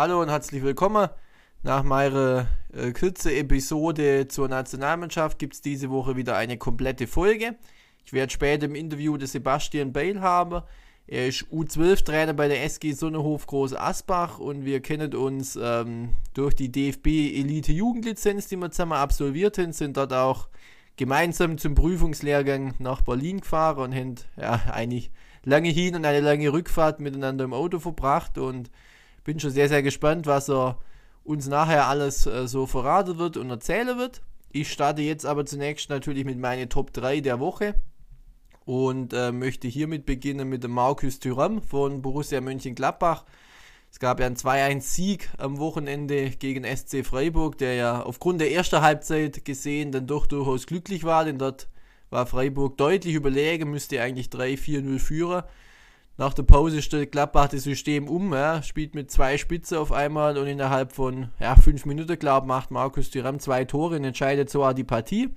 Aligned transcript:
Hallo 0.00 0.22
und 0.22 0.30
herzlich 0.30 0.62
willkommen. 0.62 1.10
Nach 1.62 1.82
meiner 1.82 2.46
äh, 2.72 2.90
kurzen 2.92 3.32
Episode 3.32 4.28
zur 4.28 4.48
Nationalmannschaft 4.48 5.38
gibt 5.38 5.52
es 5.52 5.60
diese 5.60 5.90
Woche 5.90 6.16
wieder 6.16 6.38
eine 6.38 6.56
komplette 6.56 7.06
Folge. 7.06 7.56
Ich 8.06 8.14
werde 8.14 8.32
später 8.32 8.64
im 8.64 8.74
Interview 8.74 9.18
den 9.18 9.26
Sebastian 9.26 9.92
Bale 9.92 10.22
haben. 10.22 10.62
Er 11.06 11.28
ist 11.28 11.44
U12-Trainer 11.52 12.32
bei 12.32 12.48
der 12.48 12.64
SG 12.64 12.92
Sonnehof 12.92 13.46
Groß 13.46 13.74
Asbach 13.74 14.38
und 14.38 14.64
wir 14.64 14.80
kennen 14.80 15.14
uns 15.14 15.58
ähm, 15.62 16.14
durch 16.32 16.54
die 16.54 16.72
DFB 16.72 17.06
Elite 17.06 17.72
Jugendlizenz, 17.72 18.48
die 18.48 18.56
wir 18.56 18.70
zusammen 18.70 18.92
absolviert 18.92 19.58
haben, 19.58 19.74
sind 19.74 19.98
dort 19.98 20.14
auch 20.14 20.48
gemeinsam 20.96 21.58
zum 21.58 21.74
Prüfungslehrgang 21.74 22.72
nach 22.78 23.02
Berlin 23.02 23.40
gefahren 23.40 23.90
und 23.90 23.94
haben 23.94 24.14
ja, 24.38 24.62
eigentlich 24.72 25.10
lange 25.44 25.68
hin 25.68 25.94
und 25.94 26.06
eine 26.06 26.20
lange 26.20 26.50
Rückfahrt 26.50 27.00
miteinander 27.00 27.44
im 27.44 27.52
Auto 27.52 27.78
verbracht 27.80 28.38
und 28.38 28.70
bin 29.24 29.40
schon 29.40 29.50
sehr, 29.50 29.68
sehr 29.68 29.82
gespannt, 29.82 30.26
was 30.26 30.48
er 30.48 30.78
uns 31.24 31.46
nachher 31.46 31.86
alles 31.86 32.26
äh, 32.26 32.48
so 32.48 32.66
verraten 32.66 33.18
wird 33.18 33.36
und 33.36 33.50
erzählen 33.50 33.98
wird. 33.98 34.22
Ich 34.52 34.72
starte 34.72 35.02
jetzt 35.02 35.26
aber 35.26 35.46
zunächst 35.46 35.90
natürlich 35.90 36.24
mit 36.24 36.38
meinen 36.38 36.68
Top 36.68 36.92
3 36.92 37.20
der 37.20 37.38
Woche 37.38 37.74
und 38.64 39.12
äh, 39.12 39.32
möchte 39.32 39.68
hiermit 39.68 40.06
beginnen 40.06 40.48
mit 40.48 40.64
dem 40.64 40.72
Markus 40.72 41.20
Thüram 41.20 41.62
von 41.62 42.02
Borussia 42.02 42.40
Mönchengladbach. 42.40 43.24
Es 43.92 43.98
gab 43.98 44.20
ja 44.20 44.26
einen 44.26 44.36
2-1-Sieg 44.36 45.30
am 45.38 45.58
Wochenende 45.58 46.30
gegen 46.30 46.64
SC 46.64 47.04
Freiburg, 47.04 47.58
der 47.58 47.74
ja 47.74 48.02
aufgrund 48.02 48.40
der 48.40 48.52
ersten 48.52 48.80
Halbzeit 48.80 49.44
gesehen 49.44 49.90
dann 49.90 50.06
doch 50.06 50.26
durchaus 50.26 50.66
glücklich 50.66 51.04
war, 51.04 51.24
denn 51.24 51.38
dort 51.38 51.68
war 52.10 52.26
Freiburg 52.26 52.76
deutlich 52.76 53.14
überlegen, 53.14 53.70
müsste 53.70 54.00
eigentlich 54.00 54.28
3-4-0 54.28 54.98
führen. 54.98 55.42
Nach 56.20 56.34
der 56.34 56.42
Pause 56.42 56.82
stellt 56.82 57.12
Gladbach 57.12 57.48
das 57.48 57.62
System 57.62 58.06
um, 58.06 58.34
ja, 58.34 58.62
spielt 58.62 58.94
mit 58.94 59.10
zwei 59.10 59.38
Spitze 59.38 59.80
auf 59.80 59.90
einmal 59.90 60.36
und 60.36 60.48
innerhalb 60.48 60.92
von 60.92 61.30
ja, 61.40 61.56
fünf 61.56 61.86
Minuten, 61.86 62.18
glaube 62.18 62.46
macht 62.46 62.70
Markus 62.70 63.08
Thuram 63.08 63.40
zwei 63.40 63.64
Tore 63.64 63.96
und 63.96 64.04
entscheidet 64.04 64.50
sogar 64.50 64.74
die 64.74 64.84
Partie. 64.84 65.30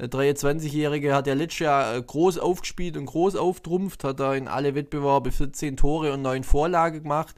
Der 0.00 0.10
23-Jährige 0.10 1.14
hat 1.14 1.28
ja 1.28 1.34
letztes 1.34 1.60
Jahr 1.60 1.94
äh, 1.94 2.02
groß 2.02 2.38
aufgespielt 2.38 2.96
und 2.96 3.06
groß 3.06 3.36
auftrumpft, 3.36 4.02
hat 4.02 4.18
da 4.18 4.34
in 4.34 4.48
alle 4.48 4.74
Wettbewerbe 4.74 5.30
14 5.30 5.76
Tore 5.76 6.12
und 6.12 6.22
9 6.22 6.42
Vorlagen 6.42 7.04
gemacht. 7.04 7.36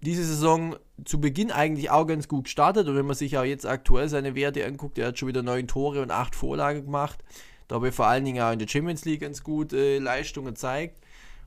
Diese 0.00 0.24
Saison 0.24 0.76
zu 1.04 1.20
Beginn 1.20 1.52
eigentlich 1.52 1.90
auch 1.90 2.06
ganz 2.06 2.26
gut 2.26 2.44
gestartet 2.44 2.88
und 2.88 2.96
wenn 2.96 3.04
man 3.04 3.16
sich 3.16 3.36
auch 3.36 3.44
jetzt 3.44 3.66
aktuell 3.66 4.08
seine 4.08 4.34
Werte 4.34 4.64
anguckt, 4.64 4.96
er 4.96 5.08
hat 5.08 5.18
schon 5.18 5.28
wieder 5.28 5.42
9 5.42 5.68
Tore 5.68 6.00
und 6.00 6.10
8 6.10 6.34
Vorlagen 6.34 6.86
gemacht. 6.86 7.22
Dabei 7.68 7.92
vor 7.92 8.06
allen 8.06 8.24
Dingen 8.24 8.42
auch 8.42 8.52
in 8.52 8.60
der 8.60 8.68
Champions 8.68 9.04
League 9.04 9.20
ganz 9.20 9.42
gut 9.42 9.74
äh, 9.74 9.98
Leistungen 9.98 10.54
gezeigt. 10.54 11.02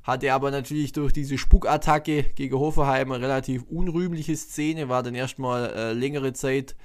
Hatte 0.06 0.32
aber 0.34 0.52
natürlich 0.52 0.92
durch 0.92 1.14
diese 1.14 1.38
Spuckattacke 1.38 2.24
gegen 2.36 2.60
Hoffenheim 2.60 3.12
eine 3.12 3.24
relativ 3.24 3.64
unrühmliche 3.64 4.36
Szene, 4.38 4.88
war 4.88 5.02
dann 5.02 5.16
erstmal 5.16 5.74
äh, 5.74 5.94
längere 5.94 6.32
Zeit 6.34 6.76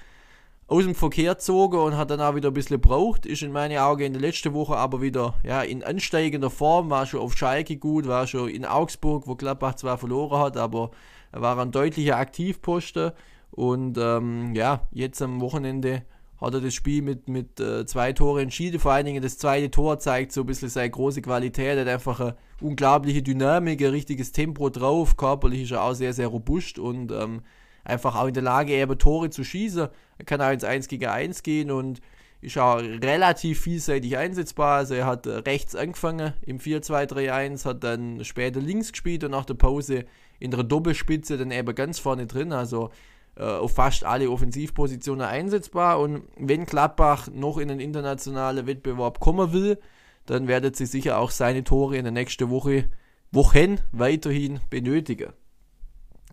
aus 0.68 0.84
dem 0.84 0.94
Verkehr 0.94 1.34
gezogen 1.34 1.78
und 1.78 1.96
hat 1.98 2.10
dann 2.10 2.20
auch 2.22 2.34
wieder 2.34 2.48
ein 2.48 2.54
bisschen 2.54 2.80
gebraucht. 2.80 3.26
Ist 3.26 3.42
in 3.42 3.52
meinen 3.52 3.76
Augen 3.76 4.04
in 4.04 4.12
der 4.14 4.22
letzten 4.22 4.54
Woche 4.54 4.76
aber 4.76 5.02
wieder 5.02 5.34
ja, 5.42 5.60
in 5.60 5.84
ansteigender 5.84 6.48
Form, 6.48 6.88
war 6.88 7.04
schon 7.04 7.20
auf 7.20 7.36
Schalke 7.36 7.76
gut, 7.76 8.06
war 8.06 8.26
schon 8.26 8.48
in 8.48 8.64
Augsburg, 8.64 9.26
wo 9.26 9.34
Gladbach 9.34 9.74
zwar 9.74 9.98
verloren 9.98 10.40
hat, 10.40 10.56
aber 10.56 10.90
er 11.32 11.42
war 11.42 11.58
ein 11.58 11.72
deutlicher 11.72 12.16
Aktivposten. 12.16 13.12
Und 13.50 13.98
ähm, 13.98 14.54
ja, 14.54 14.88
jetzt 14.92 15.20
am 15.20 15.40
Wochenende 15.40 16.02
hat 16.40 16.54
er 16.54 16.60
das 16.60 16.74
Spiel 16.74 17.02
mit, 17.02 17.28
mit 17.28 17.60
äh, 17.60 17.84
zwei 17.84 18.12
Tore 18.12 18.40
entschieden. 18.42 18.80
Vor 18.80 18.92
allen 18.92 19.06
Dingen 19.06 19.22
das 19.22 19.38
zweite 19.38 19.70
Tor 19.70 19.98
zeigt 19.98 20.32
so 20.32 20.40
ein 20.40 20.46
bisschen 20.46 20.70
seine 20.70 20.90
große 20.90 21.20
Qualität. 21.20 21.76
Er 21.76 21.82
hat 21.82 21.88
einfach 21.88 22.20
eine 22.20 22.36
unglaubliche 22.60 23.22
Dynamik, 23.22 23.82
ein 23.82 23.90
richtiges 23.90 24.32
Tempo 24.32 24.70
drauf. 24.70 25.16
Körperlich 25.16 25.62
ist 25.62 25.72
er 25.72 25.82
auch 25.82 25.94
sehr, 25.94 26.14
sehr 26.14 26.28
robust 26.28 26.78
und 26.78 27.12
ähm, 27.12 27.42
einfach 27.84 28.16
auch 28.16 28.26
in 28.26 28.34
der 28.34 28.42
Lage, 28.42 28.72
eben 28.72 28.98
Tore 28.98 29.30
zu 29.30 29.44
schießen. 29.44 29.88
Er 30.18 30.24
kann 30.24 30.40
auch 30.40 30.50
ins 30.50 30.64
1 30.64 30.88
gegen 30.88 31.06
1 31.06 31.42
gehen 31.42 31.70
und 31.70 32.00
ist 32.40 32.56
auch 32.56 32.78
relativ 32.78 33.60
vielseitig 33.60 34.16
einsetzbar. 34.16 34.78
Also 34.78 34.94
er 34.94 35.06
hat 35.06 35.26
äh, 35.26 35.30
rechts 35.30 35.76
angefangen 35.76 36.32
im 36.46 36.58
4-2-3-1, 36.58 37.66
hat 37.66 37.84
dann 37.84 38.24
später 38.24 38.60
links 38.60 38.92
gespielt 38.92 39.24
und 39.24 39.32
nach 39.32 39.44
der 39.44 39.54
Pause 39.54 40.06
in 40.38 40.50
der 40.50 40.62
Doppelspitze 40.62 41.36
dann 41.36 41.50
eben 41.50 41.74
ganz 41.74 41.98
vorne 41.98 42.26
drin. 42.26 42.52
Also 42.52 42.90
äh, 43.36 43.42
auf 43.42 43.74
fast 43.74 44.04
alle 44.04 44.30
Offensivpositionen 44.30 45.26
einsetzbar. 45.26 46.00
Und 46.00 46.24
wenn 46.36 46.66
Gladbach 46.66 47.28
noch 47.32 47.58
in 47.58 47.68
den 47.68 47.80
internationalen 47.80 48.66
Wettbewerb 48.66 49.20
kommen 49.20 49.52
will, 49.52 49.78
dann 50.26 50.48
werdet 50.48 50.76
sie 50.76 50.86
sicher 50.86 51.18
auch 51.18 51.30
seine 51.30 51.64
Tore 51.64 51.96
in 51.96 52.04
der 52.04 52.12
nächsten 52.12 52.50
Woche, 52.50 52.90
Wochen 53.32 53.78
weiterhin 53.92 54.60
benötigen. 54.70 55.32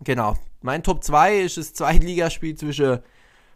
Genau, 0.04 0.36
mein 0.60 0.82
Top 0.82 1.02
2 1.02 1.40
ist 1.40 1.56
das 1.56 1.72
Zweitligaspiel 1.72 2.54
zwischen 2.54 3.00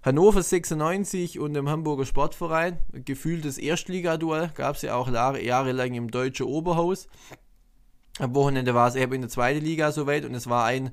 Hannover 0.03 0.43
96 0.43 1.39
und 1.39 1.55
dem 1.55 1.69
Hamburger 1.69 2.05
Sportverein. 2.05 2.79
Gefühltes 2.93 3.59
Erstligaduell 3.59 4.51
gab 4.55 4.75
es 4.75 4.83
ja 4.83 4.97
auch 4.97 5.09
jahrelang 5.09 5.95
im 5.95 6.11
deutschen 6.11 6.47
Oberhaus. 6.47 7.07
Am 8.19 8.35
Wochenende 8.35 8.75
war 8.75 8.89
es 8.89 8.97
eben 8.97 9.13
in 9.13 9.21
der 9.21 9.31
zweiten 9.31 9.65
Liga 9.65 9.93
soweit 9.93 10.25
und 10.25 10.35
es 10.35 10.49
war 10.49 10.65
ein, 10.65 10.91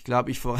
ich 0.00 0.04
glaube, 0.04 0.30
ich, 0.30 0.38
ich 0.44 0.52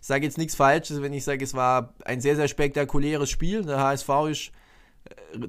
sage 0.00 0.24
jetzt 0.24 0.36
nichts 0.36 0.56
Falsches, 0.56 1.00
wenn 1.00 1.12
ich 1.12 1.22
sage, 1.22 1.44
es 1.44 1.54
war 1.54 1.94
ein 2.04 2.20
sehr, 2.20 2.34
sehr 2.34 2.48
spektakuläres 2.48 3.30
Spiel. 3.30 3.62
Der 3.62 3.78
HSV 3.78 4.08
ist 4.28 4.50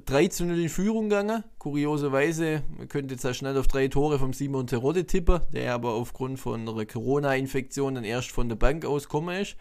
3 0.05 0.27
zu 0.27 0.45
0 0.45 0.59
in 0.59 0.69
Führung 0.69 1.09
gegangen. 1.09 1.43
Kurioserweise, 1.57 2.61
man 2.77 2.87
könnte 2.87 3.15
jetzt 3.15 3.23
ja 3.23 3.33
schnell 3.33 3.57
auf 3.57 3.67
drei 3.67 3.87
Tore 3.87 4.19
vom 4.19 4.31
Simon 4.31 4.67
Terodde 4.67 5.07
tippen, 5.07 5.41
der 5.53 5.73
aber 5.73 5.93
aufgrund 5.93 6.39
von 6.39 6.69
einer 6.69 6.85
Corona-Infektion 6.85 7.95
dann 7.95 8.03
erst 8.03 8.29
von 8.29 8.47
der 8.47 8.57
Bank 8.57 8.85
ausgekommen 8.85 9.41
ist. 9.41 9.55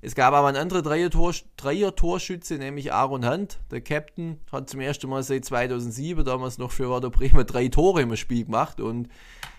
Es 0.00 0.14
gab 0.14 0.32
aber 0.32 0.46
einen 0.46 0.58
anderen 0.58 0.84
Dreier-Torschütze, 0.84 2.58
nämlich 2.58 2.92
Aaron 2.92 3.28
Hunt. 3.28 3.58
Der 3.72 3.80
Captain 3.80 4.38
hat 4.52 4.70
zum 4.70 4.78
ersten 4.78 5.08
Mal 5.08 5.24
seit 5.24 5.44
2007, 5.46 6.24
damals 6.24 6.58
noch 6.58 6.70
für 6.70 6.88
Werder 6.88 7.10
Bremer, 7.10 7.42
drei 7.42 7.66
Tore 7.66 8.02
im 8.02 8.14
Spiel 8.14 8.44
gemacht. 8.44 8.80
Und 8.80 9.08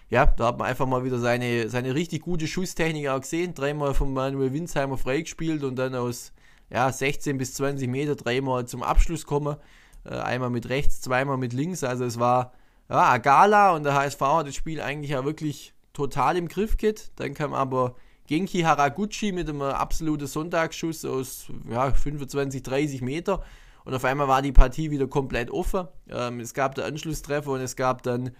ja, 0.09 0.25
da 0.25 0.47
hat 0.47 0.59
man 0.59 0.67
einfach 0.67 0.85
mal 0.85 1.03
wieder 1.03 1.17
seine, 1.19 1.69
seine 1.69 1.95
richtig 1.95 2.21
gute 2.21 2.47
Schusstechnik 2.47 3.07
auch 3.07 3.21
gesehen. 3.21 3.53
Dreimal 3.53 3.93
von 3.93 4.13
Manuel 4.13 4.53
Winsheimer 4.53 4.97
freigespielt 4.97 5.63
und 5.63 5.75
dann 5.77 5.95
aus 5.95 6.31
ja, 6.69 6.91
16 6.91 7.37
bis 7.37 7.55
20 7.55 7.89
Meter 7.89 8.15
dreimal 8.15 8.65
zum 8.65 8.83
Abschluss 8.83 9.25
kommen. 9.25 9.57
Äh, 10.03 10.15
einmal 10.15 10.51
mit 10.51 10.69
rechts, 10.69 11.01
zweimal 11.01 11.37
mit 11.37 11.53
links. 11.53 11.83
Also 11.83 12.05
es 12.05 12.19
war 12.19 12.53
ja, 12.89 13.09
eine 13.09 13.21
Gala 13.21 13.71
und 13.71 13.83
der 13.83 13.95
HSV 13.95 14.21
hat 14.21 14.47
das 14.47 14.55
Spiel 14.55 14.79
eigentlich 14.79 15.11
ja 15.11 15.25
wirklich 15.25 15.73
total 15.93 16.37
im 16.37 16.47
Griff 16.47 16.77
gehabt. 16.77 17.11
Dann 17.15 17.33
kam 17.33 17.53
aber 17.53 17.95
Genki 18.27 18.61
Haraguchi 18.61 19.31
mit 19.31 19.49
einem 19.49 19.61
absoluten 19.61 20.27
Sonntagsschuss 20.27 21.03
aus 21.05 21.47
ja, 21.69 21.91
25, 21.91 22.61
30 22.61 23.01
Meter. 23.01 23.43
Und 23.85 23.93
auf 23.93 24.05
einmal 24.05 24.27
war 24.27 24.41
die 24.41 24.51
Partie 24.51 24.91
wieder 24.91 25.07
komplett 25.07 25.49
offen. 25.51 25.87
Ähm, 26.09 26.39
es 26.39 26.53
gab 26.53 26.75
den 26.75 26.85
Anschlusstreffer 26.85 27.51
und 27.51 27.61
es 27.61 27.75
gab 27.75 28.03
dann 28.03 28.31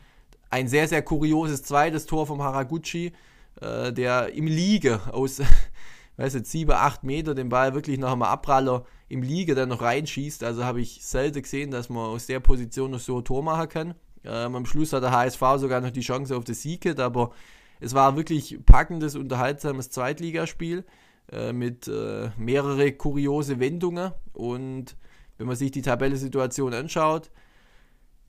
ein 0.50 0.68
sehr, 0.68 0.88
sehr 0.88 1.02
kurioses 1.02 1.64
zweites 1.64 2.06
Tor 2.06 2.28
vom 2.28 2.42
Haraguchi, 2.42 3.14
äh, 3.62 3.92
der 3.92 4.34
im 4.34 4.48
Liege 4.48 5.02
aus 5.12 5.42
weiß 6.18 6.34
jetzt, 6.34 6.52
7, 6.52 6.72
8 6.72 7.04
Meter 7.04 7.36
den 7.36 7.50
Ball 7.50 7.74
wirklich 7.74 7.98
nach 7.98 8.14
einem 8.14 8.24
Abpraller 8.24 8.86
im 9.10 9.22
Liege 9.22 9.56
dann 9.56 9.70
noch 9.70 9.82
reinschießt. 9.82 10.44
Also 10.44 10.64
habe 10.64 10.82
ich 10.82 11.06
selten 11.06 11.42
gesehen, 11.42 11.72
dass 11.72 11.90
man 11.90 12.06
aus 12.06 12.26
der 12.26 12.40
Position 12.40 12.92
noch 12.92 13.00
so 13.00 13.18
ein 13.20 13.26
Tor 13.26 13.44
machen 13.44 13.70
kann. 13.70 13.96
Ähm, 14.24 14.56
am 14.56 14.66
Schluss 14.66 14.94
hat 14.94 15.04
der 15.04 15.12
HSV 15.12 15.42
sogar 15.58 15.82
noch 15.82 15.92
die 15.92 16.02
Chance 16.02 16.36
auf 16.36 16.44
das 16.44 16.62
Sieg, 16.62 17.00
aber 17.00 17.32
es 17.80 17.94
war 17.94 18.16
wirklich 18.16 18.60
packendes, 18.66 19.16
unterhaltsames 19.16 19.90
Zweitligaspiel 19.90 20.86
äh, 21.32 21.54
mit 21.54 21.88
äh, 21.88 22.30
mehrere 22.38 22.92
kuriose 22.94 23.60
Wendungen 23.60 24.12
und 24.34 24.96
wenn 25.38 25.48
man 25.48 25.56
sich 25.56 25.72
die 25.72 25.82
Tabellensituation 25.82 26.74
anschaut, 26.74 27.30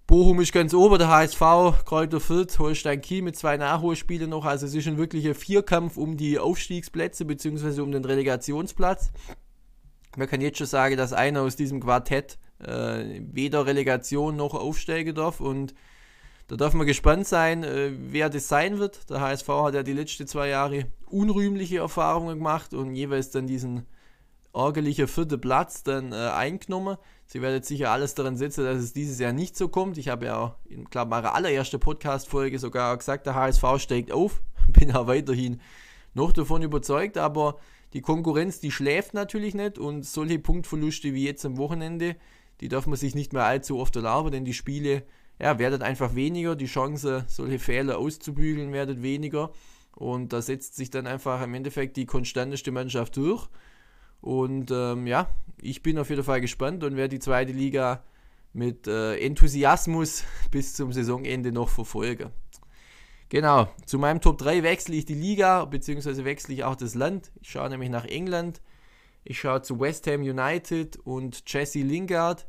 Bochum 0.06 0.40
ist 0.40 0.52
ganz 0.52 0.72
oben, 0.72 0.98
der 0.98 1.08
HSV, 1.08 1.40
Kräuter 1.84 2.20
Fürth, 2.20 2.60
Holstein 2.60 3.00
Kiel 3.00 3.22
mit 3.22 3.36
zwei 3.36 3.56
Nachholspielen 3.56 4.30
noch. 4.30 4.44
Also 4.44 4.64
es 4.66 4.74
ist 4.74 4.86
ein 4.86 4.98
wirklicher 4.98 5.34
Vierkampf 5.34 5.96
um 5.96 6.16
die 6.16 6.38
Aufstiegsplätze 6.38 7.24
bzw. 7.24 7.80
um 7.80 7.90
den 7.90 8.04
Relegationsplatz. 8.04 9.10
Man 10.16 10.28
kann 10.28 10.40
jetzt 10.40 10.58
schon 10.58 10.68
sagen, 10.68 10.96
dass 10.96 11.12
einer 11.12 11.42
aus 11.42 11.56
diesem 11.56 11.80
Quartett 11.80 12.38
äh, 12.60 13.20
weder 13.32 13.66
Relegation 13.66 14.36
noch 14.36 14.54
aufsteigen 14.54 15.16
darf 15.16 15.40
und 15.40 15.74
da 16.46 16.54
darf 16.54 16.74
man 16.74 16.86
gespannt 16.86 17.26
sein, 17.26 17.64
äh, 17.64 17.90
wer 17.98 18.30
das 18.30 18.46
sein 18.46 18.78
wird. 18.78 19.10
Der 19.10 19.20
HSV 19.20 19.48
hat 19.48 19.74
ja 19.74 19.82
die 19.82 19.92
letzten 19.92 20.28
zwei 20.28 20.46
Jahre 20.46 20.86
unrühmliche 21.06 21.78
Erfahrungen 21.78 22.38
gemacht 22.38 22.74
und 22.74 22.94
jeweils 22.94 23.30
dann 23.30 23.48
diesen 23.48 23.86
ärgerlichen 24.56 25.06
vierten 25.06 25.40
Platz 25.40 25.82
dann 25.82 26.12
äh, 26.12 26.16
eingenommen. 26.16 26.96
Sie 27.26 27.42
werden 27.42 27.62
sicher 27.62 27.90
alles 27.90 28.14
daran 28.14 28.36
setzen, 28.36 28.64
dass 28.64 28.78
es 28.78 28.92
dieses 28.92 29.18
Jahr 29.18 29.32
nicht 29.32 29.56
so 29.56 29.68
kommt. 29.68 29.98
Ich 29.98 30.08
habe 30.08 30.26
ja, 30.26 30.56
in 30.68 30.86
glaube 30.86 31.10
meiner 31.10 31.34
allerersten 31.34 31.78
Podcast-Folge 31.78 32.58
sogar 32.58 32.96
gesagt, 32.96 33.26
der 33.26 33.34
HSV 33.34 33.64
steigt 33.78 34.12
auf. 34.12 34.42
Bin 34.68 34.94
auch 34.94 35.06
weiterhin 35.06 35.60
noch 36.14 36.32
davon 36.32 36.62
überzeugt, 36.62 37.18
aber 37.18 37.58
die 37.92 38.00
Konkurrenz, 38.00 38.60
die 38.60 38.70
schläft 38.70 39.14
natürlich 39.14 39.54
nicht 39.54 39.78
und 39.78 40.04
solche 40.04 40.38
Punktverluste 40.38 41.14
wie 41.14 41.24
jetzt 41.24 41.44
am 41.44 41.58
Wochenende, 41.58 42.16
die 42.60 42.68
darf 42.68 42.86
man 42.86 42.96
sich 42.96 43.14
nicht 43.14 43.32
mehr 43.32 43.44
allzu 43.44 43.78
oft 43.78 43.94
erlauben, 43.96 44.32
denn 44.32 44.44
die 44.44 44.54
Spiele 44.54 45.02
ja, 45.38 45.58
werden 45.58 45.82
einfach 45.82 46.14
weniger, 46.14 46.56
die 46.56 46.66
Chance, 46.66 47.24
solche 47.28 47.58
Fehler 47.58 47.98
auszubügeln, 47.98 48.72
werden 48.72 49.02
weniger. 49.02 49.52
Und 49.94 50.32
da 50.32 50.42
setzt 50.42 50.76
sich 50.76 50.90
dann 50.90 51.06
einfach 51.06 51.42
im 51.42 51.54
Endeffekt 51.54 51.96
die 51.96 52.06
konstanteste 52.06 52.70
Mannschaft 52.70 53.16
durch. 53.16 53.48
Und 54.26 54.72
ähm, 54.72 55.06
ja, 55.06 55.28
ich 55.62 55.84
bin 55.84 56.00
auf 56.00 56.10
jeden 56.10 56.24
Fall 56.24 56.40
gespannt 56.40 56.82
und 56.82 56.96
werde 56.96 57.10
die 57.10 57.20
zweite 57.20 57.52
Liga 57.52 58.02
mit 58.52 58.88
äh, 58.88 59.18
Enthusiasmus 59.18 60.24
bis 60.50 60.74
zum 60.74 60.92
Saisonende 60.92 61.52
noch 61.52 61.68
verfolgen. 61.68 62.32
Genau, 63.28 63.68
zu 63.84 64.00
meinem 64.00 64.20
Top 64.20 64.38
3 64.38 64.64
wechsle 64.64 64.96
ich 64.96 65.04
die 65.04 65.14
Liga, 65.14 65.64
beziehungsweise 65.64 66.24
wechsle 66.24 66.54
ich 66.54 66.64
auch 66.64 66.74
das 66.74 66.96
Land. 66.96 67.30
Ich 67.40 67.50
schaue 67.50 67.70
nämlich 67.70 67.88
nach 67.88 68.04
England. 68.04 68.60
Ich 69.22 69.38
schaue 69.38 69.62
zu 69.62 69.78
West 69.78 70.08
Ham 70.08 70.22
United 70.22 70.96
und 71.04 71.44
Jesse 71.46 71.82
Lingard. 71.82 72.48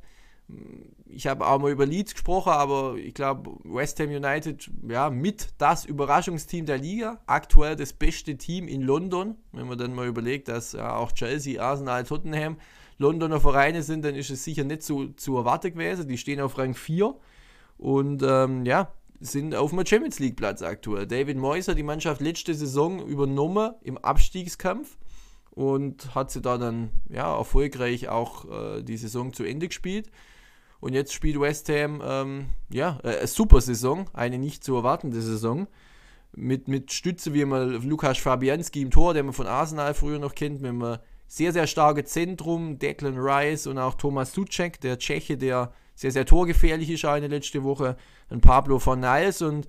Ich 1.09 1.27
habe 1.27 1.45
auch 1.45 1.59
mal 1.59 1.71
über 1.71 1.85
Leeds 1.85 2.13
gesprochen, 2.13 2.51
aber 2.51 2.95
ich 2.95 3.13
glaube, 3.13 3.51
West 3.63 3.99
Ham 3.99 4.09
United, 4.09 4.69
ja, 4.87 5.09
mit 5.09 5.49
das 5.57 5.85
Überraschungsteam 5.85 6.65
der 6.65 6.77
Liga. 6.77 7.19
Aktuell 7.25 7.75
das 7.75 7.93
beste 7.93 8.37
Team 8.37 8.67
in 8.67 8.81
London. 8.81 9.35
Wenn 9.51 9.67
man 9.67 9.77
dann 9.77 9.93
mal 9.93 10.07
überlegt, 10.07 10.47
dass 10.47 10.73
ja, 10.73 10.95
auch 10.95 11.11
Chelsea, 11.11 11.61
Arsenal, 11.61 12.03
Tottenham 12.03 12.57
Londoner 12.97 13.39
Vereine 13.39 13.83
sind, 13.83 14.03
dann 14.05 14.15
ist 14.15 14.29
es 14.29 14.43
sicher 14.43 14.63
nicht 14.63 14.83
so 14.83 15.07
zu 15.07 15.37
erwarten 15.37 15.71
gewesen. 15.73 16.07
Die 16.07 16.17
stehen 16.17 16.41
auf 16.41 16.57
Rang 16.57 16.73
4. 16.73 17.15
Und 17.77 18.23
ähm, 18.23 18.65
ja, 18.65 18.91
sind 19.19 19.55
auf 19.55 19.71
dem 19.71 19.85
Champions 19.85 20.19
League 20.19 20.35
Platz 20.35 20.61
aktuell. 20.61 21.07
David 21.07 21.37
Moyes 21.37 21.67
hat 21.67 21.77
die 21.77 21.83
Mannschaft 21.83 22.21
letzte 22.21 22.53
Saison 22.53 23.05
übernommen 23.05 23.73
im 23.81 23.97
Abstiegskampf 23.97 24.97
und 25.51 26.13
hat 26.13 26.31
sie 26.31 26.41
da 26.41 26.57
dann 26.57 26.91
ja, 27.09 27.35
erfolgreich 27.35 28.09
auch 28.09 28.45
äh, 28.49 28.83
die 28.83 28.97
Saison 28.97 29.33
zu 29.33 29.43
Ende 29.43 29.67
gespielt. 29.67 30.11
Und 30.79 30.93
jetzt 30.93 31.13
spielt 31.13 31.39
West 31.39 31.69
Ham 31.69 32.01
ähm, 32.03 32.49
ja, 32.69 32.99
äh, 33.03 33.17
eine 33.17 33.27
super 33.27 33.61
Saison, 33.61 34.09
eine 34.13 34.37
nicht 34.37 34.63
zu 34.63 34.75
erwartende 34.75 35.21
Saison. 35.21 35.67
Mit, 36.35 36.67
mit 36.67 36.91
Stütze 36.91 37.33
wie 37.33 37.45
man 37.45 37.81
Lukas 37.87 38.17
Fabianski 38.19 38.81
im 38.81 38.91
Tor, 38.91 39.13
den 39.13 39.25
man 39.25 39.33
von 39.33 39.47
Arsenal 39.47 39.93
früher 39.93 40.19
noch 40.19 40.35
kennt, 40.35 40.61
mit 40.61 40.69
einem 40.69 40.97
sehr, 41.25 41.51
sehr 41.51 41.67
starke 41.67 42.03
Zentrum, 42.03 42.77
Declan 42.77 43.17
Rice 43.17 43.67
und 43.67 43.77
auch 43.79 43.95
Thomas 43.95 44.33
Suchek, 44.33 44.79
der 44.81 44.99
Tscheche, 44.99 45.37
der 45.37 45.73
sehr, 45.95 46.11
sehr 46.11 46.25
torgefährlich 46.25 46.89
ist, 46.91 47.05
auch 47.05 47.15
in 47.15 47.21
der 47.21 47.29
letzten 47.29 47.63
Woche, 47.63 47.97
ein 48.29 48.39
Pablo 48.39 48.77
von 48.77 48.99
Niles 48.99 49.41
und 49.41 49.67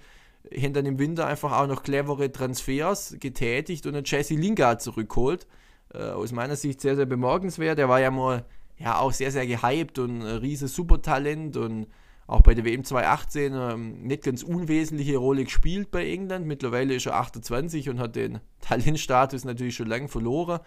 dann 0.51 0.87
im 0.87 0.99
Winter 0.99 1.27
einfach 1.27 1.53
auch 1.53 1.67
noch 1.67 1.83
clevere 1.83 2.31
Transfers 2.31 3.17
getätigt 3.19 3.87
und 3.87 3.95
einen 3.95 4.05
Jesse 4.05 4.35
Lingard 4.35 4.83
zurückholt. 4.83 5.47
Äh, 5.93 6.11
aus 6.11 6.33
meiner 6.33 6.57
Sicht 6.57 6.81
sehr, 6.81 6.97
sehr 6.97 7.07
bemerkenswert. 7.07 7.79
Der 7.79 7.89
war 7.89 8.01
ja 8.01 8.11
mal 8.11 8.45
ja, 8.79 8.99
auch 8.99 9.13
sehr, 9.13 9.31
sehr 9.33 9.47
gehypt 9.47 9.99
und 9.99 10.23
ein 10.23 10.39
riesiges 10.39 10.75
Supertalent 10.75 11.57
und 11.57 11.87
auch 12.29 12.43
bei 12.43 12.55
der 12.55 12.65
WM 12.65 12.85
2018 12.85 13.55
ähm, 13.55 14.03
nicht 14.03 14.23
ganz 14.23 14.43
unwesentliche 14.43 15.17
Rolle 15.17 15.45
gespielt 15.45 15.91
bei 15.91 16.07
England. 16.09 16.47
Mittlerweile 16.47 16.95
ist 16.95 17.07
er 17.07 17.15
28 17.15 17.89
und 17.89 17.99
hat 17.99 18.17
den 18.17 18.41
Talentstatus 18.61 19.45
natürlich 19.45 19.75
schon 19.75 19.89
lange 19.89 20.09
verloren. 20.09 20.61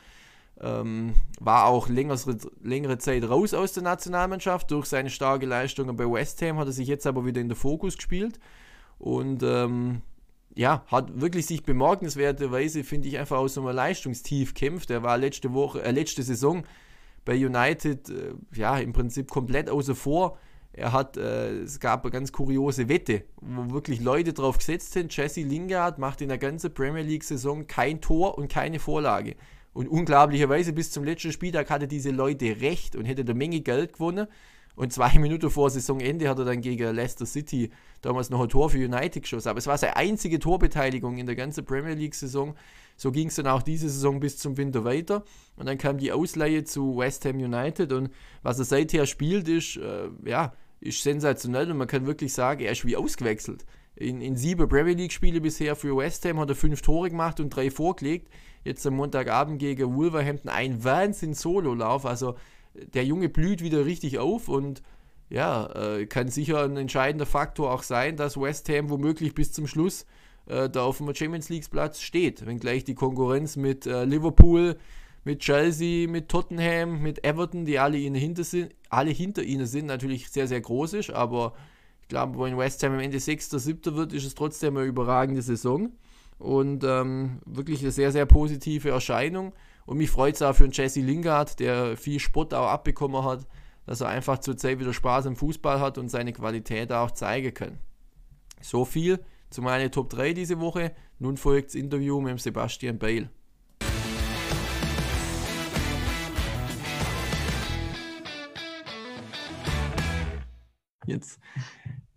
Ähm, 0.59 1.13
war 1.39 1.65
auch 1.65 1.87
längere, 1.87 2.37
längere 2.63 2.97
Zeit 2.97 3.29
raus 3.29 3.53
aus 3.53 3.73
der 3.73 3.83
Nationalmannschaft. 3.83 4.71
Durch 4.71 4.87
seine 4.87 5.11
starke 5.11 5.45
Leistungen 5.45 5.95
bei 5.95 6.11
West 6.11 6.41
Ham 6.41 6.57
hat 6.57 6.67
er 6.67 6.73
sich 6.73 6.87
jetzt 6.87 7.05
aber 7.05 7.25
wieder 7.25 7.39
in 7.39 7.49
den 7.49 7.55
Fokus 7.55 7.95
gespielt. 7.95 8.39
Und 8.97 9.43
ähm, 9.43 10.01
ja, 10.55 10.83
hat 10.87 11.21
wirklich 11.21 11.45
sich 11.45 11.63
bemerkenswerterweise, 11.63 12.83
finde 12.83 13.07
ich, 13.07 13.19
einfach 13.19 13.37
aus 13.37 13.53
so 13.53 13.61
einem 13.61 13.75
Leistungstief 13.75 14.55
kämpft. 14.55 14.89
Er 14.89 15.03
war 15.03 15.17
letzte 15.17 15.53
Woche, 15.53 15.83
äh, 15.83 15.91
letzte 15.91 16.23
Saison 16.23 16.63
bei 17.25 17.33
United 17.33 18.09
äh, 18.09 18.33
ja 18.53 18.77
im 18.77 18.93
Prinzip 18.93 19.29
komplett 19.29 19.69
außer 19.69 19.95
vor. 19.95 20.37
Er 20.73 20.93
hat, 20.93 21.17
äh, 21.17 21.61
es 21.61 21.79
gab 21.79 22.03
eine 22.03 22.11
ganz 22.11 22.31
kuriose 22.31 22.87
Wette, 22.87 23.23
wo 23.41 23.73
wirklich 23.73 23.99
Leute 23.99 24.33
drauf 24.33 24.57
gesetzt 24.57 24.93
sind. 24.93 25.15
Jesse 25.15 25.41
Lingard 25.41 25.99
macht 25.99 26.21
in 26.21 26.29
der 26.29 26.37
ganzen 26.37 26.73
Premier 26.73 27.03
League-Saison 27.03 27.67
kein 27.67 27.99
Tor 27.99 28.37
und 28.37 28.49
keine 28.49 28.79
Vorlage. 28.79 29.35
Und 29.73 29.87
unglaublicherweise 29.87 30.73
bis 30.73 30.91
zum 30.91 31.03
letzten 31.03 31.31
Spieltag 31.31 31.69
hatte 31.69 31.87
diese 31.87 32.11
Leute 32.11 32.61
recht 32.61 32.95
und 32.95 33.05
hätte 33.05 33.21
eine 33.21 33.33
Menge 33.33 33.61
Geld 33.61 33.93
gewonnen. 33.93 34.27
Und 34.75 34.93
zwei 34.93 35.13
Minuten 35.19 35.49
vor 35.49 35.69
Saisonende 35.69 36.29
hat 36.29 36.39
er 36.39 36.45
dann 36.45 36.61
gegen 36.61 36.95
Leicester 36.95 37.25
City 37.25 37.71
damals 38.01 38.29
noch 38.29 38.41
ein 38.41 38.49
Tor 38.49 38.69
für 38.69 38.77
United 38.77 39.23
geschossen. 39.23 39.49
Aber 39.49 39.59
es 39.59 39.67
war 39.67 39.77
seine 39.77 39.97
einzige 39.97 40.39
Torbeteiligung 40.39 41.17
in 41.17 41.25
der 41.25 41.35
ganzen 41.35 41.65
Premier 41.65 41.93
League-Saison. 41.93 42.55
So 43.01 43.11
ging 43.11 43.29
es 43.29 43.35
dann 43.35 43.47
auch 43.47 43.63
diese 43.63 43.89
Saison 43.89 44.19
bis 44.19 44.37
zum 44.37 44.57
Winter 44.57 44.83
weiter. 44.83 45.23
Und 45.55 45.65
dann 45.65 45.79
kam 45.79 45.97
die 45.97 46.11
Ausleihe 46.11 46.65
zu 46.65 46.97
West 46.97 47.25
Ham 47.25 47.37
United. 47.37 47.93
Und 47.93 48.11
was 48.43 48.59
er 48.59 48.65
seither 48.65 49.07
spielt, 49.07 49.47
ist, 49.47 49.77
äh, 49.77 50.09
ja, 50.23 50.53
ist 50.81 51.01
sensationell. 51.01 51.71
Und 51.71 51.77
man 51.77 51.87
kann 51.87 52.05
wirklich 52.05 52.31
sagen, 52.31 52.61
er 52.61 52.73
ist 52.73 52.85
wie 52.85 52.95
ausgewechselt. 52.95 53.65
In, 53.95 54.21
in 54.21 54.37
sieben 54.37 54.69
Premier 54.69 54.93
League-Spiele 54.93 55.41
bisher 55.41 55.75
für 55.75 55.97
West 55.97 56.25
Ham 56.25 56.39
hat 56.39 56.49
er 56.49 56.55
fünf 56.55 56.83
Tore 56.83 57.09
gemacht 57.09 57.39
und 57.39 57.49
drei 57.49 57.71
vorgelegt 57.71 58.29
jetzt 58.63 58.85
am 58.85 58.97
Montagabend 58.97 59.57
gegen 59.57 59.95
Wolverhampton 59.95 60.49
ein 60.49 60.83
Wahnsinn-Sololauf. 60.83 62.05
Also 62.05 62.35
der 62.75 63.03
Junge 63.03 63.29
blüht 63.29 63.63
wieder 63.63 63.83
richtig 63.87 64.19
auf 64.19 64.47
und 64.47 64.83
ja, 65.31 65.71
äh, 65.73 66.05
kann 66.05 66.27
sicher 66.27 66.65
ein 66.65 66.77
entscheidender 66.77 67.25
Faktor 67.25 67.73
auch 67.73 67.81
sein, 67.81 68.15
dass 68.15 68.39
West 68.39 68.69
Ham 68.69 68.91
womöglich 68.91 69.33
bis 69.33 69.53
zum 69.53 69.65
Schluss 69.65 70.05
äh, 70.51 70.69
da 70.69 70.83
auf 70.83 70.97
dem 70.97 71.13
Champions 71.15 71.49
League 71.49 71.69
Platz 71.69 72.01
steht. 72.01 72.45
Wenngleich 72.45 72.83
die 72.83 72.95
Konkurrenz 72.95 73.55
mit 73.55 73.85
äh, 73.85 74.03
Liverpool, 74.03 74.77
mit 75.23 75.39
Chelsea, 75.39 76.09
mit 76.09 76.29
Tottenham, 76.29 77.01
mit 77.01 77.23
Everton, 77.23 77.65
die 77.65 77.79
alle, 77.79 77.97
ihnen 77.97 78.15
hinter 78.15 78.43
sind, 78.43 78.73
alle 78.89 79.11
hinter 79.11 79.43
ihnen 79.43 79.65
sind, 79.65 79.85
natürlich 79.85 80.29
sehr, 80.29 80.47
sehr 80.47 80.61
groß 80.61 80.93
ist. 80.93 81.11
Aber 81.11 81.53
ich 82.01 82.07
glaube, 82.09 82.39
wenn 82.39 82.57
West 82.57 82.83
Ham 82.83 82.93
am 82.93 82.99
Ende 82.99 83.19
6. 83.19 83.53
oder 83.53 83.59
7. 83.59 83.95
wird, 83.95 84.13
ist 84.13 84.25
es 84.25 84.35
trotzdem 84.35 84.77
eine 84.77 84.85
überragende 84.85 85.41
Saison 85.41 85.91
und 86.37 86.83
ähm, 86.83 87.39
wirklich 87.45 87.81
eine 87.81 87.91
sehr, 87.91 88.11
sehr 88.11 88.25
positive 88.25 88.89
Erscheinung. 88.89 89.53
Und 89.85 89.97
mich 89.97 90.09
freut 90.09 90.35
es 90.35 90.41
auch 90.41 90.55
für 90.55 90.65
einen 90.65 90.73
Jesse 90.73 91.01
Lingard, 91.01 91.59
der 91.59 91.95
viel 91.95 92.19
Sport 92.19 92.53
auch 92.53 92.67
abbekommen 92.67 93.23
hat, 93.23 93.47
dass 93.85 94.01
er 94.01 94.09
einfach 94.09 94.39
zurzeit 94.39 94.79
wieder 94.79 94.93
Spaß 94.93 95.27
am 95.27 95.35
Fußball 95.35 95.79
hat 95.79 95.97
und 95.97 96.09
seine 96.09 96.33
Qualität 96.33 96.91
auch 96.91 97.11
zeigen 97.11 97.53
kann. 97.53 97.77
So 98.61 98.85
viel 98.85 99.19
zu 99.51 99.61
meinen 99.61 99.91
Top 99.91 100.09
3 100.09 100.33
diese 100.33 100.59
Woche. 100.59 100.93
Nun 101.19 101.37
folgt 101.37 101.67
das 101.69 101.75
Interview 101.75 102.19
mit 102.19 102.39
Sebastian 102.39 102.97
Bale. 102.97 103.29
Jetzt. 111.05 111.39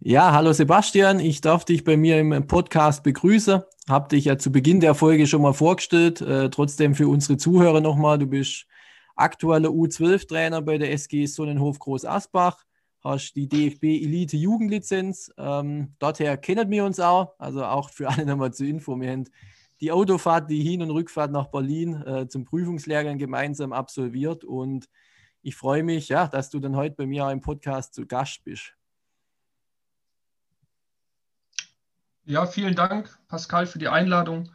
Ja, 0.01 0.33
hallo 0.33 0.53
Sebastian, 0.53 1.19
ich 1.19 1.41
darf 1.41 1.65
dich 1.65 1.83
bei 1.83 1.97
mir 1.97 2.21
im 2.21 2.47
Podcast 2.47 3.03
begrüßen. 3.03 3.63
Hab 3.89 4.11
dich 4.11 4.27
ja 4.27 4.39
zu 4.39 4.53
Beginn 4.53 4.81
der 4.81 4.95
Folge 4.95 5.27
schon 5.27 5.43
mal 5.43 5.55
vorgestellt. 5.55 6.21
Äh, 6.21 6.51
trotzdem 6.51 6.95
für 6.95 7.09
unsere 7.09 7.39
Zuhörer 7.39 7.81
nochmal, 7.81 8.19
du 8.19 8.27
bist 8.27 8.67
aktueller 9.17 9.71
U12-Trainer 9.71 10.63
bei 10.63 10.79
der 10.79 10.93
SG 10.93 11.27
Sonnenhof 11.27 11.79
Groß 11.79 12.05
Asbach, 12.05 12.65
hast 13.05 13.35
die 13.35 13.49
DFB 13.49 13.85
Elite 13.85 14.37
Jugendlizenz. 14.37 15.31
Ähm, 15.37 15.95
dorther 15.99 16.37
kennen 16.39 16.71
wir 16.71 16.85
uns 16.85 16.99
auch, 16.99 17.35
also 17.39 17.65
auch 17.65 17.91
für 17.91 18.09
alle 18.09 18.25
nochmal 18.27 18.53
zur 18.53 18.67
Info. 18.67 18.99
Wir 18.99 19.13
haben 19.13 19.25
die 19.81 19.93
Autofahrt, 19.93 20.51
die 20.51 20.63
Hin- 20.63 20.83
und 20.83 20.91
Rückfahrt 20.91 21.31
nach 21.31 21.49
Berlin 21.49 22.03
äh, 22.03 22.27
zum 22.27 22.45
Prüfungslehrgang 22.45 23.19
gemeinsam 23.19 23.73
absolviert 23.73 24.45
und 24.45 24.89
ich 25.43 25.57
freue 25.57 25.83
mich, 25.83 26.09
ja, 26.09 26.27
dass 26.27 26.49
du 26.49 26.59
dann 26.59 26.75
heute 26.75 26.97
bei 26.97 27.07
mir 27.07 27.31
im 27.31 27.43
Podcast 27.43 27.93
zu 27.93 28.07
Gast 28.07 28.43
bist. 28.45 28.73
Ja, 32.25 32.47
vielen 32.47 32.75
Dank, 32.75 33.19
Pascal, 33.29 33.67
für 33.67 33.79
die 33.79 33.89
Einladung. 33.89 34.51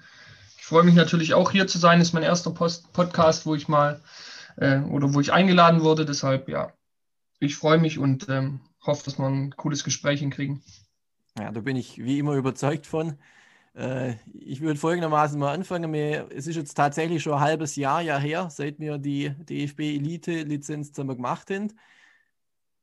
Ich 0.58 0.66
freue 0.66 0.84
mich 0.84 0.96
natürlich 0.96 1.36
auch 1.36 1.52
hier 1.52 1.68
zu 1.68 1.78
sein. 1.78 2.00
Das 2.00 2.08
ist 2.08 2.14
mein 2.16 2.24
erster 2.24 2.50
Post 2.50 2.92
Podcast, 2.94 3.46
wo 3.46 3.54
ich 3.54 3.68
mal 3.68 4.02
äh, 4.58 4.80
oder 4.80 5.14
wo 5.14 5.20
ich 5.20 5.32
eingeladen 5.32 5.82
wurde. 5.82 6.06
Deshalb, 6.06 6.50
ja, 6.50 6.74
ich 7.40 7.56
freue 7.56 7.78
mich 7.78 7.98
und 7.98 8.28
ähm, 8.30 8.62
hoffe, 8.86 9.04
dass 9.06 9.18
wir 9.18 9.28
ein 9.28 9.52
cooles 9.56 9.84
Gespräch 9.84 10.20
hinkriegen. 10.20 10.62
Ja, 11.38 11.52
da 11.52 11.62
bin 11.62 11.76
ich 11.76 12.04
wie 12.04 12.20
immer 12.20 12.36
überzeugt 12.36 12.86
von. 12.86 13.18
Äh, 13.76 14.16
ich 14.34 14.62
würde 14.62 14.80
folgendermaßen 14.80 15.40
mal 15.40 15.54
anfangen. 15.54 15.94
Es 15.94 16.48
ist 16.48 16.56
jetzt 16.56 16.74
tatsächlich 16.74 17.24
schon 17.24 17.34
ein 17.34 17.40
halbes 17.40 17.76
Jahr 17.76 18.02
ja 18.02 18.18
her, 18.18 18.50
seit 18.50 18.80
wir 18.80 18.98
die 18.98 19.30
DFB 19.30 19.80
Elite 19.80 20.44
Lizenz 20.44 20.92
zusammen 20.92 21.16
gemacht 21.16 21.50
haben 21.50 21.74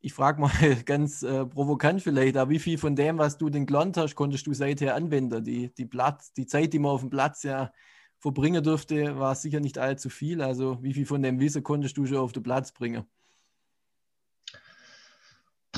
ich 0.07 0.13
frage 0.13 0.41
mal 0.41 0.51
ganz 0.85 1.25
äh, 1.25 1.45
provokant 1.45 2.01
vielleicht, 2.01 2.37
aber 2.37 2.51
wie 2.51 2.61
viel 2.61 2.79
von 2.79 2.95
dem, 2.95 3.19
was 3.19 3.39
du 3.39 3.51
denn 3.51 3.67
gelernt 3.67 3.97
hast, 3.97 4.15
konntest 4.15 4.47
du 4.47 4.55
seither 4.55 4.95
anwenden? 4.95 5.43
Die, 5.43 5.75
die, 5.75 5.85
Platz, 5.85 6.33
die 6.33 6.47
Zeit, 6.47 6.73
die 6.73 6.79
man 6.79 6.93
auf 6.93 7.01
dem 7.01 7.11
Platz 7.11 7.43
ja 7.43 7.73
verbringen 8.19 8.63
durfte, 8.63 9.19
war 9.19 9.35
sicher 9.35 9.59
nicht 9.59 9.79
allzu 9.79 10.09
viel. 10.09 10.43
Also 10.43 10.81
wie 10.81 10.95
viel 10.95 11.07
von 11.07 11.23
dem 11.23 11.41
Wissen 11.41 11.65
konntest 11.65 11.97
du 11.97 12.07
schon 12.07 12.19
auf 12.19 12.31
den 12.31 12.45
Platz 12.45 12.71
bringen? 12.71 13.05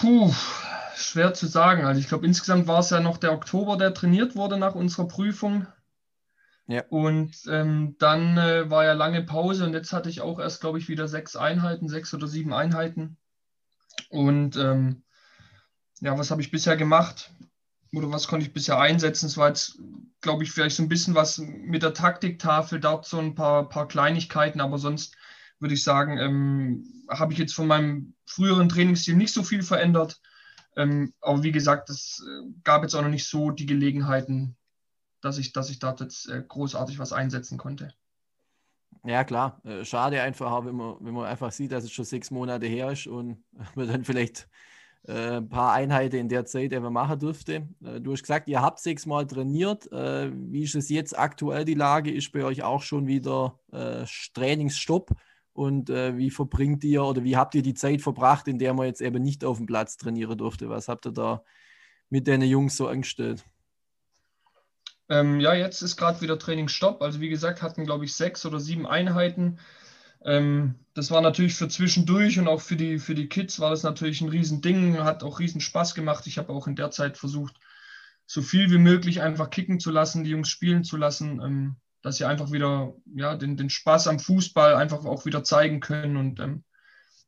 Puh, 0.01 0.33
schwer 0.97 1.35
zu 1.35 1.47
sagen. 1.47 1.85
Also 1.85 2.01
ich 2.01 2.09
glaube, 2.09 2.27
insgesamt 2.27 2.67
war 2.67 2.81
es 2.81 2.91
ja 2.91 3.01
noch 3.01 3.19
der 3.19 3.33
Oktober, 3.33 3.77
der 3.77 3.95
trainiert 3.95 4.37
wurde 4.37 4.59
nach 4.59 4.75
unserer 4.75 5.09
Prüfung. 5.09 5.67
Ja. 6.67 6.85
Und 6.91 7.35
ähm, 7.51 7.97
dann 7.99 8.37
äh, 8.37 8.71
war 8.71 8.85
ja 8.85 8.93
lange 8.93 9.23
Pause 9.23 9.65
und 9.65 9.73
jetzt 9.73 9.93
hatte 9.93 10.11
ich 10.11 10.21
auch 10.21 10.39
erst, 10.39 10.61
glaube 10.61 10.79
ich, 10.79 10.89
wieder 10.89 11.09
sechs 11.09 11.35
Einheiten, 11.35 11.89
sechs 11.89 12.13
oder 12.13 12.27
sieben 12.27 12.53
Einheiten. 12.53 13.17
Und 14.11 14.57
ähm, 14.57 15.03
ja, 16.01 16.19
was 16.19 16.31
habe 16.31 16.43
ich 16.43 16.51
bisher 16.51 16.77
gemacht? 16.77 17.31
oder 17.93 18.11
was 18.11 18.29
konnte 18.29 18.47
ich 18.47 18.53
bisher 18.53 18.79
einsetzen? 18.79 19.27
Es 19.27 19.37
war 19.37 19.49
jetzt, 19.49 19.79
glaube 20.21 20.43
ich, 20.43 20.53
vielleicht 20.53 20.77
so 20.77 20.83
ein 20.83 20.89
bisschen 20.89 21.15
was 21.15 21.39
mit 21.39 21.83
der 21.83 21.95
Taktiktafel, 21.95 22.81
dort 22.81 23.07
so 23.07 23.19
ein 23.19 23.35
paar, 23.35 23.69
paar 23.69 23.89
Kleinigkeiten, 23.89 24.61
aber 24.61 24.79
sonst 24.79 25.17
würde 25.61 25.75
ich 25.75 25.83
sagen, 25.83 26.19
ähm, 26.19 27.05
habe 27.09 27.33
ich 27.33 27.39
jetzt 27.39 27.55
von 27.55 27.67
meinem 27.67 28.15
früheren 28.27 28.69
Trainingsstil 28.69 29.17
nicht 29.17 29.33
so 29.33 29.43
viel 29.43 29.63
verändert. 29.63 30.21
Ähm, 30.77 31.13
aber 31.21 31.43
wie 31.43 31.53
gesagt, 31.53 31.91
es 31.91 32.25
äh, 32.25 32.49
gab 32.63 32.83
jetzt 32.83 32.95
auch 32.95 33.03
noch 33.03 33.09
nicht 33.09 33.27
so 33.27 33.51
die 33.51 33.67
Gelegenheiten, 33.67 34.57
dass 35.21 35.39
ich, 35.39 35.53
dass 35.53 35.71
ich 35.71 35.81
da 35.81 35.97
jetzt 35.99 36.29
äh, 36.29 36.43
großartig 36.47 36.99
was 37.01 37.13
einsetzen 37.13 37.59
konnte. 37.59 37.93
Ja, 39.05 39.25
klar. 39.25 39.61
Äh, 39.65 39.85
schade 39.85 40.23
einfach, 40.23 40.65
wenn 40.65 40.77
man, 40.77 40.97
wenn 41.01 41.15
man 41.15 41.27
einfach 41.27 41.51
sieht, 41.51 41.73
dass 41.73 41.85
es 41.85 41.93
schon 41.93 42.05
sechs 42.05 42.31
Monate 42.31 42.67
her 42.67 42.93
ist 42.93 43.09
und 43.09 43.43
man 43.75 43.89
dann 43.89 44.05
vielleicht 44.05 44.49
ein 45.07 45.49
paar 45.49 45.73
Einheiten 45.73 46.17
in 46.17 46.29
der 46.29 46.45
Zeit 46.45 46.73
eben 46.73 46.93
machen 46.93 47.19
dürfte. 47.19 47.67
Du 47.81 48.13
hast 48.13 48.23
gesagt, 48.23 48.49
ihr 48.49 48.61
habt 48.61 48.81
sechsmal 48.81 49.27
trainiert. 49.27 49.85
Wie 49.87 50.65
ist 50.65 50.75
es 50.75 50.91
jetzt 50.91 51.17
aktuell 51.17 51.65
die 51.65 51.75
Lage? 51.75 52.13
Ist 52.13 52.33
bei 52.33 52.45
euch 52.45 52.63
auch 52.65 52.83
schon 52.83 53.07
wieder 53.07 53.59
Trainingsstopp? 54.35 55.13
Und 55.59 55.91
äh, 55.91 56.17
wie 56.17 56.31
verbringt 56.31 56.85
ihr 56.85 57.03
oder 57.03 57.25
wie 57.25 57.37
habt 57.37 57.57
ihr 57.57 57.63
die 57.63 57.75
Zeit 57.75 58.01
verbracht, 58.01 58.47
in 58.47 58.61
der 58.61 58.75
man 58.75 58.87
jetzt 58.87 59.01
eben 59.01 59.21
nicht 59.21 59.45
auf 59.45 59.57
dem 59.57 59.67
Platz 59.67 59.97
trainieren 59.97 60.39
durfte? 60.39 60.69
Was 60.69 60.87
habt 60.87 61.05
ihr 61.05 61.11
da 61.11 61.43
mit 62.11 62.29
den 62.29 62.43
Jungs 62.43 62.77
so 62.77 62.87
angestellt? 62.87 63.45
Ähm, 65.09 65.41
ja, 65.41 65.55
jetzt 65.55 65.83
ist 65.83 65.97
gerade 65.97 66.21
wieder 66.21 66.39
Trainingsstopp. 66.39 67.03
Also 67.03 67.21
wie 67.21 67.29
gesagt, 67.29 67.61
hatten 67.61 67.87
glaube 67.87 68.05
ich 68.05 68.15
sechs 68.15 68.47
oder 68.47 68.61
sieben 68.61 68.87
Einheiten. 68.87 69.59
Ähm, 70.25 70.77
das 70.95 71.11
war 71.11 71.23
natürlich 71.23 71.57
für 71.57 71.67
zwischendurch 71.67 72.39
und 72.39 72.47
auch 72.47 72.61
für 72.61 72.77
die, 72.77 73.01
für 73.01 73.17
die 73.17 73.29
Kids 73.29 73.59
war 73.59 73.71
das 73.71 73.83
natürlich 73.83 74.21
ein 74.21 74.29
Riesending, 74.29 74.99
hat 74.99 75.25
auch 75.25 75.41
riesen 75.41 75.61
Spaß 75.61 75.97
gemacht. 75.97 76.29
Ich 76.29 76.39
habe 76.39 76.53
auch 76.53 76.69
in 76.69 76.77
der 76.77 76.93
Zeit 76.93 77.19
versucht, 77.19 77.57
so 78.27 78.43
viel 78.43 78.71
wie 78.71 78.79
möglich 78.79 79.23
einfach 79.23 79.51
kicken 79.51 79.81
zu 79.81 79.91
lassen, 79.91 80.23
die 80.23 80.31
Jungs 80.31 80.51
spielen 80.51 80.85
zu 80.85 80.97
lassen, 80.97 81.41
ähm, 81.43 81.77
dass 82.09 82.17
sie 82.17 82.25
einfach 82.25 82.51
wieder 82.53 82.95
ja, 83.15 83.37
den, 83.37 83.59
den 83.59 83.69
Spaß 83.69 84.09
am 84.09 84.19
Fußball 84.19 84.75
einfach 84.75 85.05
auch 85.05 85.27
wieder 85.27 85.45
zeigen 85.45 85.81
können 85.81 86.17
und 86.17 86.41
ähm, 86.41 86.65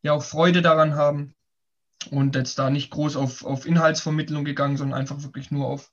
ja 0.01 0.15
auch 0.15 0.23
Freude 0.23 0.63
daran 0.63 0.95
haben. 0.95 1.35
Und 2.11 2.35
jetzt 2.35 2.59
da 2.59 2.71
nicht 2.71 2.91
groß 2.91 3.17
auf, 3.17 3.45
auf 3.45 3.67
Inhaltsvermittlung 3.67 4.47
gegangen, 4.47 4.79
sondern 4.79 4.99
einfach 4.99 5.23
wirklich 5.23 5.51
nur 5.51 5.67
auf 5.67 5.91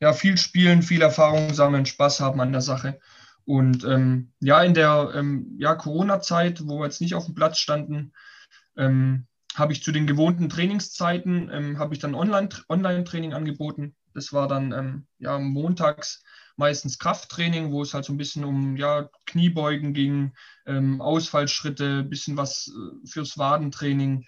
ja, 0.00 0.14
viel 0.14 0.38
Spielen, 0.38 0.82
viel 0.82 1.02
Erfahrung 1.02 1.52
sammeln, 1.52 1.84
Spaß 1.84 2.20
haben 2.20 2.40
an 2.40 2.52
der 2.52 2.62
Sache. 2.62 2.98
Und 3.44 3.84
ähm, 3.84 4.32
ja, 4.40 4.62
in 4.62 4.72
der 4.72 5.12
ähm, 5.14 5.56
ja, 5.58 5.74
Corona-Zeit, 5.74 6.66
wo 6.66 6.78
wir 6.78 6.86
jetzt 6.86 7.02
nicht 7.02 7.14
auf 7.14 7.26
dem 7.26 7.34
Platz 7.34 7.58
standen, 7.58 8.14
ähm, 8.74 9.26
habe 9.54 9.74
ich 9.74 9.82
zu 9.82 9.92
den 9.92 10.06
gewohnten 10.06 10.48
Trainingszeiten, 10.48 11.50
ähm, 11.52 11.78
habe 11.78 11.92
ich 11.92 12.00
dann 12.00 12.14
Online-Training 12.14 13.34
angeboten. 13.34 13.94
Das 14.14 14.32
war 14.32 14.48
dann 14.48 14.72
ähm, 14.72 15.06
ja, 15.18 15.38
montags 15.38 16.22
meistens 16.56 16.98
Krafttraining, 16.98 17.70
wo 17.72 17.82
es 17.82 17.94
halt 17.94 18.04
so 18.04 18.12
ein 18.12 18.18
bisschen 18.18 18.44
um 18.44 18.76
ja, 18.76 19.08
Kniebeugen 19.26 19.94
ging, 19.94 20.32
ähm, 20.66 21.00
Ausfallschritte, 21.00 22.02
bisschen 22.04 22.36
was 22.36 22.68
äh, 22.68 23.06
fürs 23.06 23.38
Wadentraining. 23.38 24.26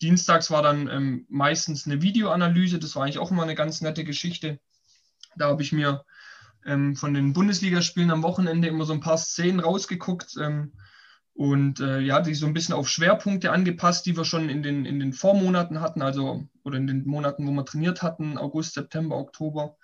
dienstags 0.00 0.50
war 0.50 0.62
dann 0.62 1.26
meistens 1.28 1.86
eine 1.86 2.00
Videoanalyse, 2.00 2.78
das 2.78 2.96
war 2.96 3.02
eigentlich 3.02 3.18
auch 3.18 3.30
immer 3.30 3.42
eine 3.42 3.54
ganz 3.54 3.82
nette 3.82 4.04
Geschichte. 4.04 4.58
Da 5.36 5.48
habe 5.48 5.62
ich 5.62 5.72
mir 5.72 6.04
ähm, 6.66 6.96
von 6.96 7.14
den 7.14 7.32
Bundesligaspielen 7.32 8.10
am 8.10 8.22
Wochenende 8.22 8.68
immer 8.68 8.84
so 8.84 8.92
ein 8.92 9.00
paar 9.00 9.16
Szenen 9.16 9.60
rausgeguckt 9.60 10.36
ähm, 10.40 10.72
und 11.32 11.80
äh, 11.80 12.00
ja, 12.00 12.20
die 12.20 12.34
so 12.34 12.46
ein 12.46 12.54
bisschen 12.54 12.74
auf 12.74 12.88
Schwerpunkte 12.88 13.52
angepasst, 13.52 14.06
die 14.06 14.16
wir 14.16 14.24
schon 14.24 14.48
in 14.48 14.62
den, 14.62 14.84
in 14.84 14.98
den 14.98 15.12
Vormonaten 15.12 15.80
hatten, 15.80 16.02
also 16.02 16.48
oder 16.64 16.76
in 16.76 16.86
den 16.86 17.06
Monaten, 17.06 17.46
wo 17.46 17.52
wir 17.52 17.64
trainiert 17.64 18.02
hatten, 18.02 18.36
August, 18.36 18.74
September, 18.74 19.16
Oktober. 19.16 19.76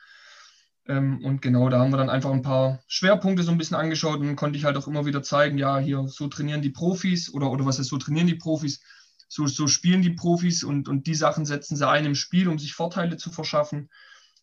Ähm, 0.89 1.25
und 1.25 1.43
genau, 1.43 1.69
da 1.69 1.79
haben 1.79 1.93
wir 1.93 1.97
dann 1.97 2.11
einfach 2.11 2.33
ein 2.33 2.43
paar 2.43 2.81
Schwerpunkte 2.89 3.43
so 3.45 3.53
ein 3.53 3.59
bisschen 3.59 3.77
angeschaut 3.77 4.21
und 4.21 4.37
konnte 4.37 4.59
ich 4.59 4.65
halt 4.65 4.77
auch 4.77 4.89
immer 4.89 5.07
wieder 5.07 5.23
zeigen, 5.23 5.59
ja, 5.59 5.79
hier 5.79 6.09
so 6.09 6.29
trainieren 6.29 6.63
die 6.63 6.71
Profis 6.71 7.33
oder, 7.33 7.51
oder 7.51 7.65
was 7.65 7.79
ist 7.79 7.89
so 7.89 7.99
trainieren 7.99 8.27
die 8.27 8.35
Profis, 8.35 8.83
so, 9.29 9.47
so 9.47 9.69
spielen 9.69 10.03
die 10.03 10.11
Profis 10.11 10.65
und, 10.65 10.89
und 10.89 11.07
die 11.07 11.15
Sachen 11.15 11.47
setzen 11.47 11.77
sie 11.77 11.89
ein 11.89 12.05
im 12.05 12.15
Spiel, 12.15 12.49
um 12.49 12.59
sich 12.59 12.75
Vorteile 12.75 13.17
zu 13.17 13.31
verschaffen. 13.31 13.91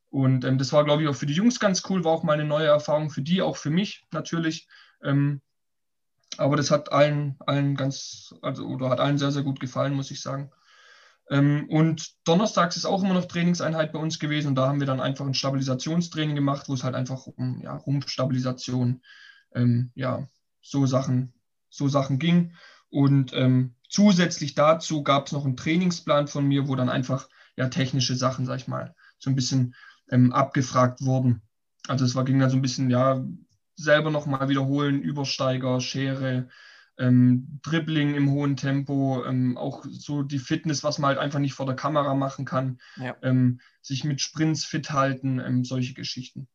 Und 0.09 0.45
ähm, 0.45 0.57
das 0.57 0.73
war, 0.73 0.85
glaube 0.85 1.03
ich, 1.03 1.09
auch 1.09 1.15
für 1.15 1.27
die 1.27 1.33
Jungs 1.33 1.59
ganz 1.59 1.83
cool, 1.89 2.03
war 2.03 2.11
auch 2.11 2.23
mal 2.23 2.33
eine 2.33 2.45
neue 2.45 2.67
Erfahrung 2.67 3.09
für 3.09 3.21
die, 3.21 3.41
auch 3.41 3.57
für 3.57 3.69
mich 3.69 4.05
natürlich. 4.11 4.67
Ähm, 5.03 5.41
aber 6.37 6.55
das 6.55 6.71
hat 6.71 6.91
allen, 6.91 7.35
allen 7.45 7.75
ganz, 7.75 8.33
also 8.41 8.65
oder 8.65 8.89
hat 8.89 8.99
allen 8.99 9.17
sehr, 9.17 9.31
sehr 9.31 9.43
gut 9.43 9.59
gefallen, 9.59 9.93
muss 9.93 10.09
ich 10.09 10.21
sagen. 10.21 10.51
Ähm, 11.29 11.67
und 11.69 12.13
donnerstags 12.25 12.75
ist 12.75 12.85
auch 12.85 13.03
immer 13.03 13.13
noch 13.13 13.25
Trainingseinheit 13.25 13.93
bei 13.93 13.99
uns 13.99 14.19
gewesen 14.19 14.49
und 14.49 14.55
da 14.55 14.67
haben 14.67 14.79
wir 14.79 14.87
dann 14.87 14.99
einfach 14.99 15.25
ein 15.25 15.35
Stabilisationstraining 15.35 16.35
gemacht, 16.35 16.67
wo 16.67 16.73
es 16.73 16.83
halt 16.83 16.95
einfach 16.95 17.27
um 17.27 17.61
ja, 17.61 17.75
Rumpfstabilisation, 17.75 19.01
ähm, 19.53 19.91
ja, 19.93 20.27
so 20.61 20.85
Sachen, 20.85 21.33
so 21.69 21.87
Sachen 21.87 22.17
ging. 22.17 22.53
Und 22.89 23.33
ähm, 23.33 23.75
zusätzlich 23.87 24.55
dazu 24.55 25.03
gab 25.03 25.27
es 25.27 25.31
noch 25.31 25.45
einen 25.45 25.57
Trainingsplan 25.57 26.27
von 26.27 26.47
mir, 26.47 26.67
wo 26.67 26.75
dann 26.75 26.89
einfach 26.89 27.29
ja 27.55 27.67
technische 27.69 28.15
Sachen, 28.15 28.45
sag 28.45 28.57
ich 28.57 28.67
mal, 28.67 28.95
so 29.19 29.29
ein 29.29 29.35
bisschen 29.35 29.75
ähm, 30.09 30.33
abgefragt 30.33 31.01
wurden. 31.01 31.43
Also 31.87 32.05
es 32.05 32.15
war, 32.15 32.25
ging 32.25 32.39
dann 32.39 32.49
so 32.49 32.55
ein 32.55 32.61
bisschen, 32.61 32.89
ja, 32.89 33.23
selber 33.75 34.11
nochmal 34.11 34.49
wiederholen, 34.49 35.01
Übersteiger, 35.01 35.79
Schere, 35.79 36.49
ähm, 36.99 37.59
Dribbling 37.63 38.15
im 38.15 38.31
hohen 38.31 38.55
Tempo, 38.57 39.23
ähm, 39.25 39.57
auch 39.57 39.83
so 39.89 40.21
die 40.21 40.39
Fitness, 40.39 40.83
was 40.83 40.99
man 40.99 41.09
halt 41.09 41.19
einfach 41.19 41.39
nicht 41.39 41.53
vor 41.53 41.65
der 41.65 41.75
Kamera 41.75 42.13
machen 42.13 42.45
kann, 42.45 42.79
ja. 42.97 43.15
ähm, 43.23 43.61
sich 43.81 44.03
mit 44.03 44.21
Sprints 44.21 44.65
fit 44.65 44.91
halten, 44.91 45.39
ähm, 45.39 45.63
solche 45.63 45.93
Geschichten. 45.93 46.47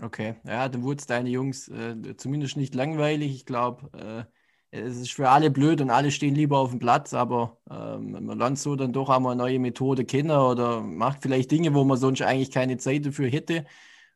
Okay, 0.00 0.36
ja, 0.44 0.68
dann 0.68 0.82
wurde 0.82 1.00
es 1.00 1.06
deine 1.06 1.28
Jungs 1.28 1.68
äh, 1.68 2.16
zumindest 2.16 2.56
nicht 2.56 2.74
langweilig. 2.74 3.34
Ich 3.34 3.46
glaube, 3.46 3.90
äh, 3.98 4.24
es 4.70 4.96
ist 4.96 5.12
für 5.12 5.30
alle 5.30 5.50
blöd 5.50 5.80
und 5.80 5.90
alle 5.90 6.10
stehen 6.10 6.34
lieber 6.34 6.58
auf 6.58 6.70
dem 6.70 6.78
Platz, 6.78 7.14
aber 7.14 7.58
ähm, 7.70 8.12
man 8.12 8.38
lernt 8.38 8.58
so 8.58 8.76
dann 8.76 8.92
doch 8.92 9.08
einmal 9.08 9.32
eine 9.32 9.42
neue 9.42 9.58
Methode 9.58 10.04
kennen 10.04 10.30
oder 10.30 10.82
macht 10.82 11.22
vielleicht 11.22 11.50
Dinge, 11.50 11.74
wo 11.74 11.84
man 11.84 11.96
sonst 11.96 12.22
eigentlich 12.22 12.50
keine 12.50 12.76
Zeit 12.76 13.06
dafür 13.06 13.28
hätte. 13.28 13.64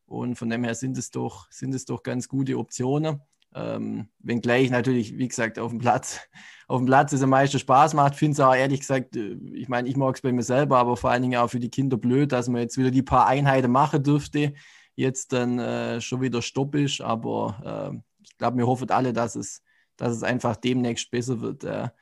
Und 0.04 0.37
von 0.37 0.50
dem 0.50 0.62
her 0.64 0.75
sind 0.75 0.99
es 0.99 1.11
doch, 1.11 1.50
sind 1.50 1.75
es 1.75 1.87
doch 1.87 2.02
ganz 2.02 2.28
gute 2.28 2.59
Optionen. 2.59 3.23
Ähm, 3.54 4.09
wenngleich 4.21 4.71
natürlich, 4.71 5.18
wie 5.18 5.28
gesagt, 5.28 5.59
auf 5.59 5.71
dem 5.71 5.78
Platz, 5.78 6.21
auf 6.68 6.78
dem 6.78 6.87
Platz 6.87 7.12
ist 7.12 7.23
am 7.23 7.30
meisten 7.30 7.59
Spaß 7.59 7.94
macht, 7.94 8.14
finde 8.14 8.32
es 8.32 8.40
auch 8.40 8.54
ehrlich 8.54 8.80
gesagt, 8.80 9.16
äh, 9.16 9.37
ich 9.52 9.68
meine, 9.68 9.88
ich 9.88 9.97
mag 9.97 10.14
es 10.14 10.23
bei 10.23 10.32
mir 10.32 10.42
selber, 10.42 10.78
aber 10.78 10.97
vor 10.97 11.11
allen 11.11 11.23
Dingen 11.23 11.38
auch 11.38 11.49
für 11.49 11.61
die 11.61 11.71
Kinder 11.71 11.97
blöd, 11.97 12.32
dass 12.32 12.49
man 12.49 12.62
jetzt 12.62 12.78
wieder 12.78 12.90
die 12.90 13.02
paar 13.02 13.26
Einheiten 13.26 13.71
machen 13.71 14.02
dürfte, 14.02 14.54
jetzt 14.94 15.32
dann 15.32 15.59
äh, 15.59 16.00
schon 16.00 16.21
wieder 16.21 16.42
Stopp 16.42 16.75
ist. 16.75 17.00
Aber 17.00 17.92
äh, 17.92 17.99
ich 18.23 18.37
glaube, 18.38 18.59
wir 18.59 18.66
hoffen 18.66 18.90
alle, 18.90 19.12
dass 19.12 19.37
es 19.37 19.62
dass 19.97 20.16
es 20.16 20.23
einfach 20.23 20.56
demnächst 20.56 21.11
besser 21.11 21.40
wird. 21.40 21.62
Ja. 21.62 21.92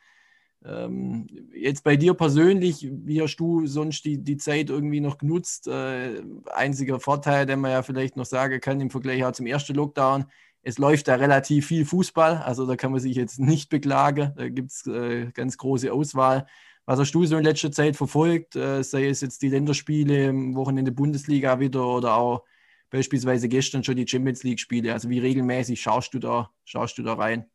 Ähm, 0.64 1.26
jetzt 1.54 1.84
bei 1.84 1.96
dir 1.96 2.14
persönlich, 2.14 2.88
wie 2.90 3.20
hast 3.22 3.36
du 3.36 3.66
sonst 3.66 4.04
die, 4.04 4.18
die 4.18 4.36
Zeit 4.36 4.70
irgendwie 4.70 5.00
noch 5.00 5.18
genutzt? 5.18 5.68
Äh, 5.68 6.22
einziger 6.52 7.00
Vorteil, 7.00 7.46
den 7.46 7.60
man 7.60 7.72
ja 7.72 7.82
vielleicht 7.82 8.16
noch 8.16 8.26
sagen 8.26 8.60
kann 8.60 8.80
im 8.80 8.90
Vergleich 8.90 9.24
auch 9.24 9.32
zum 9.32 9.46
ersten 9.46 9.74
Lockdown, 9.74 10.26
es 10.62 10.78
läuft 10.78 11.08
da 11.08 11.14
relativ 11.14 11.66
viel 11.66 11.84
Fußball, 11.84 12.38
also 12.38 12.66
da 12.66 12.76
kann 12.76 12.92
man 12.92 13.00
sich 13.00 13.16
jetzt 13.16 13.38
nicht 13.38 13.70
beklagen, 13.70 14.32
da 14.36 14.48
gibt 14.48 14.70
es 14.70 14.86
äh, 14.86 15.30
ganz 15.32 15.56
große 15.56 15.92
Auswahl. 15.92 16.46
Was 16.86 16.98
hast 16.98 17.12
du 17.12 17.24
so 17.24 17.36
in 17.36 17.44
letzter 17.44 17.70
Zeit 17.70 17.96
verfolgt, 17.96 18.56
äh, 18.56 18.82
sei 18.82 19.08
es 19.08 19.20
jetzt 19.20 19.42
die 19.42 19.48
Länderspiele, 19.48 20.30
am 20.30 20.54
Wochenende 20.56 20.92
Bundesliga 20.92 21.60
wieder 21.60 21.86
oder 21.86 22.14
auch 22.14 22.44
beispielsweise 22.90 23.48
gestern 23.48 23.84
schon 23.84 23.96
die 23.96 24.08
Champions 24.08 24.42
League 24.42 24.60
Spiele? 24.60 24.92
Also 24.92 25.08
wie 25.08 25.20
regelmäßig 25.20 25.80
schaust 25.80 26.12
du 26.14 26.18
da, 26.18 26.50
schaust 26.64 26.98
du 26.98 27.02
da 27.02 27.14
rein? 27.14 27.46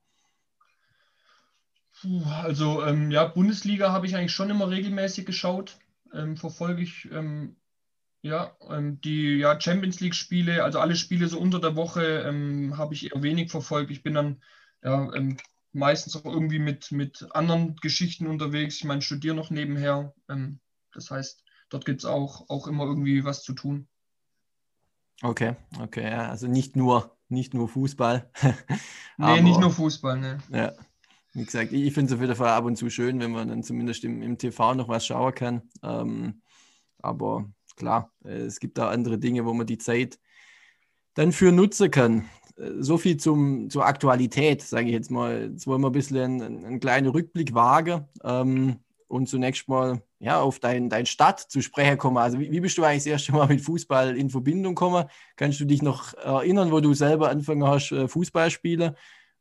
Also 2.43 2.83
ähm, 2.85 3.11
ja, 3.11 3.25
Bundesliga 3.25 3.91
habe 3.91 4.05
ich 4.05 4.15
eigentlich 4.15 4.33
schon 4.33 4.49
immer 4.49 4.69
regelmäßig 4.69 5.25
geschaut. 5.25 5.77
Ähm, 6.13 6.37
verfolge 6.37 6.83
ich 6.83 7.09
ähm, 7.11 7.55
ja 8.25 8.55
ähm, 8.71 8.99
die 9.01 9.37
ja, 9.37 9.59
Champions 9.59 9.99
League 9.99 10.15
Spiele, 10.15 10.63
also 10.63 10.79
alle 10.79 10.95
Spiele 10.95 11.27
so 11.27 11.39
unter 11.39 11.59
der 11.59 11.75
Woche 11.75 12.23
ähm, 12.27 12.77
habe 12.77 12.95
ich 12.95 13.11
eher 13.11 13.21
wenig 13.21 13.51
verfolgt. 13.51 13.91
Ich 13.91 14.01
bin 14.01 14.15
dann 14.15 14.41
ja, 14.83 15.13
ähm, 15.13 15.37
meistens 15.73 16.15
auch 16.15 16.25
irgendwie 16.25 16.57
mit, 16.59 16.91
mit 16.91 17.27
anderen 17.31 17.75
Geschichten 17.75 18.25
unterwegs. 18.25 18.77
Ich 18.77 18.83
meine, 18.83 19.01
studiere 19.01 19.35
noch 19.35 19.51
nebenher. 19.51 20.13
das 20.93 21.11
heißt, 21.11 21.43
dort 21.69 21.85
gibt 21.85 21.99
es 21.99 22.05
auch, 22.05 22.49
auch 22.49 22.67
immer 22.67 22.85
irgendwie 22.85 23.23
was 23.25 23.43
zu 23.43 23.53
tun. 23.53 23.87
Okay, 25.21 25.55
okay, 25.79 26.09
ja, 26.09 26.29
also 26.29 26.47
nicht 26.47 26.75
nur, 26.75 27.15
nicht 27.29 27.53
nur 27.53 27.69
Fußball. 27.69 28.29
nee, 29.17 29.41
nicht 29.41 29.59
nur 29.59 29.71
Fußball, 29.71 30.19
ne. 30.19 30.39
Ja. 30.49 30.73
Wie 31.33 31.43
gesagt, 31.43 31.73
ich 31.73 31.93
finde 31.93 32.11
es 32.11 32.15
auf 32.15 32.21
jeden 32.21 32.35
Fall 32.35 32.49
ab 32.49 32.65
und 32.65 32.77
zu 32.77 32.89
schön, 32.89 33.19
wenn 33.19 33.31
man 33.31 33.49
dann 33.49 33.63
zumindest 33.63 34.03
im, 34.05 34.21
im 34.21 34.37
TV 34.37 34.73
noch 34.73 34.87
was 34.87 35.05
schauen 35.05 35.35
kann. 35.35 35.61
Ähm, 35.83 36.41
aber 36.99 37.49
klar, 37.75 38.11
äh, 38.23 38.41
es 38.41 38.59
gibt 38.59 38.77
da 38.77 38.89
andere 38.89 39.17
Dinge, 39.17 39.45
wo 39.45 39.53
man 39.53 39.67
die 39.67 39.77
Zeit 39.77 40.19
dann 41.13 41.31
für 41.31 41.51
nutzen 41.51 41.91
kann. 41.91 42.29
Äh, 42.57 42.71
so 42.79 42.97
viel 42.97 43.17
zum, 43.17 43.69
zur 43.69 43.85
Aktualität, 43.85 44.61
sage 44.61 44.87
ich 44.87 44.93
jetzt 44.93 45.11
mal. 45.11 45.51
Jetzt 45.51 45.67
wollen 45.67 45.81
wir 45.81 45.89
ein 45.89 45.93
bisschen 45.93 46.17
einen, 46.17 46.65
einen 46.65 46.79
kleinen 46.79 47.07
Rückblick 47.07 47.53
wagen 47.53 48.07
ähm, 48.23 48.77
und 49.07 49.27
zunächst 49.27 49.67
mal 49.67 50.01
ja, 50.19 50.39
auf 50.39 50.59
dein, 50.59 50.89
dein 50.89 51.05
Stadt 51.05 51.39
zu 51.39 51.61
sprechen 51.61 51.97
kommen. 51.97 52.17
Also 52.17 52.39
wie, 52.39 52.51
wie, 52.51 52.59
bist 52.59 52.77
du 52.77 52.83
eigentlich 52.83 53.03
das 53.03 53.11
erste 53.11 53.31
Mal 53.33 53.47
mit 53.47 53.61
Fußball 53.61 54.17
in 54.17 54.29
Verbindung 54.29 54.75
gekommen? 54.75 55.05
Kannst 55.35 55.59
du 55.59 55.65
dich 55.65 55.81
noch 55.81 56.13
erinnern, 56.15 56.71
wo 56.71 56.79
du 56.79 56.93
selber 56.93 57.29
angefangen 57.29 57.65
hast, 57.65 57.91
äh, 57.91 58.07
Fußball 58.07 58.49
spielen? 58.51 58.95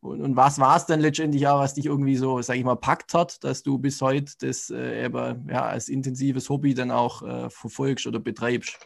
Und, 0.04 0.20
und 0.20 0.36
was 0.36 0.58
war 0.58 0.76
es 0.76 0.84
dann 0.84 1.00
letztendlich 1.00 1.46
auch, 1.46 1.60
was 1.60 1.74
dich 1.74 1.86
irgendwie 1.86 2.16
so, 2.16 2.40
sag 2.42 2.56
ich 2.56 2.64
mal, 2.64 2.76
packt 2.76 3.14
hat, 3.14 3.42
dass 3.42 3.62
du 3.62 3.78
bis 3.78 4.02
heute 4.02 4.32
das 4.40 4.68
äh, 4.68 5.06
eben, 5.06 5.48
ja, 5.48 5.64
als 5.64 5.88
intensives 5.88 6.50
Hobby 6.50 6.74
dann 6.74 6.90
auch 6.90 7.22
äh, 7.22 7.48
verfolgst 7.48 8.06
oder 8.06 8.20
betreibst? 8.20 8.78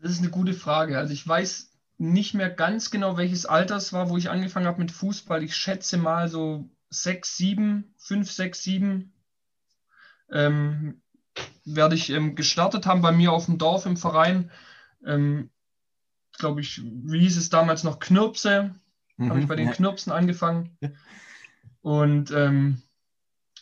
Das 0.00 0.12
ist 0.12 0.20
eine 0.20 0.30
gute 0.30 0.54
Frage. 0.54 0.96
Also 0.96 1.12
ich 1.12 1.26
weiß 1.26 1.72
nicht 1.98 2.34
mehr 2.34 2.50
ganz 2.50 2.92
genau, 2.92 3.16
welches 3.16 3.46
Alter 3.46 3.76
es 3.76 3.92
war, 3.92 4.08
wo 4.08 4.16
ich 4.16 4.30
angefangen 4.30 4.66
habe 4.66 4.80
mit 4.80 4.92
Fußball. 4.92 5.42
Ich 5.42 5.56
schätze 5.56 5.98
mal 5.98 6.28
so 6.28 6.70
sechs, 6.88 7.36
sieben, 7.36 7.94
fünf, 7.98 8.30
sechs, 8.30 8.62
sieben 8.62 9.12
ähm, 10.30 11.02
werde 11.64 11.96
ich 11.96 12.10
ähm, 12.10 12.36
gestartet 12.36 12.86
haben 12.86 13.02
bei 13.02 13.10
mir 13.10 13.32
auf 13.32 13.46
dem 13.46 13.58
Dorf 13.58 13.86
im 13.86 13.96
Verein. 13.96 14.52
Ähm, 15.04 15.50
Glaube 16.40 16.62
ich, 16.62 16.82
wie 16.82 17.20
hieß 17.20 17.36
es 17.36 17.50
damals 17.50 17.84
noch? 17.84 18.00
Knirpse. 18.00 18.74
Mhm, 19.18 19.30
habe 19.30 19.40
ich 19.40 19.46
bei 19.46 19.56
den 19.56 19.68
ja. 19.68 19.72
Knirpsen 19.74 20.10
angefangen. 20.10 20.76
Und 21.82 22.30
ähm, 22.30 22.82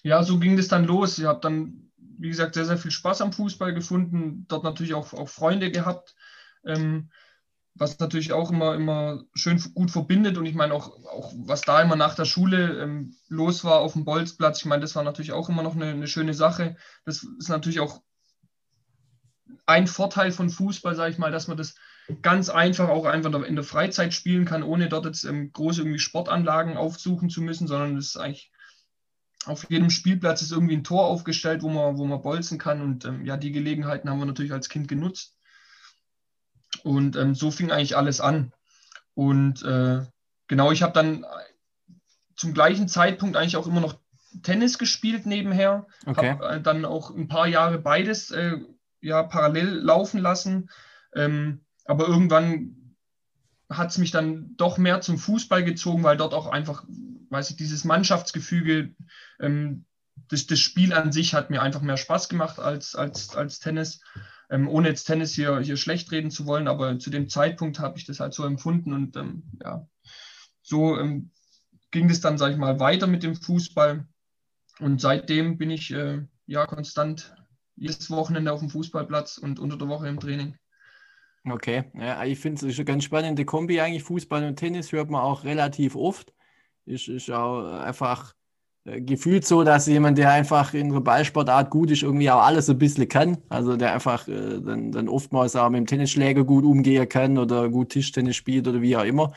ja, 0.02 0.22
so 0.22 0.38
ging 0.38 0.56
das 0.56 0.68
dann 0.68 0.84
los. 0.84 1.18
Ich 1.18 1.24
habe 1.24 1.40
dann, 1.40 1.90
wie 1.96 2.28
gesagt, 2.28 2.54
sehr, 2.54 2.64
sehr 2.64 2.78
viel 2.78 2.92
Spaß 2.92 3.20
am 3.20 3.32
Fußball 3.32 3.74
gefunden. 3.74 4.46
Dort 4.48 4.62
natürlich 4.62 4.94
auch, 4.94 5.12
auch 5.12 5.28
Freunde 5.28 5.70
gehabt. 5.70 6.14
Ähm, 6.64 7.10
was 7.74 7.98
natürlich 7.98 8.32
auch 8.32 8.50
immer, 8.50 8.74
immer 8.74 9.24
schön 9.34 9.60
gut 9.74 9.90
verbindet. 9.90 10.38
Und 10.38 10.46
ich 10.46 10.54
meine 10.54 10.74
auch, 10.74 11.04
auch 11.04 11.32
was 11.36 11.62
da 11.62 11.82
immer 11.82 11.96
nach 11.96 12.14
der 12.14 12.24
Schule 12.24 12.80
ähm, 12.80 13.16
los 13.28 13.64
war 13.64 13.80
auf 13.80 13.94
dem 13.94 14.04
Bolzplatz, 14.04 14.60
ich 14.60 14.66
meine, 14.66 14.82
das 14.82 14.94
war 14.94 15.02
natürlich 15.02 15.32
auch 15.32 15.48
immer 15.48 15.62
noch 15.62 15.74
eine, 15.74 15.86
eine, 15.86 16.06
schöne 16.06 16.34
Sache. 16.34 16.76
Das 17.04 17.22
ist 17.22 17.48
natürlich 17.48 17.80
auch 17.80 18.02
ein 19.66 19.86
Vorteil 19.86 20.32
von 20.32 20.50
Fußball, 20.50 20.94
sage 20.94 21.12
ich 21.12 21.18
mal, 21.18 21.30
dass 21.30 21.48
man 21.48 21.56
das 21.56 21.74
ganz 22.22 22.48
einfach 22.48 22.88
auch 22.88 23.04
einfach 23.04 23.42
in 23.42 23.54
der 23.54 23.64
Freizeit 23.64 24.14
spielen 24.14 24.44
kann, 24.44 24.62
ohne 24.62 24.88
dort 24.88 25.04
jetzt 25.06 25.24
ähm, 25.24 25.52
große 25.52 25.82
irgendwie 25.82 25.98
Sportanlagen 25.98 26.76
aufsuchen 26.76 27.28
zu 27.28 27.42
müssen, 27.42 27.66
sondern 27.66 27.96
es 27.96 28.08
ist 28.08 28.16
eigentlich 28.16 28.50
auf 29.46 29.68
jedem 29.70 29.90
Spielplatz 29.90 30.42
ist 30.42 30.52
irgendwie 30.52 30.76
ein 30.76 30.84
Tor 30.84 31.06
aufgestellt, 31.06 31.62
wo 31.62 31.68
man, 31.68 31.96
wo 31.96 32.04
man 32.04 32.22
bolzen 32.22 32.58
kann. 32.58 32.82
Und 32.82 33.04
ähm, 33.04 33.24
ja, 33.24 33.36
die 33.36 33.52
Gelegenheiten 33.52 34.10
haben 34.10 34.18
wir 34.18 34.26
natürlich 34.26 34.52
als 34.52 34.68
Kind 34.68 34.88
genutzt. 34.88 35.36
Und 36.82 37.16
ähm, 37.16 37.34
so 37.34 37.50
fing 37.50 37.70
eigentlich 37.70 37.96
alles 37.96 38.20
an. 38.20 38.52
Und 39.14 39.62
äh, 39.62 40.02
genau, 40.48 40.70
ich 40.72 40.82
habe 40.82 40.92
dann 40.92 41.24
zum 42.36 42.52
gleichen 42.52 42.88
Zeitpunkt 42.88 43.36
eigentlich 43.36 43.56
auch 43.56 43.66
immer 43.66 43.80
noch 43.80 43.98
Tennis 44.42 44.78
gespielt 44.78 45.26
nebenher. 45.26 45.86
Okay. 46.04 46.30
Habe 46.30 46.48
äh, 46.48 46.60
dann 46.60 46.84
auch 46.84 47.10
ein 47.10 47.28
paar 47.28 47.46
Jahre 47.46 47.78
beides 47.78 48.30
äh, 48.30 48.58
ja, 49.00 49.22
parallel 49.22 49.68
laufen 49.68 50.20
lassen. 50.20 50.70
Ähm, 51.14 51.64
aber 51.88 52.06
irgendwann 52.06 52.94
hat 53.70 53.90
es 53.90 53.98
mich 53.98 54.10
dann 54.10 54.54
doch 54.56 54.78
mehr 54.78 55.00
zum 55.00 55.18
Fußball 55.18 55.64
gezogen, 55.64 56.02
weil 56.02 56.16
dort 56.16 56.34
auch 56.34 56.46
einfach, 56.46 56.84
weiß 57.30 57.50
ich, 57.50 57.56
dieses 57.56 57.84
Mannschaftsgefüge, 57.84 58.94
ähm, 59.40 59.84
das, 60.28 60.46
das 60.46 60.60
Spiel 60.60 60.92
an 60.92 61.12
sich 61.12 61.34
hat 61.34 61.50
mir 61.50 61.62
einfach 61.62 61.80
mehr 61.80 61.96
Spaß 61.96 62.28
gemacht 62.28 62.58
als, 62.58 62.94
als, 62.94 63.34
als 63.34 63.58
Tennis. 63.58 64.00
Ähm, 64.50 64.68
ohne 64.68 64.88
jetzt 64.88 65.04
Tennis 65.04 65.34
hier, 65.34 65.60
hier 65.60 65.76
schlecht 65.76 66.10
reden 66.12 66.30
zu 66.30 66.46
wollen, 66.46 66.68
aber 66.68 66.98
zu 66.98 67.10
dem 67.10 67.28
Zeitpunkt 67.28 67.78
habe 67.78 67.98
ich 67.98 68.04
das 68.04 68.20
halt 68.20 68.34
so 68.34 68.44
empfunden 68.44 68.92
und 68.92 69.16
ähm, 69.16 69.42
ja, 69.62 69.86
so 70.62 70.98
ähm, 70.98 71.30
ging 71.90 72.08
es 72.10 72.20
dann, 72.20 72.38
sage 72.38 72.54
ich 72.54 72.58
mal, 72.58 72.80
weiter 72.80 73.06
mit 73.06 73.22
dem 73.22 73.34
Fußball 73.34 74.06
und 74.80 75.00
seitdem 75.00 75.58
bin 75.58 75.70
ich 75.70 75.90
äh, 75.90 76.22
ja 76.46 76.66
konstant 76.66 77.34
jedes 77.76 78.10
Wochenende 78.10 78.52
auf 78.52 78.60
dem 78.60 78.70
Fußballplatz 78.70 79.38
und 79.38 79.58
unter 79.58 79.76
der 79.76 79.88
Woche 79.88 80.08
im 80.08 80.20
Training. 80.20 80.56
Okay, 81.52 81.84
ja, 81.94 82.24
ich 82.24 82.38
finde 82.38 82.66
es 82.66 82.76
eine 82.76 82.84
ganz 82.84 83.04
spannende 83.04 83.44
Kombi 83.44 83.80
eigentlich. 83.80 84.02
Fußball 84.02 84.44
und 84.44 84.56
Tennis 84.56 84.92
hört 84.92 85.10
man 85.10 85.22
auch 85.22 85.44
relativ 85.44 85.96
oft. 85.96 86.32
Ist, 86.86 87.08
ist 87.08 87.30
auch 87.30 87.80
einfach 87.80 88.34
äh, 88.84 89.00
gefühlt 89.00 89.46
so, 89.46 89.64
dass 89.64 89.86
jemand, 89.86 90.18
der 90.18 90.30
einfach 90.30 90.74
in 90.74 90.92
der 90.92 91.00
Ballsportart 91.00 91.70
gut 91.70 91.90
ist, 91.90 92.02
irgendwie 92.02 92.30
auch 92.30 92.42
alles 92.42 92.68
ein 92.70 92.78
bisschen 92.78 93.08
kann. 93.08 93.38
Also 93.48 93.76
der 93.76 93.92
einfach 93.92 94.26
äh, 94.28 94.60
dann, 94.60 94.92
dann 94.92 95.08
oftmals 95.08 95.56
auch 95.56 95.68
mit 95.70 95.78
dem 95.78 95.86
Tennisschläger 95.86 96.44
gut 96.44 96.64
umgehen 96.64 97.08
kann 97.08 97.38
oder 97.38 97.68
gut 97.68 97.90
Tischtennis 97.90 98.36
spielt 98.36 98.66
oder 98.68 98.80
wie 98.80 98.96
auch 98.96 99.04
immer. 99.04 99.32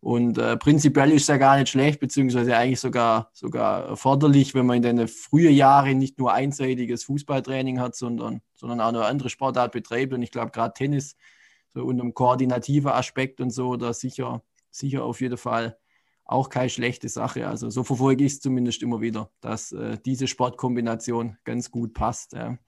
Und 0.00 0.36
äh, 0.36 0.56
prinzipiell 0.56 1.12
ist 1.12 1.28
ja 1.28 1.36
gar 1.36 1.56
nicht 1.56 1.68
schlecht, 1.68 2.00
beziehungsweise 2.00 2.56
eigentlich 2.56 2.80
sogar, 2.80 3.30
sogar 3.32 3.86
erforderlich, 3.86 4.52
wenn 4.52 4.66
man 4.66 4.82
in 4.82 4.96
den 4.96 5.06
frühen 5.06 5.54
Jahren 5.54 5.98
nicht 5.98 6.18
nur 6.18 6.32
einseitiges 6.32 7.04
Fußballtraining 7.04 7.78
hat, 7.78 7.94
sondern, 7.94 8.40
sondern 8.54 8.80
auch 8.80 8.88
eine 8.88 9.04
andere 9.04 9.30
Sportart 9.30 9.70
betreibt. 9.70 10.12
Und 10.12 10.22
ich 10.22 10.32
glaube, 10.32 10.50
gerade 10.50 10.74
Tennis, 10.74 11.16
so 11.74 11.84
unter 11.84 12.02
einem 12.02 12.14
koordinativen 12.14 12.90
Aspekt 12.90 13.40
und 13.40 13.50
so, 13.50 13.76
da 13.76 13.92
sicher, 13.92 14.42
sicher 14.70 15.04
auf 15.04 15.20
jeden 15.20 15.36
Fall 15.36 15.78
auch 16.24 16.48
keine 16.48 16.70
schlechte 16.70 17.08
Sache. 17.08 17.48
Also 17.48 17.70
so 17.70 17.84
verfolge 17.84 18.24
ich 18.24 18.32
es 18.32 18.40
zumindest 18.40 18.82
immer 18.82 19.00
wieder, 19.00 19.30
dass 19.40 19.72
äh, 19.72 19.98
diese 20.04 20.26
Sportkombination 20.26 21.36
ganz 21.44 21.70
gut 21.70 21.94
passt. 21.94 22.32
Ja. 22.32 22.58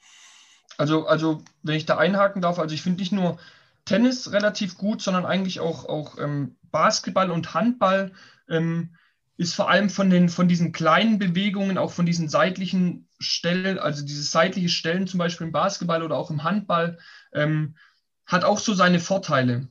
Also, 0.77 1.07
also, 1.07 1.43
wenn 1.63 1.77
ich 1.77 1.87
da 1.87 1.97
einhaken 1.99 2.43
darf, 2.43 2.59
also 2.59 2.75
ich 2.75 2.83
finde 2.83 3.01
nicht 3.01 3.13
nur 3.13 3.39
Tennis 3.85 4.33
relativ 4.33 4.77
gut, 4.77 5.03
sondern 5.03 5.27
eigentlich 5.27 5.61
auch, 5.61 5.87
auch 5.87 6.19
ähm, 6.19 6.57
Basketball 6.71 7.31
und 7.31 7.55
Handball 7.55 8.13
ähm, 8.49 8.97
ist 9.37 9.55
vor 9.55 9.69
allem 9.69 9.91
von, 9.91 10.11
den, 10.11 10.29
von 10.29 10.49
diesen 10.49 10.73
kleinen 10.73 11.19
Bewegungen, 11.19 11.79
auch 11.79 11.93
von 11.93 12.07
diesen 12.07 12.29
seitlichen 12.29 13.09
Stellen, 13.19 13.79
also 13.79 14.05
dieses 14.05 14.31
seitliche 14.31 14.69
Stellen 14.69 15.07
zum 15.07 15.19
Beispiel 15.19 15.47
im 15.47 15.53
Basketball 15.53 16.03
oder 16.03 16.17
auch 16.17 16.31
im 16.31 16.45
Handball, 16.45 16.99
ähm, 17.33 17.77
hat 18.27 18.45
auch 18.45 18.59
so 18.59 18.75
seine 18.75 19.01
Vorteile. 19.01 19.69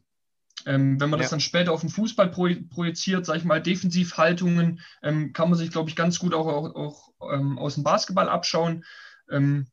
Ähm, 0.66 1.00
wenn 1.00 1.10
man 1.10 1.20
ja. 1.20 1.24
das 1.24 1.32
dann 1.32 1.40
später 1.40 1.72
auf 1.72 1.82
den 1.82 1.90
Fußball 1.90 2.30
projiziert, 2.30 3.26
sage 3.26 3.40
ich 3.40 3.46
mal, 3.46 3.62
Defensivhaltungen, 3.62 4.80
ähm, 5.02 5.34
kann 5.34 5.50
man 5.50 5.58
sich, 5.58 5.72
glaube 5.72 5.90
ich, 5.90 5.96
ganz 5.96 6.20
gut 6.20 6.34
auch, 6.34 6.48
auch, 6.48 6.76
auch 6.76 7.34
ähm, 7.34 7.58
aus 7.58 7.76
dem 7.76 7.84
Basketball 7.84 8.30
abschauen. 8.30 8.86
Ähm, 9.30 9.68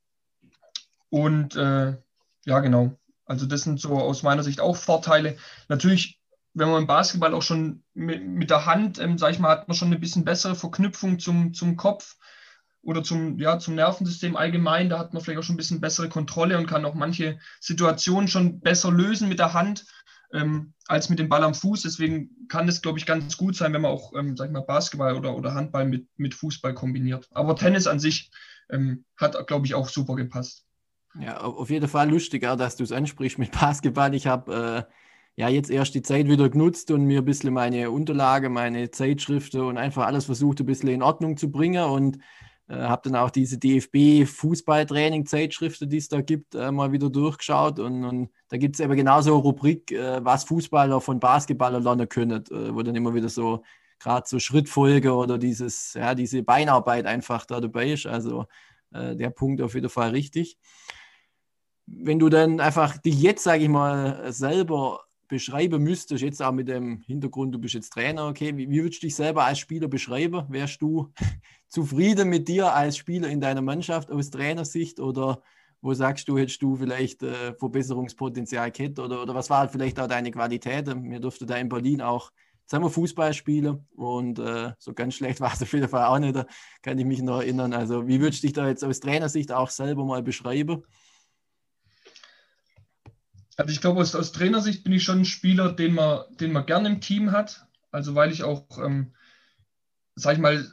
und 1.11 1.57
äh, 1.57 1.97
ja, 2.45 2.61
genau. 2.61 2.97
Also 3.25 3.47
das 3.47 3.62
sind 3.62 3.81
so 3.81 3.99
aus 3.99 4.23
meiner 4.23 4.43
Sicht 4.43 4.61
auch 4.61 4.77
Vorteile. 4.77 5.37
Natürlich, 5.69 6.19
wenn 6.55 6.69
man 6.69 6.83
im 6.83 6.88
Basketball 6.88 7.35
auch 7.35 7.43
schon 7.43 7.85
mit, 7.95 8.27
mit 8.27 8.51
der 8.51 8.66
Hand, 8.66 8.99
ähm, 8.99 9.19
sage 9.19 9.35
ich 9.35 9.38
mal, 9.38 9.51
hat 9.51 9.69
man 9.69 9.77
schon 9.77 9.88
eine 9.88 9.99
bisschen 9.99 10.25
bessere 10.25 10.57
Verknüpfung 10.57 11.21
zum, 11.21 11.55
zum 11.55 11.77
Kopf 11.77 12.16
oder 12.83 13.03
zum, 13.03 13.38
ja, 13.38 13.59
zum 13.59 13.75
Nervensystem 13.75 14.37
allgemein. 14.37 14.88
Da 14.88 14.99
hat 14.99 15.12
man 15.12 15.23
vielleicht 15.23 15.40
auch 15.40 15.45
schon 15.45 15.55
ein 15.55 15.59
bisschen 15.59 15.81
bessere 15.81 16.09
Kontrolle 16.09 16.59
und 16.59 16.66
kann 16.66 16.85
auch 16.85 16.95
manche 16.95 17.38
Situationen 17.61 18.29
schon 18.29 18.61
besser 18.61 18.90
lösen 18.90 19.29
mit 19.29 19.38
der 19.38 19.53
Hand 19.53 19.85
ähm, 20.33 20.73
als 20.87 21.09
mit 21.09 21.19
dem 21.19 21.29
Ball 21.29 21.43
am 21.43 21.55
Fuß. 21.55 21.83
Deswegen 21.83 22.31
kann 22.49 22.69
es, 22.69 22.83
glaube 22.83 22.99
ich, 22.99 23.07
ganz 23.07 23.37
gut 23.37 23.57
sein, 23.57 23.73
wenn 23.73 23.83
man 23.83 23.90
auch, 23.90 24.12
ähm, 24.14 24.37
sag 24.37 24.47
ich 24.47 24.53
mal, 24.53 24.62
Basketball 24.62 25.16
oder, 25.16 25.37
oder 25.37 25.55
Handball 25.55 25.87
mit, 25.87 26.07
mit 26.16 26.35
Fußball 26.35 26.75
kombiniert. 26.75 27.29
Aber 27.33 27.57
Tennis 27.57 27.87
an 27.87 28.01
sich 28.01 28.31
ähm, 28.71 29.05
hat, 29.16 29.47
glaube 29.47 29.66
ich, 29.66 29.75
auch 29.75 29.88
super 29.88 30.14
gepasst. 30.14 30.64
Ja, 31.19 31.40
auf 31.40 31.71
jeden 31.71 31.88
Fall 31.88 32.09
lustiger, 32.09 32.57
dass 32.57 32.77
du 32.77 32.85
es 32.85 32.93
ansprichst 32.93 33.38
mit 33.38 33.53
Basketball. 33.61 34.14
Ich 34.14 34.27
habe 34.27 34.87
äh, 34.88 34.93
ja 35.37 35.49
jetzt 35.49 35.71
erst 35.71 35.95
die 35.95 36.03
Zeit 36.03 36.29
wieder 36.29 36.49
genutzt 36.49 36.90
und 36.90 37.05
mir 37.05 37.21
ein 37.21 37.25
bisschen 37.25 37.53
meine 37.53 37.90
Unterlage, 37.90 38.49
meine 38.49 38.90
Zeitschriften 38.90 39.62
und 39.62 39.77
einfach 39.77 40.07
alles 40.07 40.27
versucht, 40.27 40.61
ein 40.61 40.66
bisschen 40.66 40.88
in 40.88 41.03
Ordnung 41.03 41.37
zu 41.37 41.51
bringen 41.51 41.85
und 41.85 42.19
äh, 42.70 42.85
habe 42.85 43.11
dann 43.11 43.16
auch 43.16 43.30
diese 43.30 43.59
DFB-Fußballtraining-Zeitschriften, 43.59 45.90
die 45.90 45.96
es 45.96 46.09
da 46.09 46.20
gibt, 46.20 46.54
äh, 46.54 46.70
mal 46.70 46.92
wieder 46.92 47.11
durchgeschaut. 47.11 47.80
Und, 47.80 48.04
und 48.04 48.30
da 48.48 48.59
gibt 48.59 48.76
es 48.76 48.80
eben 48.80 48.94
genauso 48.94 49.35
eine 49.35 49.42
Rubrik, 49.42 49.90
äh, 49.90 50.24
was 50.24 50.44
Fußballer 50.44 51.00
von 51.00 51.18
Basketballern 51.18 51.83
lernen 51.83 52.09
können, 52.09 52.44
äh, 52.46 52.72
wo 52.72 52.83
dann 52.83 52.94
immer 52.94 53.12
wieder 53.12 53.28
so 53.28 53.64
gerade 53.98 54.28
so 54.28 54.38
Schrittfolge 54.38 55.12
oder 55.12 55.37
dieses, 55.37 55.94
ja, 55.94 56.14
diese 56.14 56.44
Beinarbeit 56.44 57.06
einfach 57.06 57.44
da 57.44 57.61
dabei 57.61 57.90
ist. 57.90 58.06
Also 58.06 58.46
äh, 58.92 59.16
der 59.16 59.30
Punkt 59.30 59.61
auf 59.62 59.74
jeden 59.74 59.90
Fall 59.90 60.11
richtig. 60.11 60.56
Wenn 61.87 62.20
du 62.20 62.28
dann 62.28 62.61
einfach 62.61 62.98
dich 62.98 63.20
jetzt, 63.20 63.42
sage 63.42 63.64
ich 63.64 63.68
mal, 63.68 64.33
selber 64.33 65.00
beschreiben 65.31 65.83
müsstest, 65.83 66.23
jetzt 66.23 66.43
auch 66.43 66.53
mit 66.53 66.69
dem 66.69 67.01
Hintergrund, 67.07 67.55
du 67.55 67.59
bist 67.59 67.75
jetzt 67.75 67.90
Trainer, 67.90 68.27
okay, 68.27 68.55
wie, 68.57 68.69
wie 68.69 68.83
würdest 68.83 69.03
du 69.03 69.07
dich 69.07 69.14
selber 69.14 69.45
als 69.45 69.61
Spieler 69.61 69.88
beschreiben? 69.88 70.45
Wärst 70.49 70.83
du 70.83 71.12
zufrieden 71.69 72.29
mit 72.29 72.49
dir 72.49 72.75
als 72.75 72.99
Spieler 72.99 73.29
in 73.29 73.40
deiner 73.40 73.62
Mannschaft 73.62 74.11
aus 74.11 74.31
Trainersicht 74.31 75.01
oder 75.01 75.43
wo 75.81 75.95
sagst 75.95 76.29
du, 76.29 76.37
hättest 76.37 76.61
du 76.61 76.77
vielleicht 76.77 77.23
äh, 77.23 77.55
Verbesserungspotenzial 77.55 78.71
gehabt 78.71 78.99
oder, 78.99 79.23
oder 79.23 79.35
was 79.35 79.49
war 79.49 79.69
vielleicht 79.69 79.99
auch 79.99 80.09
deine 80.09 80.31
Qualität? 80.31 80.95
Mir 80.95 81.21
durfte 81.21 81.47
da 81.47 81.57
in 81.57 81.71
Berlin 81.71 82.03
auch 82.03 82.31
zusammen 82.66 82.90
Fußball 82.90 83.33
spielen 83.33 83.87
und 83.97 84.38
äh, 84.38 84.73
so 84.79 84.93
ganz 84.93 85.14
schlecht 85.14 85.40
war 85.40 85.53
es 85.55 85.62
auf 85.62 85.73
jeden 85.73 85.88
Fall 85.88 86.05
auch 86.05 86.19
nicht, 86.19 86.37
da 86.37 86.45
kann 86.83 86.99
ich 86.99 87.07
mich 87.07 87.23
noch 87.23 87.40
erinnern. 87.40 87.73
Also 87.73 88.07
wie 88.07 88.21
würdest 88.21 88.43
du 88.43 88.49
dich 88.49 88.55
da 88.55 88.69
jetzt 88.69 88.85
aus 88.85 89.01
Trainersicht 89.01 89.53
auch 89.53 89.71
selber 89.71 90.05
mal 90.05 90.23
beschreiben? 90.23 90.83
Also 93.61 93.73
ich 93.73 93.83
glaube, 93.83 94.01
aus, 94.01 94.14
aus 94.14 94.33
Trainersicht 94.33 94.85
bin 94.85 94.94
ich 94.94 95.03
schon 95.03 95.20
ein 95.20 95.25
Spieler, 95.27 95.70
den 95.70 95.92
man, 95.92 96.23
den 96.31 96.51
man 96.51 96.64
gerne 96.64 96.88
im 96.88 97.03
Team 97.03 97.31
hat. 97.31 97.66
Also 97.90 98.14
weil 98.14 98.33
ich 98.33 98.42
auch, 98.42 98.64
ähm, 98.83 99.12
sag 100.14 100.33
ich 100.33 100.38
mal, 100.38 100.66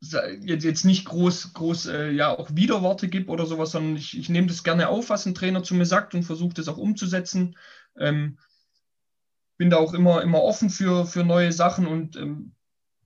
jetzt, 0.00 0.64
jetzt 0.64 0.84
nicht 0.86 1.04
groß, 1.04 1.52
groß 1.52 1.86
äh, 1.88 2.10
ja 2.12 2.30
auch 2.30 2.48
Widerworte 2.54 3.08
gebe 3.08 3.30
oder 3.30 3.44
sowas, 3.44 3.72
sondern 3.72 3.96
ich, 3.96 4.16
ich 4.16 4.30
nehme 4.30 4.46
das 4.46 4.64
gerne 4.64 4.88
auf, 4.88 5.10
was 5.10 5.26
ein 5.26 5.34
Trainer 5.34 5.62
zu 5.62 5.74
mir 5.74 5.84
sagt 5.84 6.14
und 6.14 6.22
versuche 6.22 6.54
das 6.54 6.68
auch 6.68 6.78
umzusetzen. 6.78 7.58
Ähm, 7.98 8.38
bin 9.58 9.68
da 9.68 9.76
auch 9.76 9.92
immer, 9.92 10.22
immer 10.22 10.42
offen 10.42 10.70
für, 10.70 11.04
für 11.04 11.24
neue 11.24 11.52
Sachen 11.52 11.86
und 11.86 12.16
ähm, 12.16 12.52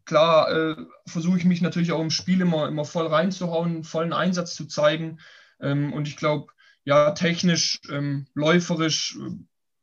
klar 0.05 0.49
äh, 0.53 0.77
versuche 1.09 1.39
ich 1.39 1.45
mich 1.45 1.61
natürlich 1.61 1.91
auch 1.91 2.01
im 2.01 2.11
Spiel 2.11 2.41
immer, 2.41 2.69
immer 2.69 2.85
voll 2.85 3.09
reinzuhauen, 3.09 3.83
vollen 3.83 4.13
Einsatz 4.13 4.55
zu 4.55 4.67
zeigen. 4.67 5.19
Ähm, 5.61 5.93
und 5.93 6.07
ich 6.07 6.17
glaube, 6.17 6.53
ja, 6.85 7.13
technisch, 7.13 7.81
ähm, 7.91 8.27
läuferisch 8.35 9.17
äh, 9.17 9.31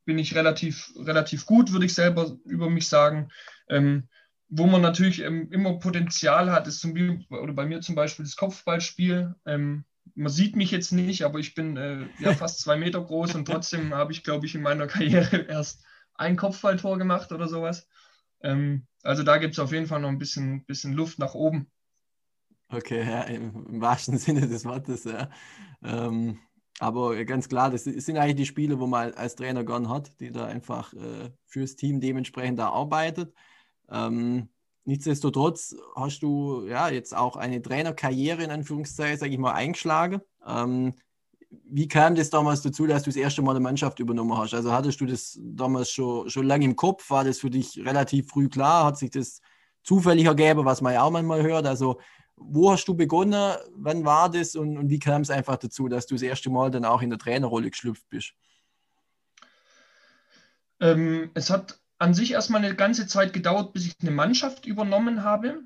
bin 0.05 0.19
ich 0.19 0.35
relativ, 0.35 0.91
relativ 0.95 1.45
gut, 1.45 1.71
würde 1.71 1.85
ich 1.85 1.93
selber 1.93 2.37
über 2.45 2.69
mich 2.69 2.87
sagen. 2.87 3.29
Ähm, 3.69 4.07
wo 4.49 4.67
man 4.67 4.81
natürlich 4.81 5.21
ähm, 5.21 5.49
immer 5.51 5.79
Potenzial 5.79 6.51
hat, 6.51 6.67
ist 6.67 6.79
zum 6.79 6.93
Beispiel, 6.93 7.25
oder 7.29 7.53
bei 7.53 7.65
mir 7.65 7.79
zum 7.81 7.95
Beispiel 7.95 8.25
das 8.25 8.35
Kopfballspiel. 8.35 9.33
Ähm, 9.45 9.85
man 10.15 10.31
sieht 10.31 10.55
mich 10.55 10.71
jetzt 10.71 10.91
nicht, 10.91 11.23
aber 11.23 11.39
ich 11.39 11.55
bin 11.55 11.77
äh, 11.77 12.05
ja 12.19 12.33
fast 12.35 12.59
zwei 12.59 12.77
Meter 12.77 13.01
groß 13.01 13.35
und 13.35 13.45
trotzdem 13.45 13.93
habe 13.93 14.11
ich, 14.11 14.23
glaube 14.23 14.45
ich, 14.45 14.55
in 14.55 14.61
meiner 14.61 14.87
Karriere 14.87 15.37
erst 15.49 15.83
ein 16.15 16.35
Kopfballtor 16.35 16.97
gemacht 16.97 17.31
oder 17.31 17.47
sowas. 17.47 17.87
Ähm, 18.41 18.85
also 19.03 19.23
da 19.23 19.37
gibt 19.37 19.53
es 19.53 19.59
auf 19.59 19.71
jeden 19.71 19.87
Fall 19.87 20.01
noch 20.01 20.09
ein 20.09 20.19
bisschen, 20.19 20.65
bisschen 20.65 20.93
Luft 20.93 21.17
nach 21.17 21.33
oben. 21.33 21.71
Okay, 22.69 23.03
ja, 23.03 23.21
im, 23.23 23.67
im 23.67 23.81
wahrsten 23.81 24.17
Sinne 24.19 24.47
des 24.47 24.65
Wortes, 24.65 25.05
ja. 25.05 25.29
Ähm, 25.83 26.39
aber 26.81 27.23
ganz 27.25 27.47
klar, 27.47 27.69
das 27.69 27.83
sind 27.83 28.17
eigentlich 28.17 28.37
die 28.37 28.45
Spiele, 28.47 28.79
wo 28.79 28.87
man 28.87 29.13
als 29.13 29.35
Trainer 29.35 29.63
gern 29.63 29.87
hat, 29.87 30.19
die 30.19 30.31
da 30.31 30.45
einfach 30.45 30.91
äh, 30.93 31.29
fürs 31.45 31.75
Team 31.75 32.01
dementsprechend 32.01 32.57
da 32.57 32.69
arbeitet. 32.69 33.35
Ähm, 33.87 34.49
nichtsdestotrotz 34.85 35.75
hast 35.95 36.21
du 36.21 36.65
ja 36.65 36.89
jetzt 36.89 37.15
auch 37.15 37.35
eine 37.35 37.61
Trainerkarriere 37.61 38.43
in 38.43 38.49
Anführungszeichen, 38.49 39.19
sage 39.19 39.31
ich 39.31 39.37
mal, 39.37 39.53
eingeschlagen. 39.53 40.21
Ähm, 40.43 40.95
wie 41.65 41.87
kam 41.87 42.15
das 42.15 42.31
damals 42.31 42.63
dazu, 42.63 42.87
dass 42.87 43.03
du 43.03 43.11
das 43.11 43.17
erste 43.17 43.43
Mal 43.43 43.51
eine 43.51 43.59
Mannschaft 43.59 43.99
übernommen 43.99 44.35
hast? 44.35 44.55
Also 44.55 44.71
hattest 44.71 44.99
du 45.01 45.05
das 45.05 45.37
damals 45.39 45.91
schon, 45.91 46.31
schon 46.31 46.47
lange 46.47 46.65
im 46.65 46.75
Kopf? 46.75 47.11
War 47.11 47.23
das 47.23 47.37
für 47.37 47.51
dich 47.51 47.77
relativ 47.85 48.29
früh 48.29 48.49
klar? 48.49 48.85
Hat 48.85 48.97
sich 48.97 49.11
das 49.11 49.39
zufällig 49.83 50.25
ergeben, 50.25 50.65
was 50.65 50.81
man 50.81 50.93
ja 50.93 51.03
auch 51.03 51.11
manchmal 51.11 51.43
hört? 51.43 51.67
Also 51.67 51.99
wo 52.43 52.71
hast 52.71 52.85
du 52.85 52.95
begonnen? 52.95 53.55
Wann 53.75 54.05
war 54.05 54.29
das? 54.29 54.55
Und, 54.55 54.77
und 54.77 54.89
wie 54.89 54.99
kam 54.99 55.21
es 55.21 55.29
einfach 55.29 55.57
dazu, 55.57 55.87
dass 55.87 56.07
du 56.07 56.15
das 56.15 56.21
erste 56.21 56.49
Mal 56.49 56.71
dann 56.71 56.85
auch 56.85 57.01
in 57.01 57.09
der 57.09 57.19
Trainerrolle 57.19 57.69
geschlüpft 57.69 58.07
bist? 58.09 58.33
Ähm, 60.79 61.31
es 61.35 61.49
hat 61.49 61.79
an 61.99 62.13
sich 62.13 62.31
erstmal 62.31 62.65
eine 62.65 62.75
ganze 62.75 63.05
Zeit 63.05 63.31
gedauert, 63.31 63.73
bis 63.73 63.85
ich 63.85 63.95
eine 64.01 64.11
Mannschaft 64.11 64.65
übernommen 64.65 65.23
habe. 65.23 65.61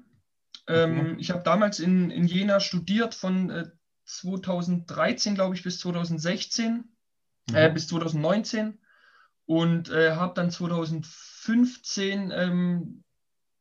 Ähm, 0.67 1.13
mhm. 1.13 1.19
Ich 1.19 1.31
habe 1.31 1.43
damals 1.43 1.79
in, 1.79 2.11
in 2.11 2.27
Jena 2.27 2.59
studiert 2.59 3.15
von 3.15 3.49
äh, 3.49 3.65
2013, 4.03 5.35
glaube 5.35 5.55
ich, 5.55 5.63
bis 5.63 5.79
2016, 5.79 6.83
mhm. 7.49 7.55
äh, 7.55 7.71
bis 7.71 7.87
2019 7.87 8.77
und 9.45 9.89
äh, 9.89 10.15
habe 10.15 10.33
dann 10.33 10.51
2015 10.51 12.31
ähm, 12.31 13.04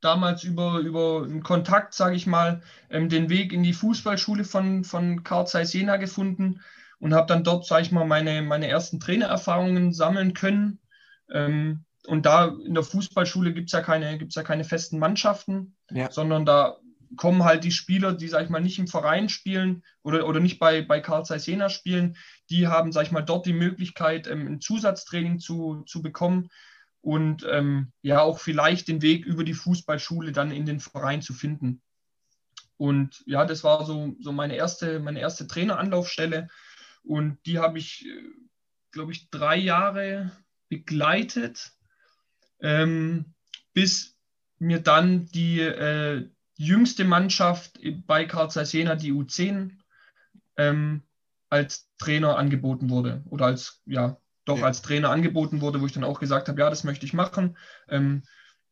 damals 0.04 0.44
über, 0.44 0.78
über 0.78 1.22
einen 1.24 1.42
Kontakt, 1.42 1.94
sage 1.94 2.16
ich 2.16 2.26
mal, 2.26 2.62
ähm, 2.90 3.08
den 3.08 3.30
Weg 3.30 3.52
in 3.52 3.62
die 3.62 3.72
Fußballschule 3.72 4.44
von, 4.44 4.84
von 4.84 5.24
Karl 5.24 5.46
Zeiss 5.46 5.72
Jena 5.72 5.96
gefunden 5.96 6.60
und 6.98 7.14
habe 7.14 7.26
dann 7.26 7.44
dort, 7.44 7.66
sage 7.66 7.82
ich 7.82 7.92
mal, 7.92 8.04
meine, 8.04 8.42
meine 8.42 8.68
ersten 8.68 9.00
Trainererfahrungen 9.00 9.92
sammeln 9.92 10.34
können. 10.34 10.78
Ähm, 11.30 11.84
und 12.06 12.26
da 12.26 12.46
in 12.64 12.74
der 12.74 12.82
Fußballschule 12.82 13.54
gibt 13.54 13.68
es 13.68 13.72
ja 13.72 13.80
keine, 13.80 14.18
gibt's 14.18 14.34
ja 14.34 14.42
keine 14.42 14.64
festen 14.64 14.98
Mannschaften, 14.98 15.74
ja. 15.90 16.10
sondern 16.10 16.44
da 16.44 16.76
kommen 17.16 17.44
halt 17.44 17.64
die 17.64 17.70
Spieler, 17.70 18.12
die, 18.12 18.28
sag 18.28 18.44
ich 18.44 18.50
mal, 18.50 18.60
nicht 18.60 18.78
im 18.78 18.88
Verein 18.88 19.28
spielen 19.28 19.82
oder, 20.02 20.26
oder 20.26 20.40
nicht 20.40 20.58
bei, 20.58 20.82
bei 20.82 21.00
Karl 21.00 21.24
Zeiss 21.24 21.46
Jena 21.46 21.68
spielen, 21.70 22.16
die 22.50 22.66
haben, 22.66 22.92
sag 22.92 23.04
ich 23.04 23.12
mal, 23.12 23.22
dort 23.22 23.46
die 23.46 23.52
Möglichkeit, 23.52 24.26
ähm, 24.26 24.46
ein 24.46 24.60
Zusatztraining 24.60 25.38
zu, 25.38 25.82
zu 25.86 26.02
bekommen 26.02 26.50
und 27.04 27.46
ähm, 27.50 27.92
ja 28.00 28.22
auch 28.22 28.38
vielleicht 28.38 28.88
den 28.88 29.02
Weg 29.02 29.26
über 29.26 29.44
die 29.44 29.52
Fußballschule 29.52 30.32
dann 30.32 30.50
in 30.50 30.64
den 30.64 30.80
Verein 30.80 31.20
zu 31.20 31.34
finden. 31.34 31.82
Und 32.78 33.22
ja, 33.26 33.44
das 33.44 33.62
war 33.62 33.84
so, 33.84 34.16
so 34.20 34.32
meine 34.32 34.56
erste, 34.56 35.00
meine 35.00 35.20
erste 35.20 35.46
Traineranlaufstelle. 35.46 36.48
Und 37.02 37.38
die 37.44 37.58
habe 37.58 37.78
ich, 37.78 38.06
äh, 38.06 38.22
glaube 38.90 39.12
ich, 39.12 39.28
drei 39.28 39.56
Jahre 39.56 40.32
begleitet 40.70 41.72
ähm, 42.60 43.34
bis 43.74 44.16
mir 44.58 44.80
dann 44.80 45.26
die 45.26 45.60
äh, 45.60 46.26
jüngste 46.56 47.04
Mannschaft 47.04 47.78
bei 48.06 48.24
Karl 48.24 48.50
Zeiss 48.50 48.72
Jena, 48.72 48.94
die 48.94 49.12
U10, 49.12 49.72
ähm, 50.56 51.02
als 51.50 51.90
Trainer 51.98 52.38
angeboten 52.38 52.88
wurde 52.88 53.22
oder 53.26 53.44
als, 53.44 53.82
ja, 53.84 54.16
doch 54.44 54.58
ja. 54.58 54.64
als 54.64 54.82
Trainer 54.82 55.10
angeboten 55.10 55.60
wurde, 55.60 55.80
wo 55.80 55.86
ich 55.86 55.92
dann 55.92 56.04
auch 56.04 56.20
gesagt 56.20 56.48
habe, 56.48 56.60
ja, 56.60 56.70
das 56.70 56.84
möchte 56.84 57.06
ich 57.06 57.12
machen. 57.12 57.56
Ähm, 57.88 58.22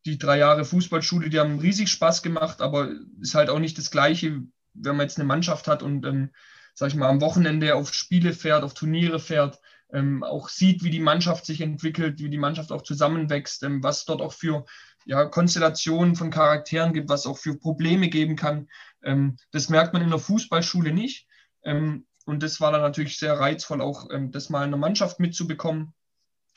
die 0.05 0.19
drei 0.19 0.39
Jahre 0.39 0.65
Fußballschule, 0.65 1.31
die 1.31 1.39
haben 1.39 1.59
riesig 1.59 1.89
Spaß 1.91 2.23
gemacht, 2.23 2.61
aber 2.61 2.91
ist 3.21 3.35
halt 3.35 3.51
auch 3.51 3.61
nicht 3.61 3.79
das 3.79 3.91
Gleiche, 3.91 4.43
wenn 4.75 4.97
man 4.97 5.07
jetzt 5.07 5.19
eine 5.19 5.27
Mannschaft 5.27 5.69
hat 5.69 5.83
und, 5.83 6.05
ähm, 6.07 6.31
sag 6.75 6.89
ich 6.89 6.95
mal, 6.95 7.09
am 7.09 7.21
Wochenende 7.21 7.75
auf 7.75 7.93
Spiele 7.93 8.33
fährt, 8.33 8.65
auf 8.65 8.75
Turniere 8.75 9.21
fährt 9.21 9.61
ähm, 9.93 10.25
auch 10.25 10.49
sieht, 10.49 10.83
wie 10.83 10.91
die 10.91 11.01
Mannschaft 11.01 11.47
sich 11.47 11.61
entwickelt, 11.61 12.19
wie 12.19 12.31
die 12.31 12.39
Mannschaft 12.39 12.73
auch 12.73 12.83
zusammenwächst, 12.83 13.63
ähm, 13.63 13.83
was 13.83 14.05
dort 14.05 14.23
auch 14.23 14.33
für 14.33 14.65
ja, 15.05 15.27
Konstellationen 15.27 16.17
von 16.17 16.31
Charakteren 16.31 16.93
gibt, 16.93 17.09
was 17.09 17.27
auch 17.27 17.39
für 17.39 17.59
Probleme 17.59 18.09
geben 18.09 18.37
kann. 18.37 18.69
Ähm, 19.03 19.37
das 19.51 19.69
merkt 19.69 19.93
man 19.93 20.03
in 20.03 20.11
der 20.11 20.19
Fußballschule 20.19 20.93
nicht. 20.93 21.27
Ähm, 21.65 22.07
und 22.25 22.43
das 22.43 22.61
war 22.61 22.73
dann 22.73 22.83
natürlich 22.83 23.19
sehr 23.19 23.39
reizvoll, 23.39 23.81
auch 23.81 24.11
ähm, 24.11 24.31
das 24.31 24.51
mal 24.51 24.65
in 24.65 24.71
der 24.71 24.79
Mannschaft 24.79 25.21
mitzubekommen. 25.21 25.93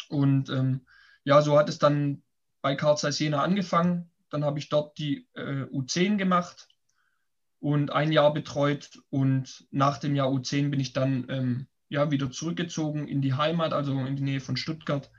Und 0.09 0.49
ähm, 0.49 0.85
ja, 1.23 1.41
so 1.41 1.57
hat 1.57 1.69
es 1.69 1.79
dann 1.79 2.21
bei 2.61 2.75
Karl 2.75 2.97
Zeiss 2.97 3.19
Jena 3.19 3.41
angefangen. 3.41 4.11
Dann 4.29 4.43
habe 4.43 4.59
ich 4.59 4.69
dort 4.69 4.97
die 4.97 5.27
äh, 5.33 5.63
U10 5.63 6.17
gemacht 6.17 6.67
und 7.59 7.91
ein 7.91 8.11
Jahr 8.11 8.33
betreut. 8.33 8.99
Und 9.09 9.67
nach 9.71 9.97
dem 9.97 10.15
Jahr 10.15 10.27
U10 10.27 10.69
bin 10.69 10.79
ich 10.79 10.93
dann 10.93 11.67
ja, 11.89 12.11
wieder 12.11 12.31
zurückgezogen 12.31 13.07
in 13.07 13.21
die 13.21 13.33
Heimat, 13.33 13.73
also 13.73 13.97
in 14.05 14.15
die 14.15 14.23
Nähe 14.23 14.41
von 14.41 14.57
Stuttgart. 14.57 15.09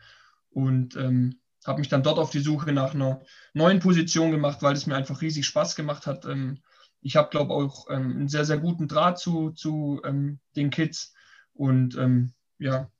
Und 0.50 0.96
ähm, 0.96 1.40
habe 1.66 1.80
mich 1.80 1.88
dann 1.88 2.02
dort 2.02 2.18
auf 2.18 2.30
die 2.30 2.40
Suche 2.40 2.72
nach 2.72 2.94
einer 2.94 3.20
neuen 3.52 3.80
Position 3.80 4.30
gemacht, 4.30 4.62
weil 4.62 4.74
es 4.74 4.86
mir 4.86 4.96
einfach 4.96 5.20
riesig 5.20 5.46
Spaß 5.46 5.74
gemacht 5.74 6.06
hat. 6.06 6.24
Ähm, 6.24 6.62
ich 7.00 7.16
habe, 7.16 7.30
glaube 7.30 7.52
ich, 7.52 7.58
auch 7.58 7.90
ähm, 7.90 8.12
einen 8.12 8.28
sehr, 8.28 8.44
sehr 8.44 8.58
guten 8.58 8.88
Draht 8.88 9.18
zu, 9.18 9.50
zu 9.50 10.00
ähm, 10.04 10.38
den 10.56 10.70
Kids 10.70 11.14
und 11.54 11.96
ähm, 11.96 12.32
ja, 12.58 12.90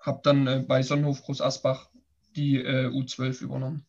habe 0.00 0.20
dann 0.22 0.46
äh, 0.46 0.64
bei 0.66 0.82
Sonnenhof 0.82 1.22
Groß 1.22 1.40
Asbach 1.40 1.90
die 2.36 2.56
äh, 2.56 2.88
U12 2.88 3.42
übernommen. 3.42 3.86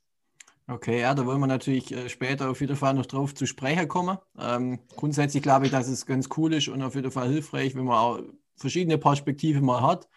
Okay, 0.67 1.01
ja, 1.01 1.13
da 1.13 1.25
wollen 1.25 1.39
wir 1.39 1.47
natürlich 1.47 1.91
äh, 1.91 2.09
später 2.09 2.49
auf 2.49 2.59
jeden 2.59 2.75
Fall 2.75 2.95
noch 2.95 3.05
drauf 3.05 3.35
zu 3.35 3.45
sprechen 3.45 3.87
kommen. 3.87 4.17
Ähm, 4.39 4.79
grundsätzlich 4.95 5.43
glaube 5.43 5.65
ich, 5.65 5.71
dass 5.71 5.87
es 5.87 6.05
ganz 6.05 6.29
cool 6.37 6.53
ist 6.53 6.69
und 6.69 6.81
auf 6.81 6.95
jeden 6.95 7.11
Fall 7.11 7.29
hilfreich, 7.29 7.75
wenn 7.75 7.85
man 7.85 7.97
auch 7.97 8.19
verschiedene 8.55 8.97
Perspektiven 8.97 9.63
mal 9.63 9.81
hat, 9.81 10.07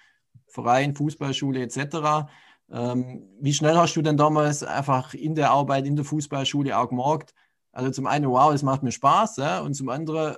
Verein, 0.47 0.95
Fußballschule 0.95 1.61
etc. 1.61 2.31
Ähm, 2.71 3.29
wie 3.41 3.53
schnell 3.53 3.77
hast 3.77 3.95
du 3.95 4.03
denn 4.03 4.17
damals 4.17 4.63
einfach 4.63 5.13
in 5.13 5.35
der 5.35 5.51
Arbeit 5.51 5.87
in 5.87 5.97
der 5.97 6.07
Fußballschule 6.07 6.79
auch 6.79 6.89
gemerkt, 6.89 7.35
also 7.79 7.93
zum 7.93 8.09
einen, 8.09 8.29
wow, 8.29 8.53
es 8.53 8.65
macht 8.65 8.83
mir 8.83 8.91
Spaß, 8.91 9.37
ja, 9.37 9.61
und 9.61 9.75
zum 9.75 9.89
anderen, 9.89 10.35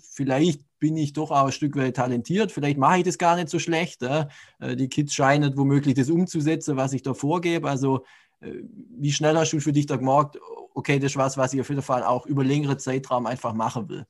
vielleicht 0.00 0.62
bin 0.80 0.96
ich 0.96 1.12
doch 1.12 1.30
auch 1.30 1.46
ein 1.46 1.52
Stück 1.52 1.76
weit 1.76 1.94
talentiert, 1.94 2.50
vielleicht 2.50 2.78
mache 2.78 2.98
ich 2.98 3.04
das 3.04 3.16
gar 3.16 3.36
nicht 3.36 3.48
so 3.48 3.60
schlecht. 3.60 4.02
Ja. 4.02 4.28
Äh, 4.58 4.74
die 4.74 4.88
Kids 4.88 5.14
scheinen 5.14 5.56
womöglich 5.56 5.94
das 5.94 6.10
umzusetzen, 6.10 6.76
was 6.76 6.92
ich 6.92 7.02
da 7.02 7.14
vorgebe. 7.14 7.70
Also, 7.70 8.04
äh, 8.40 8.54
wie 8.98 9.12
schnell 9.12 9.36
hast 9.36 9.52
du 9.52 9.60
für 9.60 9.72
dich 9.72 9.86
da 9.86 9.94
gemerkt, 9.94 10.36
okay, 10.74 10.98
das 10.98 11.12
ist 11.12 11.16
was, 11.16 11.36
was 11.36 11.54
ich 11.54 11.60
auf 11.60 11.68
jeden 11.68 11.80
Fall 11.80 12.02
auch 12.02 12.26
über 12.26 12.42
längere 12.42 12.76
Zeitraum 12.76 13.26
einfach 13.26 13.54
machen 13.54 13.88
will? 13.88 14.04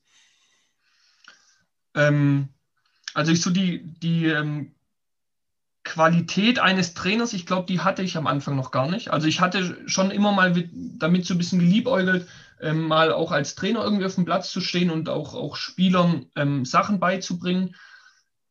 Ähm, 1.94 2.48
also 3.12 3.30
ich 3.30 3.42
so 3.42 3.50
die, 3.50 3.84
die 3.84 4.24
ähm, 4.24 4.72
Qualität 5.90 6.60
eines 6.60 6.94
Trainers, 6.94 7.32
ich 7.32 7.46
glaube, 7.46 7.66
die 7.66 7.80
hatte 7.80 8.02
ich 8.02 8.16
am 8.16 8.28
Anfang 8.28 8.54
noch 8.54 8.70
gar 8.70 8.88
nicht. 8.88 9.10
Also 9.10 9.26
ich 9.26 9.40
hatte 9.40 9.76
schon 9.86 10.12
immer 10.12 10.30
mal 10.30 10.52
damit 10.72 11.26
so 11.26 11.34
ein 11.34 11.38
bisschen 11.38 11.58
geliebäugelt, 11.58 12.28
ähm, 12.60 12.86
mal 12.86 13.12
auch 13.12 13.32
als 13.32 13.56
Trainer 13.56 13.82
irgendwie 13.82 14.04
auf 14.04 14.14
dem 14.14 14.24
Platz 14.24 14.52
zu 14.52 14.60
stehen 14.60 14.90
und 14.90 15.08
auch, 15.08 15.34
auch 15.34 15.56
Spielern 15.56 16.26
ähm, 16.36 16.64
Sachen 16.64 17.00
beizubringen. 17.00 17.74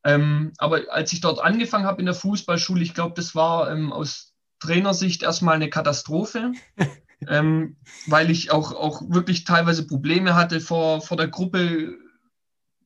Ähm, 0.04 0.52
aber 0.58 0.82
als 0.92 1.14
ich 1.14 1.22
dort 1.22 1.40
angefangen 1.40 1.86
habe 1.86 2.02
in 2.02 2.08
der 2.08 2.16
Fußballschule, 2.16 2.84
ich 2.84 2.94
glaube, 2.94 3.14
das 3.16 3.36
war 3.36 3.72
ähm, 3.72 3.94
aus 3.94 4.34
Trainersicht 4.60 5.24
erstmal 5.24 5.56
eine 5.56 5.70
Katastrophe. 5.70 6.52
Ähm, 7.28 7.76
weil 8.08 8.32
ich 8.32 8.50
auch, 8.50 8.72
auch 8.72 9.02
wirklich 9.10 9.44
teilweise 9.44 9.86
Probleme 9.86 10.36
hatte 10.36 10.62
vor, 10.62 11.02
vor 11.02 11.18
der 11.18 11.28
Gruppe 11.28 11.98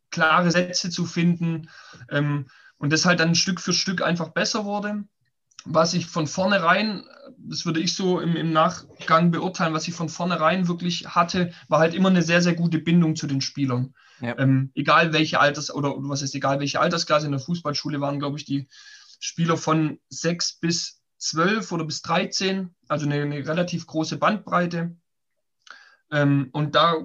klare 0.09 0.49
Sätze 0.49 0.89
zu 0.89 1.05
finden 1.05 1.69
ähm, 2.09 2.47
und 2.83 2.91
das 2.91 3.05
halt 3.05 3.21
dann 3.21 3.33
Stück 3.33 3.61
für 3.61 3.71
Stück 3.71 4.01
einfach 4.01 4.33
besser 4.33 4.65
wurde. 4.65 5.05
Was 5.63 5.93
ich 5.93 6.05
von 6.05 6.27
vornherein, 6.27 7.05
das 7.37 7.65
würde 7.65 7.79
ich 7.79 7.95
so 7.95 8.19
im, 8.19 8.35
im 8.35 8.51
Nach, 8.51 8.83
Gang 9.05 9.31
beurteilen, 9.31 9.73
was 9.73 9.87
ich 9.87 9.93
von 9.93 10.09
vornherein 10.09 10.67
wirklich 10.67 11.07
hatte, 11.07 11.53
war 11.69 11.79
halt 11.79 11.93
immer 11.93 12.09
eine 12.09 12.23
sehr, 12.23 12.41
sehr 12.41 12.55
gute 12.55 12.79
Bindung 12.79 13.15
zu 13.15 13.25
den 13.25 13.39
Spielern. 13.39 13.93
Ja. 14.19 14.37
Ähm, 14.37 14.69
egal 14.75 15.13
welche 15.13 15.39
Alters- 15.39 15.73
oder 15.73 15.93
was 15.95 16.23
ist 16.23 16.35
egal 16.35 16.59
welche 16.59 16.81
Altersklasse 16.81 17.25
in 17.27 17.31
der 17.31 17.39
Fußballschule 17.39 18.01
waren, 18.01 18.19
glaube 18.19 18.37
ich, 18.37 18.43
die 18.43 18.67
Spieler 19.21 19.55
von 19.55 20.01
sechs 20.09 20.59
bis 20.59 20.99
zwölf 21.17 21.71
oder 21.71 21.85
bis 21.85 22.01
13, 22.01 22.75
also 22.89 23.05
eine, 23.05 23.21
eine 23.21 23.47
relativ 23.47 23.87
große 23.87 24.17
Bandbreite. 24.17 24.97
Ähm, 26.11 26.49
und 26.51 26.75
da, 26.75 26.95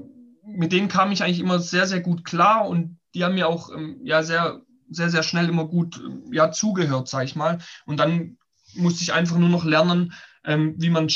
mit 0.44 0.72
denen 0.72 0.88
kam 0.88 1.12
ich 1.12 1.22
eigentlich 1.22 1.38
immer 1.38 1.60
sehr, 1.60 1.86
sehr 1.86 2.00
gut 2.00 2.24
klar 2.24 2.66
und 2.66 2.98
die 3.14 3.22
haben 3.22 3.36
mir 3.36 3.46
auch 3.46 3.72
ähm, 3.72 4.00
ja, 4.02 4.24
sehr, 4.24 4.62
sehr, 4.90 5.10
sehr 5.10 5.22
schnell 5.22 5.48
immer 5.48 5.66
gut 5.66 6.00
ja, 6.30 6.50
zugehört, 6.50 7.08
sag 7.08 7.24
ich 7.24 7.36
mal. 7.36 7.58
Und 7.86 7.98
dann 7.98 8.38
musste 8.74 9.02
ich 9.02 9.12
einfach 9.12 9.36
nur 9.36 9.48
noch 9.48 9.64
lernen, 9.64 10.12
ähm, 10.44 10.74
wie 10.78 10.90
man 10.90 11.08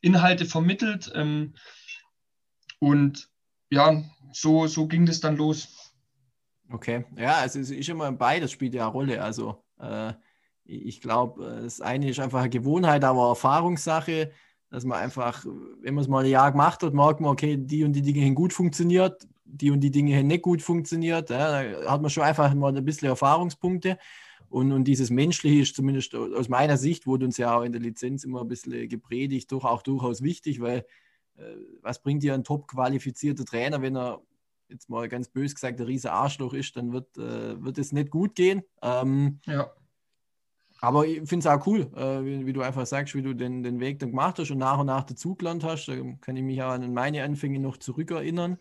Inhalte 0.00 0.44
vermittelt. 0.44 1.10
Ähm, 1.14 1.54
und 2.78 3.28
ja, 3.70 4.02
so, 4.32 4.66
so 4.66 4.86
ging 4.86 5.06
das 5.06 5.20
dann 5.20 5.36
los. 5.36 5.92
Okay, 6.70 7.04
ja, 7.16 7.36
also 7.36 7.60
es 7.60 7.70
ist 7.70 7.88
immer 7.88 8.12
beides 8.12 8.52
spielt 8.52 8.74
ja 8.74 8.84
eine 8.84 8.92
Rolle. 8.92 9.22
Also 9.22 9.64
äh, 9.78 10.12
ich 10.64 11.00
glaube, 11.00 11.60
das 11.62 11.80
eine 11.80 12.10
ist 12.10 12.20
einfach 12.20 12.40
eine 12.40 12.50
Gewohnheit, 12.50 13.04
aber 13.04 13.28
Erfahrungssache, 13.28 14.30
dass 14.70 14.84
man 14.84 14.98
einfach, 14.98 15.46
wenn 15.80 15.94
man 15.94 16.02
es 16.02 16.08
mal 16.08 16.24
ein 16.24 16.30
Jahr 16.30 16.52
gemacht 16.52 16.82
hat, 16.82 16.92
merkt 16.92 17.20
man, 17.20 17.30
okay, 17.30 17.56
die 17.56 17.84
und 17.84 17.94
die 17.94 18.02
Dinge 18.02 18.24
haben 18.24 18.34
gut 18.34 18.52
funktioniert, 18.52 19.26
die 19.50 19.70
und 19.70 19.80
die 19.80 19.90
Dinge 19.90 20.16
haben 20.16 20.26
nicht 20.26 20.42
gut 20.42 20.62
funktioniert. 20.62 21.30
Ja, 21.30 21.62
da 21.62 21.90
hat 21.90 22.02
man 22.02 22.10
schon 22.10 22.22
einfach 22.22 22.52
mal 22.54 22.76
ein 22.76 22.84
bisschen 22.84 23.08
Erfahrungspunkte. 23.08 23.98
Und, 24.50 24.72
und 24.72 24.84
dieses 24.84 25.10
Menschliche 25.10 25.62
ist 25.62 25.76
zumindest 25.76 26.14
aus 26.14 26.48
meiner 26.48 26.76
Sicht, 26.76 27.06
wurde 27.06 27.26
uns 27.26 27.36
ja 27.36 27.56
auch 27.56 27.62
in 27.62 27.72
der 27.72 27.82
Lizenz 27.82 28.24
immer 28.24 28.40
ein 28.40 28.48
bisschen 28.48 28.88
gepredigt, 28.88 29.52
doch 29.52 29.64
auch 29.64 29.82
durchaus 29.82 30.22
wichtig, 30.22 30.60
weil 30.60 30.86
äh, 31.36 31.42
was 31.82 32.02
bringt 32.02 32.22
dir 32.22 32.34
ein 32.34 32.44
top 32.44 32.66
qualifizierter 32.68 33.44
Trainer, 33.44 33.82
wenn 33.82 33.96
er 33.96 34.22
jetzt 34.68 34.88
mal 34.88 35.08
ganz 35.08 35.28
bös 35.28 35.54
gesagt, 35.54 35.78
der 35.80 35.86
riese 35.86 36.12
Arschloch 36.12 36.54
ist, 36.54 36.76
dann 36.76 36.92
wird, 36.92 37.16
äh, 37.18 37.62
wird 37.62 37.78
es 37.78 37.92
nicht 37.92 38.10
gut 38.10 38.34
gehen. 38.34 38.62
Ähm, 38.82 39.40
ja. 39.46 39.70
Aber 40.80 41.06
ich 41.06 41.28
finde 41.28 41.38
es 41.38 41.46
auch 41.46 41.66
cool, 41.66 41.90
äh, 41.96 42.24
wie, 42.24 42.46
wie, 42.46 42.52
du 42.52 42.62
einfach 42.62 42.86
sagst, 42.86 43.14
wie 43.14 43.22
du 43.22 43.34
den, 43.34 43.62
den 43.62 43.80
Weg 43.80 43.98
dann 43.98 44.10
gemacht 44.10 44.38
hast 44.38 44.50
und 44.50 44.58
nach 44.58 44.78
und 44.78 44.86
nach 44.86 45.04
dazugelernt 45.04 45.64
hast. 45.64 45.86
Da 45.86 45.94
kann 46.20 46.36
ich 46.36 46.42
mich 46.42 46.62
auch 46.62 46.70
an 46.70 46.92
meine 46.92 47.24
Anfänge 47.24 47.58
noch 47.58 47.78
zurückerinnern. 47.78 48.58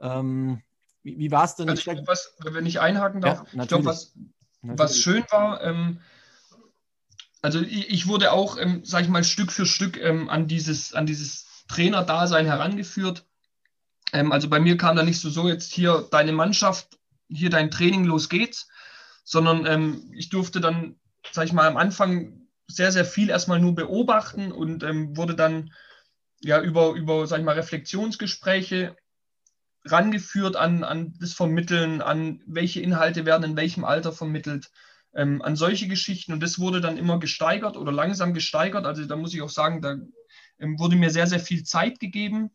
Ähm, 0.00 0.62
wie 1.02 1.18
wie 1.18 1.30
war 1.30 1.44
es 1.44 1.56
denn? 1.56 1.68
Also 1.68 1.78
ich 1.78 1.84
glaub, 1.84 2.06
was, 2.06 2.34
wenn 2.40 2.66
ich 2.66 2.80
einhaken 2.80 3.20
darf, 3.20 3.52
ja, 3.52 3.62
ich 3.62 3.68
glaube, 3.68 3.84
was, 3.84 4.14
was 4.62 4.98
schön 4.98 5.24
war, 5.30 5.62
ähm, 5.62 6.00
also 7.42 7.60
ich, 7.60 7.90
ich, 7.90 8.06
wurde 8.08 8.32
auch, 8.32 8.58
ähm, 8.58 8.82
sag 8.84 9.02
ich 9.02 9.08
mal, 9.08 9.22
Stück 9.22 9.52
für 9.52 9.66
Stück 9.66 9.96
ähm, 9.98 10.28
an 10.28 10.48
dieses, 10.48 10.94
an 10.94 11.06
dieses 11.06 11.64
Trainerdasein 11.68 12.46
herangeführt. 12.46 13.24
Ähm, 14.12 14.32
also 14.32 14.48
bei 14.48 14.58
mir 14.58 14.76
kam 14.76 14.96
da 14.96 15.02
nicht 15.02 15.20
so, 15.20 15.30
so 15.30 15.48
jetzt 15.48 15.72
hier 15.72 16.08
deine 16.10 16.32
Mannschaft, 16.32 16.98
hier 17.28 17.50
dein 17.50 17.70
Training, 17.70 18.04
los 18.04 18.28
geht's, 18.28 18.68
sondern 19.22 19.64
ähm, 19.66 20.10
ich 20.12 20.28
durfte 20.28 20.60
dann 20.60 20.96
sag 21.32 21.46
ich 21.46 21.52
mal, 21.52 21.66
am 21.66 21.76
Anfang 21.76 22.48
sehr, 22.66 22.92
sehr 22.92 23.04
viel 23.04 23.30
erstmal 23.30 23.60
nur 23.60 23.74
beobachten 23.74 24.52
und 24.52 24.82
ähm, 24.82 25.16
wurde 25.16 25.34
dann 25.34 25.72
ja 26.40 26.60
über, 26.60 26.92
über, 26.92 27.26
sag 27.26 27.38
ich 27.38 27.44
mal, 27.44 27.54
Reflexionsgespräche 27.54 28.96
rangeführt 29.86 30.56
an, 30.56 30.84
an 30.84 31.14
das 31.20 31.32
Vermitteln, 31.32 32.02
an 32.02 32.42
welche 32.46 32.80
Inhalte 32.80 33.24
werden 33.24 33.44
in 33.44 33.56
welchem 33.56 33.84
Alter 33.84 34.12
vermittelt, 34.12 34.70
ähm, 35.14 35.42
an 35.42 35.56
solche 35.56 35.88
Geschichten. 35.88 36.32
Und 36.32 36.42
das 36.42 36.58
wurde 36.58 36.80
dann 36.80 36.98
immer 36.98 37.18
gesteigert 37.18 37.76
oder 37.76 37.92
langsam 37.92 38.34
gesteigert. 38.34 38.86
Also 38.86 39.04
da 39.06 39.16
muss 39.16 39.34
ich 39.34 39.42
auch 39.42 39.50
sagen, 39.50 39.80
da 39.80 39.96
ähm, 40.58 40.78
wurde 40.78 40.96
mir 40.96 41.10
sehr, 41.10 41.26
sehr 41.26 41.40
viel 41.40 41.64
Zeit 41.64 42.00
gegeben. 42.00 42.50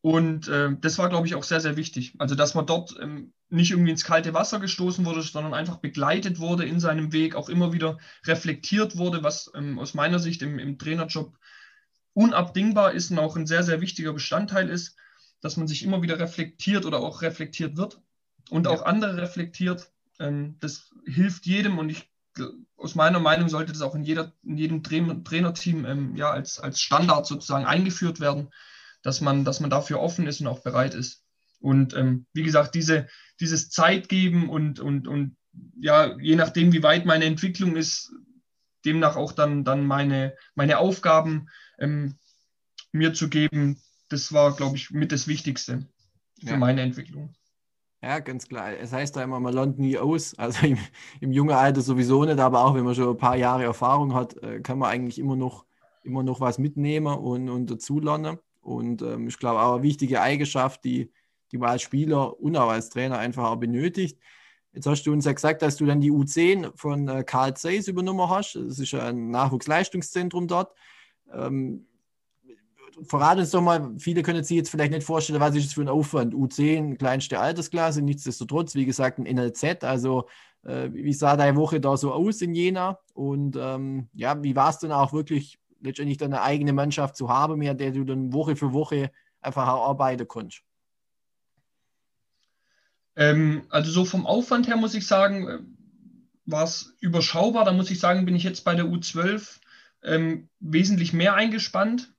Und 0.00 0.48
äh, 0.48 0.68
das 0.80 0.98
war, 0.98 1.08
glaube 1.08 1.26
ich, 1.26 1.34
auch 1.34 1.44
sehr, 1.44 1.60
sehr 1.60 1.76
wichtig. 1.76 2.14
Also, 2.18 2.34
dass 2.34 2.54
man 2.54 2.66
dort 2.66 2.94
ähm, 3.00 3.32
nicht 3.48 3.70
irgendwie 3.70 3.92
ins 3.92 4.04
kalte 4.04 4.34
Wasser 4.34 4.60
gestoßen 4.60 5.04
wurde, 5.06 5.22
sondern 5.22 5.54
einfach 5.54 5.76
begleitet 5.76 6.40
wurde 6.40 6.66
in 6.66 6.78
seinem 6.78 7.12
Weg, 7.12 7.34
auch 7.34 7.48
immer 7.48 7.72
wieder 7.72 7.96
reflektiert 8.26 8.98
wurde, 8.98 9.22
was 9.22 9.50
ähm, 9.54 9.78
aus 9.78 9.94
meiner 9.94 10.18
Sicht 10.18 10.42
im, 10.42 10.58
im 10.58 10.78
Trainerjob 10.78 11.38
unabdingbar 12.12 12.92
ist 12.92 13.10
und 13.10 13.18
auch 13.18 13.34
ein 13.36 13.46
sehr, 13.46 13.62
sehr 13.62 13.80
wichtiger 13.80 14.12
Bestandteil 14.12 14.68
ist, 14.68 14.96
dass 15.44 15.58
man 15.58 15.68
sich 15.68 15.82
immer 15.82 16.00
wieder 16.00 16.18
reflektiert 16.18 16.86
oder 16.86 17.00
auch 17.00 17.20
reflektiert 17.20 17.76
wird 17.76 18.00
und 18.48 18.64
ja. 18.64 18.72
auch 18.72 18.82
andere 18.82 19.18
reflektiert. 19.18 19.92
Ähm, 20.18 20.56
das 20.60 20.90
hilft 21.04 21.44
jedem 21.44 21.78
und 21.78 21.90
ich 21.90 22.08
aus 22.78 22.94
meiner 22.94 23.20
Meinung 23.20 23.50
sollte 23.50 23.72
das 23.72 23.82
auch 23.82 23.94
in, 23.94 24.04
jeder, 24.04 24.32
in 24.42 24.56
jedem 24.56 24.82
Trainer, 24.82 25.22
Trainerteam 25.22 25.84
ähm, 25.84 26.16
ja, 26.16 26.30
als, 26.30 26.58
als 26.58 26.80
Standard 26.80 27.26
sozusagen 27.26 27.66
eingeführt 27.66 28.20
werden, 28.20 28.54
dass 29.02 29.20
man, 29.20 29.44
dass 29.44 29.60
man 29.60 29.68
dafür 29.68 30.00
offen 30.00 30.26
ist 30.26 30.40
und 30.40 30.46
auch 30.46 30.60
bereit 30.60 30.94
ist. 30.94 31.22
Und 31.60 31.94
ähm, 31.94 32.24
wie 32.32 32.42
gesagt, 32.42 32.74
diese, 32.74 33.06
dieses 33.38 33.68
Zeitgeben 33.68 34.48
und, 34.48 34.80
und, 34.80 35.06
und 35.06 35.36
ja, 35.78 36.18
je 36.18 36.36
nachdem, 36.36 36.72
wie 36.72 36.82
weit 36.82 37.04
meine 37.04 37.26
Entwicklung 37.26 37.76
ist, 37.76 38.12
demnach 38.86 39.16
auch 39.16 39.32
dann, 39.32 39.62
dann 39.62 39.86
meine, 39.86 40.36
meine 40.54 40.78
Aufgaben 40.78 41.50
ähm, 41.78 42.16
mir 42.92 43.12
zu 43.12 43.28
geben, 43.28 43.82
das 44.08 44.32
war, 44.32 44.54
glaube 44.54 44.76
ich, 44.76 44.90
mit 44.90 45.12
das 45.12 45.26
Wichtigste 45.28 45.86
für 46.40 46.50
ja. 46.50 46.56
meine 46.56 46.82
Entwicklung. 46.82 47.34
Ja, 48.02 48.18
ganz 48.18 48.46
klar. 48.46 48.72
Es 48.74 48.92
heißt 48.92 49.16
da 49.16 49.22
immer, 49.22 49.40
man 49.40 49.54
lernt 49.54 49.78
nie 49.78 49.96
aus. 49.96 50.34
Also 50.38 50.66
im, 50.66 50.78
im 51.20 51.32
jungen 51.32 51.54
Alter 51.54 51.80
sowieso 51.80 52.24
nicht, 52.24 52.38
aber 52.38 52.64
auch 52.64 52.74
wenn 52.74 52.84
man 52.84 52.94
schon 52.94 53.08
ein 53.08 53.16
paar 53.16 53.36
Jahre 53.36 53.64
Erfahrung 53.64 54.12
hat, 54.14 54.36
äh, 54.42 54.60
kann 54.60 54.78
man 54.78 54.90
eigentlich 54.90 55.18
immer 55.18 55.36
noch, 55.36 55.64
immer 56.02 56.22
noch 56.22 56.40
was 56.40 56.58
mitnehmen 56.58 57.16
und, 57.16 57.48
und 57.48 57.70
dazulernen. 57.70 58.38
Und 58.60 59.00
ähm, 59.00 59.28
ich 59.28 59.38
glaube 59.38 59.60
auch 59.60 59.74
eine 59.74 59.82
wichtige 59.82 60.20
Eigenschaft, 60.20 60.84
die, 60.84 61.10
die 61.50 61.58
man 61.58 61.70
als 61.70 61.82
Spieler 61.82 62.38
und 62.40 62.56
auch 62.56 62.68
als 62.68 62.90
Trainer 62.90 63.18
einfach 63.18 63.44
auch 63.44 63.56
benötigt. 63.56 64.18
Jetzt 64.72 64.86
hast 64.86 65.04
du 65.04 65.12
uns 65.12 65.24
ja 65.24 65.32
gesagt, 65.32 65.62
dass 65.62 65.76
du 65.76 65.86
dann 65.86 66.00
die 66.00 66.10
U10 66.10 66.76
von 66.76 67.08
äh, 67.08 67.24
Karl 67.24 67.56
Zeiss 67.56 67.88
übernommen 67.88 68.28
hast. 68.28 68.56
Das 68.56 68.78
ist 68.78 68.92
ein 68.92 69.30
Nachwuchsleistungszentrum 69.30 70.46
dort. 70.46 70.74
Ähm, 71.32 71.86
verrat 73.02 73.38
uns 73.38 73.50
doch 73.50 73.60
mal, 73.60 73.94
viele 73.98 74.22
können 74.22 74.44
sich 74.44 74.56
jetzt 74.56 74.70
vielleicht 74.70 74.92
nicht 74.92 75.04
vorstellen, 75.04 75.40
was 75.40 75.54
ist 75.54 75.66
das 75.66 75.74
für 75.74 75.82
ein 75.82 75.88
Aufwand? 75.88 76.34
U10, 76.34 76.96
kleinste 76.96 77.38
Altersklasse, 77.38 78.02
nichtsdestotrotz, 78.02 78.74
wie 78.74 78.86
gesagt, 78.86 79.18
ein 79.18 79.24
NLZ. 79.24 79.84
Also, 79.84 80.28
äh, 80.62 80.90
wie 80.92 81.12
sah 81.12 81.36
deine 81.36 81.56
Woche 81.56 81.80
da 81.80 81.96
so 81.96 82.12
aus 82.12 82.40
in 82.42 82.54
Jena? 82.54 82.98
Und 83.12 83.56
ähm, 83.56 84.08
ja, 84.14 84.42
wie 84.42 84.56
war 84.56 84.70
es 84.70 84.78
dann 84.78 84.92
auch 84.92 85.12
wirklich, 85.12 85.58
letztendlich 85.80 86.18
deine 86.18 86.42
eigene 86.42 86.72
Mannschaft 86.72 87.16
zu 87.16 87.28
haben, 87.28 87.58
mit 87.58 87.80
der 87.80 87.90
du 87.90 88.04
dann 88.04 88.32
Woche 88.32 88.56
für 88.56 88.72
Woche 88.72 89.10
einfach 89.40 89.66
arbeiten 89.66 90.26
konntest? 90.26 90.62
Ähm, 93.16 93.66
also 93.70 93.90
so 93.90 94.04
vom 94.04 94.26
Aufwand 94.26 94.66
her 94.66 94.76
muss 94.76 94.94
ich 94.94 95.06
sagen, 95.06 95.48
äh, 95.48 95.58
war 96.46 96.64
es 96.64 96.96
überschaubar. 97.00 97.64
Da 97.64 97.72
muss 97.72 97.90
ich 97.90 98.00
sagen, 98.00 98.24
bin 98.24 98.36
ich 98.36 98.42
jetzt 98.42 98.64
bei 98.64 98.74
der 98.74 98.86
U12 98.86 99.60
ähm, 100.02 100.48
wesentlich 100.60 101.12
mehr 101.12 101.34
eingespannt. 101.34 102.13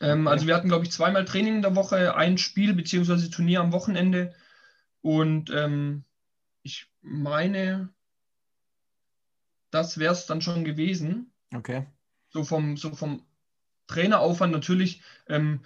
Ähm. 0.00 0.28
Also 0.28 0.46
wir 0.46 0.54
hatten, 0.54 0.68
glaube 0.68 0.84
ich, 0.84 0.90
zweimal 0.90 1.24
Training 1.24 1.56
in 1.56 1.62
der 1.62 1.76
Woche, 1.76 2.16
ein 2.16 2.38
Spiel 2.38 2.74
bzw. 2.74 3.28
Turnier 3.28 3.60
am 3.60 3.72
Wochenende. 3.72 4.34
Und 5.02 5.50
ähm, 5.50 6.04
ich 6.62 6.90
meine, 7.02 7.90
das 9.70 9.98
wäre 9.98 10.12
es 10.12 10.26
dann 10.26 10.40
schon 10.40 10.64
gewesen. 10.64 11.32
Okay. 11.54 11.86
So 12.30 12.44
vom, 12.44 12.76
so 12.76 12.94
vom 12.94 13.22
Traineraufwand 13.86 14.52
natürlich. 14.52 15.02
Ähm, 15.28 15.60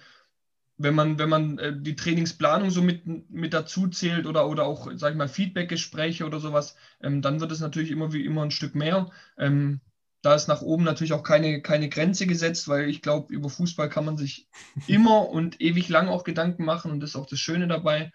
wenn 0.78 0.94
man, 0.94 1.18
wenn 1.18 1.28
man 1.28 1.58
äh, 1.58 1.72
die 1.76 1.96
Trainingsplanung 1.96 2.70
so 2.70 2.82
mit, 2.82 3.30
mit 3.30 3.52
dazu 3.52 3.88
zählt 3.88 4.26
oder, 4.26 4.48
oder 4.48 4.64
auch, 4.64 4.88
sag 4.94 5.10
ich 5.10 5.16
mal, 5.16 5.28
Feedbackgespräche 5.28 6.24
oder 6.24 6.38
sowas, 6.38 6.76
ähm, 7.02 7.20
dann 7.20 7.40
wird 7.40 7.50
es 7.52 7.60
natürlich 7.60 7.90
immer 7.90 8.12
wie 8.12 8.24
immer 8.24 8.42
ein 8.42 8.52
Stück 8.52 8.74
mehr. 8.74 9.10
Ähm, 9.36 9.80
da 10.22 10.34
ist 10.34 10.48
nach 10.48 10.62
oben 10.62 10.84
natürlich 10.84 11.12
auch 11.12 11.22
keine, 11.22 11.62
keine 11.62 11.88
Grenze 11.88 12.26
gesetzt, 12.26 12.68
weil 12.68 12.88
ich 12.88 13.02
glaube, 13.02 13.32
über 13.32 13.48
Fußball 13.48 13.88
kann 13.88 14.04
man 14.04 14.16
sich 14.16 14.48
immer 14.86 15.28
und 15.28 15.60
ewig 15.60 15.88
lang 15.88 16.08
auch 16.08 16.24
Gedanken 16.24 16.64
machen 16.64 16.90
und 16.90 17.00
das 17.00 17.10
ist 17.10 17.16
auch 17.16 17.26
das 17.26 17.38
Schöne 17.38 17.68
dabei, 17.68 18.12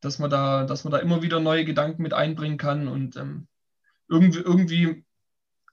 dass 0.00 0.18
man 0.18 0.30
da, 0.30 0.64
dass 0.64 0.84
man 0.84 0.90
da 0.90 0.98
immer 0.98 1.22
wieder 1.22 1.40
neue 1.40 1.64
Gedanken 1.64 2.02
mit 2.02 2.12
einbringen 2.12 2.58
kann 2.58 2.88
und 2.88 3.16
ähm, 3.16 3.46
irgendwie, 4.08 4.40
irgendwie, 4.40 5.04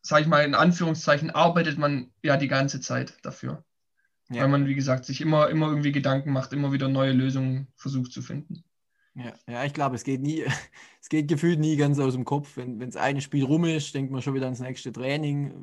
sag 0.02 0.22
ich 0.22 0.28
mal, 0.28 0.46
in 0.46 0.56
Anführungszeichen, 0.56 1.32
arbeitet 1.32 1.78
man 1.78 2.12
ja 2.22 2.38
die 2.38 2.48
ganze 2.48 2.80
Zeit 2.80 3.18
dafür. 3.24 3.66
Ja. 4.30 4.44
Weil 4.44 4.50
man, 4.50 4.68
wie 4.68 4.76
gesagt, 4.76 5.06
sich 5.06 5.22
immer, 5.22 5.50
immer 5.50 5.68
irgendwie 5.68 5.92
Gedanken 5.92 6.32
macht, 6.32 6.54
immer 6.54 6.72
wieder 6.72 6.88
neue 6.88 7.12
Lösungen 7.12 7.68
versucht 7.76 8.12
zu 8.14 8.22
finden. 8.22 8.64
Ja, 9.20 9.34
ja 9.48 9.66
ich 9.66 9.74
glaube, 9.74 9.96
es 9.96 10.04
geht 10.04 10.22
nie, 10.22 10.44
es 11.02 11.10
geht 11.10 11.28
gefühlt 11.28 11.60
nie 11.60 11.76
ganz 11.76 12.00
aus 12.00 12.14
dem 12.14 12.26
Kopf. 12.26 12.58
Wenn 12.58 12.80
das 12.80 12.96
eine 12.96 13.22
Spiel 13.22 13.44
rum 13.44 13.66
ist, 13.66 13.94
denkt 13.94 14.12
man 14.12 14.22
schon 14.22 14.34
wieder 14.34 14.46
ans 14.46 14.60
nächste 14.60 14.92
Training, 14.92 15.54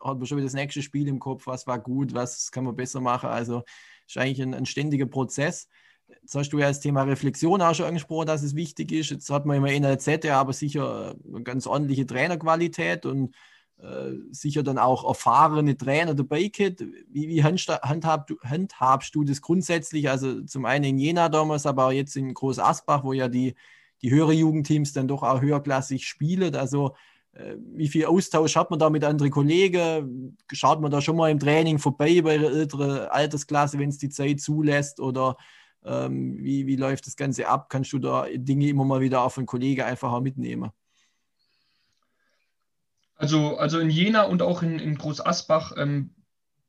hat 0.00 0.18
man 0.18 0.26
schon 0.26 0.38
wieder 0.38 0.46
das 0.46 0.54
nächste 0.54 0.82
Spiel 0.82 1.08
im 1.08 1.18
Kopf, 1.18 1.46
was 1.46 1.66
war 1.66 1.78
gut, 1.78 2.14
was 2.14 2.50
kann 2.50 2.64
man 2.64 2.76
besser 2.76 3.00
machen. 3.00 3.28
Also 3.30 3.62
ist 4.06 4.18
eigentlich 4.18 4.42
ein, 4.42 4.54
ein 4.54 4.66
ständiger 4.66 5.06
Prozess. 5.06 5.68
Jetzt 6.08 6.34
hast 6.34 6.50
du 6.50 6.58
ja 6.58 6.68
das 6.68 6.80
Thema 6.80 7.02
Reflexion 7.02 7.62
auch 7.62 7.74
schon 7.74 7.86
angesprochen, 7.86 8.26
dass 8.26 8.42
es 8.42 8.54
wichtig 8.54 8.92
ist. 8.92 9.10
Jetzt 9.10 9.30
hat 9.30 9.46
man 9.46 9.56
immer 9.56 9.72
in 9.72 9.82
der 9.82 9.98
Z 9.98 10.24
aber 10.26 10.52
sicher 10.52 11.16
eine 11.26 11.42
ganz 11.42 11.66
ordentliche 11.66 12.06
Trainerqualität 12.06 13.06
und 13.06 13.34
äh, 13.78 14.12
sicher 14.30 14.62
dann 14.62 14.78
auch 14.78 15.06
erfahrene 15.06 15.76
Trainer 15.76 16.14
dabei 16.14 16.48
gehabt. 16.48 16.82
Wie, 17.10 17.28
wie 17.28 17.44
handhab, 17.44 18.30
handhabst 18.42 19.14
du 19.14 19.22
das 19.22 19.42
grundsätzlich? 19.42 20.08
Also 20.08 20.42
zum 20.42 20.64
einen 20.64 20.84
in 20.84 20.98
Jena 20.98 21.28
damals, 21.28 21.66
aber 21.66 21.86
auch 21.86 21.92
jetzt 21.92 22.16
in 22.16 22.32
Groß 22.32 22.58
Asbach, 22.58 23.04
wo 23.04 23.12
ja 23.12 23.28
die, 23.28 23.54
die 24.02 24.10
höhere 24.10 24.32
Jugendteams 24.32 24.92
dann 24.92 25.08
doch 25.08 25.22
auch 25.22 25.42
höherklassig 25.42 26.06
spielen. 26.06 26.54
Also 26.54 26.94
äh, 27.32 27.56
wie 27.74 27.88
viel 27.88 28.06
Austausch 28.06 28.56
hat 28.56 28.70
man 28.70 28.78
da 28.78 28.88
mit 28.88 29.04
anderen 29.04 29.30
Kollegen? 29.30 30.38
Schaut 30.52 30.80
man 30.80 30.90
da 30.90 31.02
schon 31.02 31.16
mal 31.16 31.30
im 31.30 31.38
Training 31.38 31.78
vorbei 31.78 32.22
bei 32.22 32.38
der 32.38 32.50
älteren 32.50 33.08
Altersklasse, 33.08 33.78
wenn 33.78 33.90
es 33.90 33.98
die 33.98 34.08
Zeit 34.08 34.40
zulässt? 34.40 35.00
Oder 35.00 35.36
ähm, 35.84 36.38
wie, 36.38 36.66
wie 36.66 36.76
läuft 36.76 37.06
das 37.06 37.16
Ganze 37.16 37.46
ab? 37.48 37.68
Kannst 37.68 37.92
du 37.92 37.98
da 37.98 38.26
Dinge 38.34 38.68
immer 38.68 38.84
mal 38.84 39.00
wieder 39.00 39.22
auf 39.22 39.36
einen 39.36 39.46
Kollegen 39.46 39.82
einfach 39.82 40.18
mitnehmen? 40.20 40.70
Also, 43.16 43.56
also 43.56 43.78
in 43.78 43.90
Jena 43.90 44.22
und 44.22 44.42
auch 44.42 44.62
in, 44.62 44.78
in 44.78 44.96
Groß 44.96 45.24
Asbach, 45.24 45.72
ähm, 45.76 46.10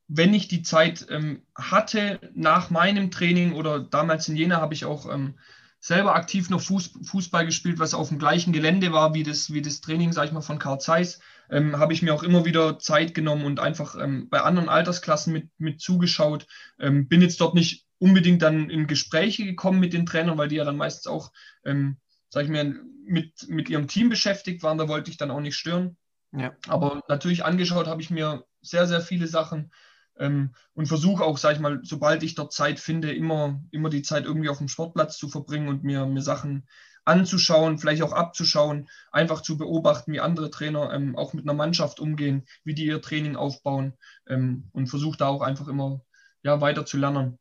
wenn 0.07 0.33
ich 0.33 0.47
die 0.47 0.61
Zeit 0.61 1.05
ähm, 1.09 1.41
hatte 1.53 2.19
nach 2.33 2.69
meinem 2.69 3.11
Training 3.11 3.53
oder 3.53 3.79
damals 3.79 4.29
in 4.29 4.37
Jena 4.37 4.61
habe 4.61 4.73
ich 4.73 4.85
auch 4.85 5.11
ähm, 5.13 5.35
selber 5.79 6.15
aktiv 6.15 6.49
noch 6.49 6.61
Fuß, 6.61 6.99
Fußball 7.03 7.45
gespielt, 7.45 7.79
was 7.79 7.93
auf 7.93 8.09
dem 8.09 8.19
gleichen 8.19 8.53
Gelände 8.53 8.91
war 8.91 9.13
wie 9.13 9.23
das, 9.23 9.53
wie 9.53 9.61
das 9.61 9.81
Training, 9.81 10.13
sag 10.13 10.25
ich 10.25 10.31
mal, 10.31 10.41
von 10.41 10.59
Karl 10.59 10.79
Zeiss, 10.79 11.19
ähm, 11.49 11.77
habe 11.77 11.93
ich 11.93 12.01
mir 12.01 12.13
auch 12.13 12.23
immer 12.23 12.45
wieder 12.45 12.79
Zeit 12.79 13.13
genommen 13.13 13.45
und 13.45 13.59
einfach 13.59 13.95
ähm, 14.01 14.29
bei 14.29 14.41
anderen 14.41 14.69
Altersklassen 14.69 15.33
mit, 15.33 15.49
mit 15.57 15.81
zugeschaut. 15.81 16.47
Ähm, 16.79 17.07
bin 17.07 17.21
jetzt 17.21 17.41
dort 17.41 17.53
nicht 17.53 17.85
unbedingt 17.99 18.41
dann 18.41 18.69
in 18.69 18.87
Gespräche 18.87 19.45
gekommen 19.45 19.79
mit 19.79 19.93
den 19.93 20.05
Trainern, 20.05 20.37
weil 20.37 20.47
die 20.47 20.55
ja 20.55 20.65
dann 20.65 20.77
meistens 20.77 21.07
auch, 21.07 21.31
ähm, 21.65 21.97
sag 22.29 22.43
ich 22.43 22.49
mal, 22.49 22.75
mit, 23.05 23.47
mit 23.47 23.69
ihrem 23.69 23.87
Team 23.87 24.09
beschäftigt 24.09 24.63
waren. 24.63 24.77
Da 24.77 24.87
wollte 24.87 25.11
ich 25.11 25.17
dann 25.17 25.31
auch 25.31 25.39
nicht 25.39 25.55
stören. 25.55 25.97
Ja. 26.31 26.53
Aber 26.67 27.01
natürlich 27.07 27.45
angeschaut 27.45 27.87
habe 27.87 28.01
ich 28.01 28.09
mir 28.09 28.45
sehr, 28.61 28.87
sehr 28.87 29.01
viele 29.01 29.27
Sachen 29.27 29.71
ähm, 30.17 30.53
und 30.73 30.87
versuche 30.87 31.23
auch, 31.23 31.37
sage 31.37 31.55
ich 31.55 31.61
mal, 31.61 31.79
sobald 31.83 32.23
ich 32.23 32.35
dort 32.35 32.53
Zeit 32.53 32.79
finde, 32.79 33.13
immer, 33.13 33.61
immer 33.71 33.89
die 33.89 34.01
Zeit 34.01 34.25
irgendwie 34.25 34.49
auf 34.49 34.57
dem 34.57 34.67
Sportplatz 34.67 35.17
zu 35.17 35.29
verbringen 35.29 35.69
und 35.69 35.83
mir, 35.83 36.05
mir 36.05 36.21
Sachen 36.21 36.67
anzuschauen, 37.05 37.77
vielleicht 37.77 38.01
auch 38.01 38.11
abzuschauen, 38.11 38.89
einfach 39.11 39.41
zu 39.41 39.57
beobachten, 39.57 40.11
wie 40.11 40.19
andere 40.19 40.51
Trainer 40.51 40.93
ähm, 40.93 41.15
auch 41.15 41.33
mit 41.33 41.45
einer 41.45 41.53
Mannschaft 41.53 42.01
umgehen, 42.01 42.45
wie 42.65 42.73
die 42.73 42.85
ihr 42.85 43.01
Training 43.01 43.37
aufbauen 43.37 43.93
ähm, 44.27 44.69
und 44.73 44.87
versuche 44.87 45.17
da 45.17 45.27
auch 45.27 45.41
einfach 45.41 45.69
immer 45.69 46.01
ja, 46.43 46.59
weiter 46.59 46.85
zu 46.85 46.97
lernen. 46.97 47.39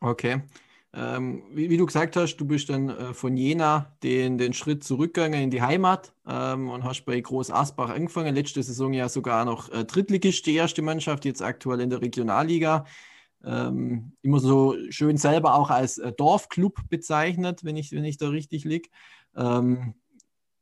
Okay. 0.00 0.42
Ähm, 0.94 1.42
wie, 1.52 1.68
wie, 1.68 1.76
du 1.76 1.84
gesagt 1.84 2.16
hast, 2.16 2.36
du 2.36 2.46
bist 2.46 2.70
dann 2.70 2.88
äh, 2.88 3.12
von 3.12 3.36
Jena 3.36 3.94
den, 4.02 4.38
den 4.38 4.54
Schritt 4.54 4.84
zurückgegangen 4.84 5.42
in 5.42 5.50
die 5.50 5.60
Heimat 5.60 6.14
ähm, 6.26 6.70
und 6.70 6.84
hast 6.84 7.04
bei 7.04 7.20
Groß 7.20 7.50
Asbach 7.50 7.90
angefangen. 7.90 8.34
Letzte 8.34 8.62
Saison 8.62 8.94
ja 8.94 9.08
sogar 9.10 9.44
noch 9.44 9.70
äh, 9.70 9.84
Drittligist, 9.84 10.46
die 10.46 10.54
erste 10.54 10.80
Mannschaft, 10.80 11.26
jetzt 11.26 11.42
aktuell 11.42 11.80
in 11.80 11.90
der 11.90 12.00
Regionalliga. 12.00 12.86
Ähm, 13.44 14.12
immer 14.22 14.40
so 14.40 14.76
schön 14.88 15.18
selber 15.18 15.54
auch 15.54 15.70
als 15.70 15.98
äh, 15.98 16.12
Dorfclub 16.12 16.80
bezeichnet, 16.88 17.64
wenn 17.64 17.76
ich, 17.76 17.92
wenn 17.92 18.04
ich 18.04 18.16
da 18.16 18.30
richtig 18.30 18.64
liege. 18.64 18.88
Ähm, 19.36 19.94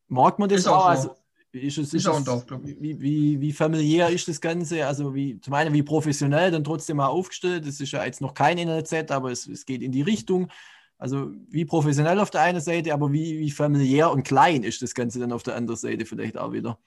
mag 0.09 0.41
man 0.41 0.49
das 0.49 0.61
ist 0.61 0.67
auch? 0.67 0.77
auch 0.77 0.83
so. 0.83 1.11
also, 1.11 1.15
ist 1.57 1.79
es, 1.79 1.89
ist, 1.89 1.95
ist 1.95 2.07
auch 2.09 2.17
ein 2.17 2.25
Dorfclub. 2.25 2.63
Wie, 2.65 3.01
wie, 3.01 3.41
wie 3.41 3.53
familiär 3.53 4.09
ist 4.11 4.29
das 4.29 4.41
Ganze? 4.41 4.87
Also 4.87 5.15
wie, 5.15 5.41
zum 5.41 5.55
einen 5.55 5.73
wie 5.73 5.83
professionell, 5.83 6.51
dann 6.51 6.65
trotzdem 6.65 6.99
mal 6.99 7.07
aufgestellt. 7.07 7.67
Das 7.67 7.81
ist 7.81 7.93
ja 7.93 8.05
jetzt 8.05 8.21
noch 8.21 8.35
kein 8.35 8.59
NLZ, 8.59 9.11
aber 9.11 9.31
es, 9.31 9.47
es 9.47 9.67
geht 9.67 9.83
in 9.83 9.93
die 9.93 10.03
Richtung. 10.03 10.51
Also 10.99 11.31
wie 11.49 11.65
professionell 11.65 12.21
auf 12.21 12.31
der 12.31 12.43
einen 12.43 12.61
Seite, 12.61 12.95
aber 12.95 13.13
wie, 13.13 13.39
wie 13.39 13.51
familiär 13.51 14.11
und 14.11 14.23
klein 14.23 14.63
ist 14.63 14.81
das 14.81 14.95
Ganze 14.95 15.19
dann 15.19 15.33
auf 15.33 15.43
der 15.43 15.57
anderen 15.57 15.79
Seite 15.79 16.07
vielleicht 16.07 16.39
auch 16.39 16.53
wieder? 16.53 16.79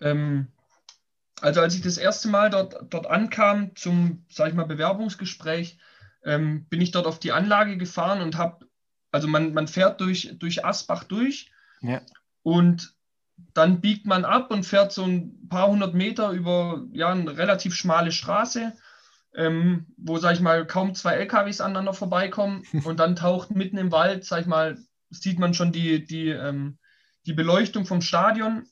Ähm, 0.00 0.48
also 1.40 1.60
als 1.60 1.74
ich 1.74 1.82
das 1.82 1.98
erste 1.98 2.28
Mal 2.28 2.50
dort, 2.50 2.76
dort 2.90 3.06
ankam 3.06 3.76
zum, 3.76 4.24
sag 4.28 4.48
ich 4.48 4.54
mal, 4.54 4.64
Bewerbungsgespräch, 4.64 5.78
ähm, 6.24 6.64
bin 6.66 6.80
ich 6.80 6.90
dort 6.90 7.06
auf 7.06 7.18
die 7.18 7.32
Anlage 7.32 7.76
gefahren 7.76 8.20
und 8.20 8.36
habe, 8.36 8.66
also 9.12 9.28
man, 9.28 9.52
man 9.52 9.68
fährt 9.68 10.00
durch, 10.00 10.34
durch 10.38 10.64
Asbach 10.64 11.04
durch 11.04 11.50
ja. 11.80 12.00
und 12.42 12.93
dann 13.36 13.80
biegt 13.80 14.06
man 14.06 14.24
ab 14.24 14.50
und 14.50 14.64
fährt 14.64 14.92
so 14.92 15.04
ein 15.04 15.48
paar 15.48 15.68
hundert 15.68 15.94
Meter 15.94 16.30
über 16.30 16.84
ja, 16.92 17.10
eine 17.10 17.36
relativ 17.36 17.74
schmale 17.74 18.12
Straße, 18.12 18.72
ähm, 19.34 19.86
wo, 19.96 20.18
sag 20.18 20.34
ich 20.34 20.40
mal, 20.40 20.66
kaum 20.66 20.94
zwei 20.94 21.14
LKWs 21.14 21.60
aneinander 21.60 21.94
vorbeikommen. 21.94 22.64
Und 22.84 22.98
dann 23.00 23.16
taucht 23.16 23.50
mitten 23.50 23.78
im 23.78 23.92
Wald, 23.92 24.24
sag 24.24 24.42
ich 24.42 24.46
mal, 24.46 24.78
sieht 25.10 25.38
man 25.38 25.54
schon 25.54 25.72
die, 25.72 26.04
die, 26.04 26.28
ähm, 26.28 26.78
die 27.26 27.32
Beleuchtung 27.32 27.86
vom 27.86 28.00
Stadion. 28.00 28.66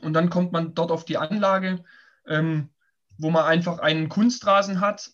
Und 0.00 0.14
dann 0.14 0.30
kommt 0.30 0.52
man 0.52 0.74
dort 0.74 0.90
auf 0.90 1.04
die 1.04 1.18
Anlage, 1.18 1.84
ähm, 2.26 2.70
wo 3.18 3.30
man 3.30 3.44
einfach 3.44 3.78
einen 3.78 4.08
Kunstrasen 4.08 4.80
hat. 4.80 5.10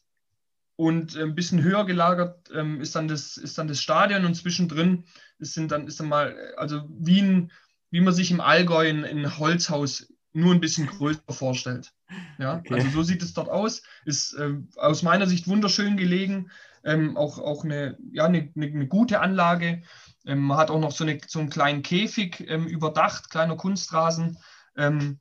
Und 0.76 1.16
ein 1.16 1.34
bisschen 1.34 1.60
höher 1.60 1.84
gelagert 1.84 2.50
ähm, 2.54 2.80
ist, 2.80 2.94
dann 2.94 3.08
das, 3.08 3.36
ist 3.36 3.58
dann 3.58 3.66
das 3.66 3.82
Stadion 3.82 4.24
und 4.24 4.36
zwischendrin 4.36 5.06
ist, 5.40 5.54
sind 5.54 5.72
dann, 5.72 5.88
ist 5.88 5.98
dann 5.98 6.08
mal, 6.08 6.36
also 6.56 6.82
wie 6.88 7.20
ein 7.20 7.50
wie 7.90 8.00
man 8.00 8.14
sich 8.14 8.30
im 8.30 8.40
Allgäu 8.40 8.88
ein, 8.88 9.04
ein 9.04 9.38
Holzhaus 9.38 10.12
nur 10.32 10.54
ein 10.54 10.60
bisschen 10.60 10.86
größer 10.86 11.20
vorstellt. 11.30 11.92
Ja, 12.38 12.58
okay. 12.58 12.74
also 12.74 12.90
so 12.90 13.02
sieht 13.02 13.22
es 13.22 13.34
dort 13.34 13.48
aus. 13.48 13.82
Ist 14.04 14.34
äh, 14.34 14.54
aus 14.76 15.02
meiner 15.02 15.26
Sicht 15.26 15.48
wunderschön 15.48 15.96
gelegen. 15.96 16.50
Ähm, 16.84 17.16
auch, 17.16 17.38
auch 17.38 17.64
eine, 17.64 17.98
ja, 18.12 18.26
eine, 18.26 18.50
eine, 18.54 18.66
eine 18.66 18.86
gute 18.86 19.20
Anlage. 19.20 19.82
Ähm, 20.26 20.40
man 20.40 20.58
hat 20.58 20.70
auch 20.70 20.80
noch 20.80 20.92
so, 20.92 21.04
eine, 21.04 21.18
so 21.26 21.40
einen 21.40 21.50
kleinen 21.50 21.82
Käfig 21.82 22.44
ähm, 22.48 22.66
überdacht, 22.66 23.30
kleiner 23.30 23.56
Kunstrasen, 23.56 24.38
ähm, 24.76 25.18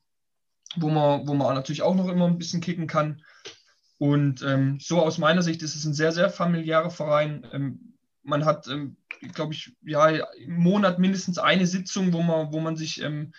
wo, 0.76 0.88
man, 0.88 1.26
wo 1.26 1.34
man 1.34 1.54
natürlich 1.54 1.82
auch 1.82 1.94
noch 1.94 2.08
immer 2.08 2.26
ein 2.26 2.38
bisschen 2.38 2.60
kicken 2.60 2.86
kann. 2.86 3.22
Und 3.98 4.42
ähm, 4.42 4.78
so 4.80 5.02
aus 5.02 5.18
meiner 5.18 5.42
Sicht 5.42 5.62
ist 5.62 5.74
es 5.74 5.84
ein 5.84 5.94
sehr, 5.94 6.12
sehr 6.12 6.30
familiärer 6.30 6.90
Verein. 6.90 7.46
Ähm, 7.52 7.94
man 8.22 8.44
hat 8.44 8.68
glaube 9.20 9.54
ich, 9.54 9.76
ja, 9.82 10.08
im 10.08 10.56
Monat 10.56 10.98
mindestens 10.98 11.38
eine 11.38 11.66
Sitzung, 11.66 12.12
wo 12.12 12.22
man, 12.22 12.52
wo 12.52 12.60
man 12.60 12.76
sich, 12.76 13.02
ähm, 13.02 13.32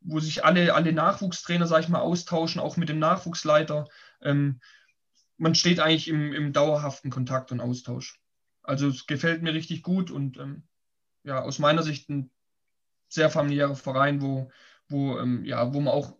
wo 0.00 0.20
sich 0.20 0.44
alle, 0.44 0.74
alle 0.74 0.92
Nachwuchstrainer, 0.92 1.66
sage 1.66 1.84
ich 1.84 1.88
mal, 1.88 2.00
austauschen, 2.00 2.60
auch 2.60 2.76
mit 2.76 2.88
dem 2.88 2.98
Nachwuchsleiter. 2.98 3.88
Ähm, 4.20 4.60
man 5.38 5.54
steht 5.54 5.80
eigentlich 5.80 6.08
im, 6.08 6.32
im 6.32 6.52
dauerhaften 6.52 7.10
Kontakt 7.10 7.52
und 7.52 7.60
Austausch. 7.60 8.20
Also 8.62 8.88
es 8.88 9.06
gefällt 9.06 9.42
mir 9.42 9.54
richtig 9.54 9.82
gut 9.82 10.10
und 10.10 10.38
ähm, 10.38 10.62
ja, 11.24 11.42
aus 11.42 11.58
meiner 11.58 11.82
Sicht 11.82 12.08
ein 12.08 12.30
sehr 13.08 13.30
familiärer 13.30 13.76
Verein, 13.76 14.22
wo, 14.22 14.50
wo, 14.88 15.18
ähm, 15.18 15.44
ja, 15.44 15.72
wo 15.74 15.80
man 15.80 15.92
auch 15.92 16.16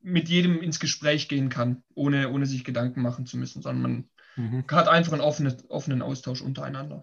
mit 0.00 0.28
jedem 0.28 0.62
ins 0.62 0.78
Gespräch 0.78 1.28
gehen 1.28 1.48
kann, 1.48 1.82
ohne, 1.94 2.30
ohne 2.30 2.46
sich 2.46 2.64
Gedanken 2.64 3.02
machen 3.02 3.26
zu 3.26 3.36
müssen, 3.36 3.62
sondern 3.62 3.82
man 3.82 4.08
mhm. 4.36 4.64
hat 4.70 4.88
einfach 4.88 5.12
einen 5.12 5.22
offenen, 5.22 5.56
offenen 5.68 6.02
Austausch 6.02 6.42
untereinander. 6.42 7.02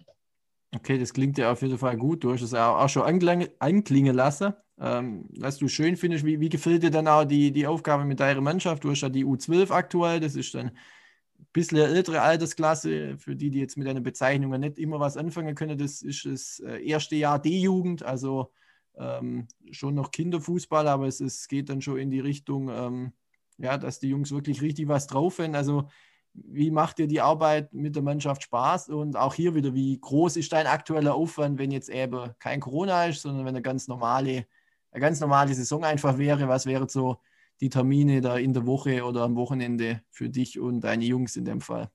Okay, 0.74 0.98
das 0.98 1.12
klingt 1.12 1.38
ja 1.38 1.52
auf 1.52 1.62
jeden 1.62 1.78
Fall 1.78 1.96
gut. 1.96 2.24
Du 2.24 2.32
hast 2.32 2.42
es 2.42 2.54
auch, 2.54 2.88
schon 2.88 3.02
anklingen 3.04 4.14
lassen. 4.14 4.54
Ähm, 4.80 5.26
was 5.38 5.58
du 5.58 5.68
schön 5.68 5.96
findest, 5.96 6.24
wie, 6.24 6.40
wie 6.40 6.48
gefällt 6.48 6.82
dir 6.82 6.90
dann 6.90 7.06
auch 7.06 7.24
die, 7.24 7.52
die 7.52 7.66
Aufgabe 7.66 8.04
mit 8.04 8.18
deiner 8.18 8.40
Mannschaft? 8.40 8.82
Du 8.82 8.90
hast 8.90 9.02
ja 9.02 9.08
die 9.08 9.24
U12 9.24 9.70
aktuell, 9.70 10.18
das 10.18 10.34
ist 10.34 10.52
dann 10.54 10.68
ein 10.68 11.46
bisschen 11.52 11.78
ältere 11.78 12.22
Altersklasse, 12.22 13.16
für 13.18 13.36
die, 13.36 13.50
die 13.50 13.60
jetzt 13.60 13.76
mit 13.76 13.86
einer 13.86 14.00
Bezeichnung 14.00 14.58
nicht 14.58 14.78
immer 14.78 14.98
was 14.98 15.16
anfangen 15.16 15.54
können. 15.54 15.78
Das 15.78 16.02
ist 16.02 16.26
das 16.26 16.60
äh, 16.60 16.84
erste 16.84 17.14
Jahr 17.14 17.40
D-Jugend, 17.40 18.02
also 18.02 18.52
ähm, 18.96 19.46
schon 19.70 19.94
noch 19.94 20.10
Kinderfußball, 20.10 20.88
aber 20.88 21.06
es, 21.06 21.20
es 21.20 21.46
geht 21.46 21.68
dann 21.68 21.82
schon 21.82 21.98
in 21.98 22.10
die 22.10 22.20
Richtung, 22.20 22.68
ähm, 22.68 23.12
ja, 23.58 23.78
dass 23.78 24.00
die 24.00 24.08
Jungs 24.08 24.32
wirklich 24.32 24.60
richtig 24.60 24.88
was 24.88 25.06
drauf 25.06 25.38
haben. 25.38 25.54
Also 25.54 25.88
wie 26.34 26.70
macht 26.70 26.98
dir 26.98 27.06
die 27.06 27.20
Arbeit 27.20 27.72
mit 27.72 27.94
der 27.94 28.02
Mannschaft 28.02 28.42
Spaß? 28.42 28.88
Und 28.88 29.16
auch 29.16 29.34
hier 29.34 29.54
wieder, 29.54 29.74
wie 29.74 29.98
groß 29.98 30.36
ist 30.36 30.52
dein 30.52 30.66
aktueller 30.66 31.14
Aufwand, 31.14 31.58
wenn 31.58 31.70
jetzt 31.70 31.88
eben 31.88 32.30
kein 32.38 32.60
Corona 32.60 33.06
ist, 33.06 33.22
sondern 33.22 33.44
wenn 33.44 33.54
eine 33.54 33.62
ganz 33.62 33.86
normale, 33.88 34.46
eine 34.90 35.00
ganz 35.00 35.20
normale 35.20 35.54
Saison 35.54 35.84
einfach 35.84 36.18
wäre? 36.18 36.48
Was 36.48 36.66
wären 36.66 36.88
so 36.88 37.20
die 37.60 37.68
Termine 37.68 38.20
da 38.20 38.36
in 38.36 38.52
der 38.52 38.66
Woche 38.66 39.04
oder 39.04 39.22
am 39.22 39.36
Wochenende 39.36 40.02
für 40.10 40.28
dich 40.28 40.58
und 40.58 40.80
deine 40.80 41.04
Jungs 41.04 41.36
in 41.36 41.44
dem 41.44 41.60
Fall? 41.60 41.90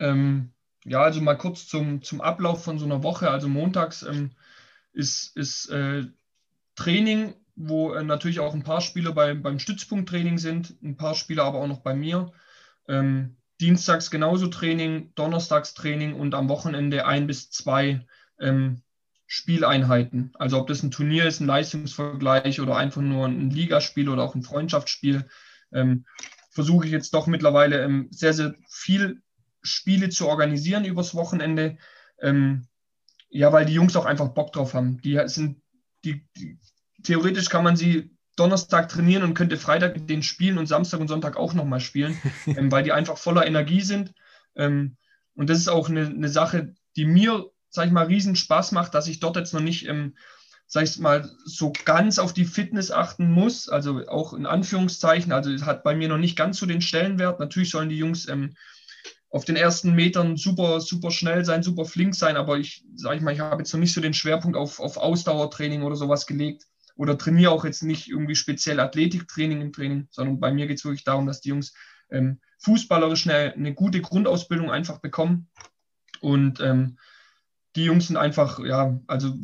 Ähm, 0.00 0.52
ja, 0.84 1.02
also 1.02 1.20
mal 1.20 1.36
kurz 1.36 1.66
zum, 1.68 2.02
zum 2.02 2.20
Ablauf 2.20 2.64
von 2.64 2.78
so 2.78 2.84
einer 2.84 3.02
Woche. 3.02 3.30
Also 3.30 3.48
montags 3.48 4.02
ähm, 4.02 4.32
ist, 4.92 5.36
ist 5.36 5.68
äh, 5.70 6.04
Training 6.74 7.34
wo 7.68 7.92
äh, 7.92 8.02
natürlich 8.02 8.40
auch 8.40 8.54
ein 8.54 8.62
paar 8.62 8.80
Spieler 8.80 9.12
bei, 9.12 9.34
beim 9.34 9.58
Stützpunkttraining 9.58 10.38
sind, 10.38 10.74
ein 10.82 10.96
paar 10.96 11.14
Spieler 11.14 11.44
aber 11.44 11.58
auch 11.58 11.66
noch 11.66 11.80
bei 11.80 11.94
mir. 11.94 12.32
Ähm, 12.88 13.36
Dienstags 13.60 14.10
genauso 14.10 14.46
Training, 14.46 15.12
Donnerstags 15.14 15.74
Training 15.74 16.14
und 16.14 16.34
am 16.34 16.48
Wochenende 16.48 17.06
ein 17.06 17.26
bis 17.26 17.50
zwei 17.50 18.06
ähm, 18.38 18.82
Spieleinheiten. 19.26 20.32
Also 20.34 20.58
ob 20.58 20.66
das 20.66 20.82
ein 20.82 20.90
Turnier 20.90 21.26
ist, 21.26 21.40
ein 21.40 21.46
Leistungsvergleich 21.46 22.60
oder 22.60 22.76
einfach 22.76 23.02
nur 23.02 23.26
ein 23.26 23.50
Ligaspiel 23.50 24.08
oder 24.08 24.22
auch 24.22 24.34
ein 24.34 24.42
Freundschaftsspiel, 24.42 25.28
ähm, 25.72 26.06
versuche 26.50 26.86
ich 26.86 26.92
jetzt 26.92 27.12
doch 27.12 27.26
mittlerweile 27.26 27.84
ähm, 27.84 28.08
sehr, 28.10 28.32
sehr 28.32 28.54
viel 28.68 29.22
Spiele 29.62 30.08
zu 30.08 30.26
organisieren 30.26 30.86
übers 30.86 31.14
Wochenende. 31.14 31.76
Ähm, 32.20 32.66
ja, 33.28 33.52
weil 33.52 33.66
die 33.66 33.74
Jungs 33.74 33.94
auch 33.94 34.06
einfach 34.06 34.28
Bock 34.28 34.52
drauf 34.52 34.72
haben. 34.72 35.00
Die 35.02 35.20
sind, 35.26 35.62
die, 36.04 36.26
die 36.36 36.58
theoretisch 37.02 37.48
kann 37.48 37.64
man 37.64 37.76
sie 37.76 38.10
Donnerstag 38.36 38.88
trainieren 38.88 39.22
und 39.22 39.34
könnte 39.34 39.56
Freitag 39.56 39.94
mit 39.94 40.08
denen 40.08 40.22
spielen 40.22 40.56
und 40.56 40.66
Samstag 40.66 41.00
und 41.00 41.08
Sonntag 41.08 41.36
auch 41.36 41.52
nochmal 41.52 41.80
spielen, 41.80 42.16
ähm, 42.46 42.72
weil 42.72 42.82
die 42.82 42.92
einfach 42.92 43.18
voller 43.18 43.46
Energie 43.46 43.82
sind. 43.82 44.14
Ähm, 44.56 44.96
und 45.34 45.50
das 45.50 45.58
ist 45.58 45.68
auch 45.68 45.88
eine, 45.88 46.06
eine 46.06 46.28
Sache, 46.28 46.74
die 46.96 47.04
mir, 47.04 47.50
sag 47.68 47.86
ich 47.86 47.92
mal, 47.92 48.06
riesen 48.06 48.36
Spaß 48.36 48.72
macht, 48.72 48.94
dass 48.94 49.08
ich 49.08 49.20
dort 49.20 49.36
jetzt 49.36 49.52
noch 49.52 49.60
nicht, 49.60 49.86
ähm, 49.88 50.16
sag 50.66 50.84
ich 50.84 50.98
mal, 50.98 51.28
so 51.44 51.72
ganz 51.84 52.18
auf 52.18 52.32
die 52.32 52.44
Fitness 52.44 52.90
achten 52.90 53.30
muss. 53.30 53.68
Also 53.68 54.06
auch 54.08 54.32
in 54.32 54.46
Anführungszeichen, 54.46 55.32
also 55.32 55.50
es 55.50 55.64
hat 55.64 55.82
bei 55.82 55.94
mir 55.94 56.08
noch 56.08 56.18
nicht 56.18 56.36
ganz 56.36 56.58
so 56.58 56.66
den 56.66 56.80
Stellenwert. 56.80 57.40
Natürlich 57.40 57.70
sollen 57.70 57.90
die 57.90 57.98
Jungs 57.98 58.26
ähm, 58.28 58.54
auf 59.28 59.44
den 59.44 59.56
ersten 59.56 59.94
Metern 59.94 60.36
super, 60.36 60.80
super 60.80 61.10
schnell 61.10 61.44
sein, 61.44 61.62
super 61.62 61.84
flink 61.84 62.14
sein, 62.14 62.36
aber 62.36 62.58
ich, 62.58 62.84
sage 62.94 63.16
ich 63.16 63.22
mal, 63.22 63.32
ich 63.32 63.40
habe 63.40 63.62
jetzt 63.62 63.72
noch 63.72 63.80
nicht 63.80 63.92
so 63.92 64.00
den 64.00 64.14
Schwerpunkt 64.14 64.56
auf, 64.56 64.80
auf 64.80 64.96
Ausdauertraining 64.96 65.82
oder 65.82 65.94
sowas 65.94 66.26
gelegt 66.26 66.66
oder 66.96 67.16
trainiere 67.18 67.52
auch 67.52 67.64
jetzt 67.64 67.82
nicht 67.82 68.08
irgendwie 68.08 68.34
speziell 68.34 68.80
Athletiktraining 68.80 69.60
im 69.60 69.72
Training, 69.72 70.08
sondern 70.10 70.40
bei 70.40 70.52
mir 70.52 70.66
geht 70.66 70.78
es 70.78 70.84
wirklich 70.84 71.04
darum, 71.04 71.26
dass 71.26 71.40
die 71.40 71.50
Jungs 71.50 71.74
ähm, 72.10 72.40
fußballerisch 72.58 73.26
eine, 73.26 73.54
eine, 73.54 73.74
gute 73.74 74.00
Grundausbildung 74.00 74.70
einfach 74.70 74.98
bekommen 74.98 75.48
und 76.20 76.60
ähm, 76.60 76.98
die 77.76 77.84
Jungs 77.84 78.08
sind 78.08 78.16
einfach, 78.16 78.58
ja, 78.58 78.98
also 79.06 79.34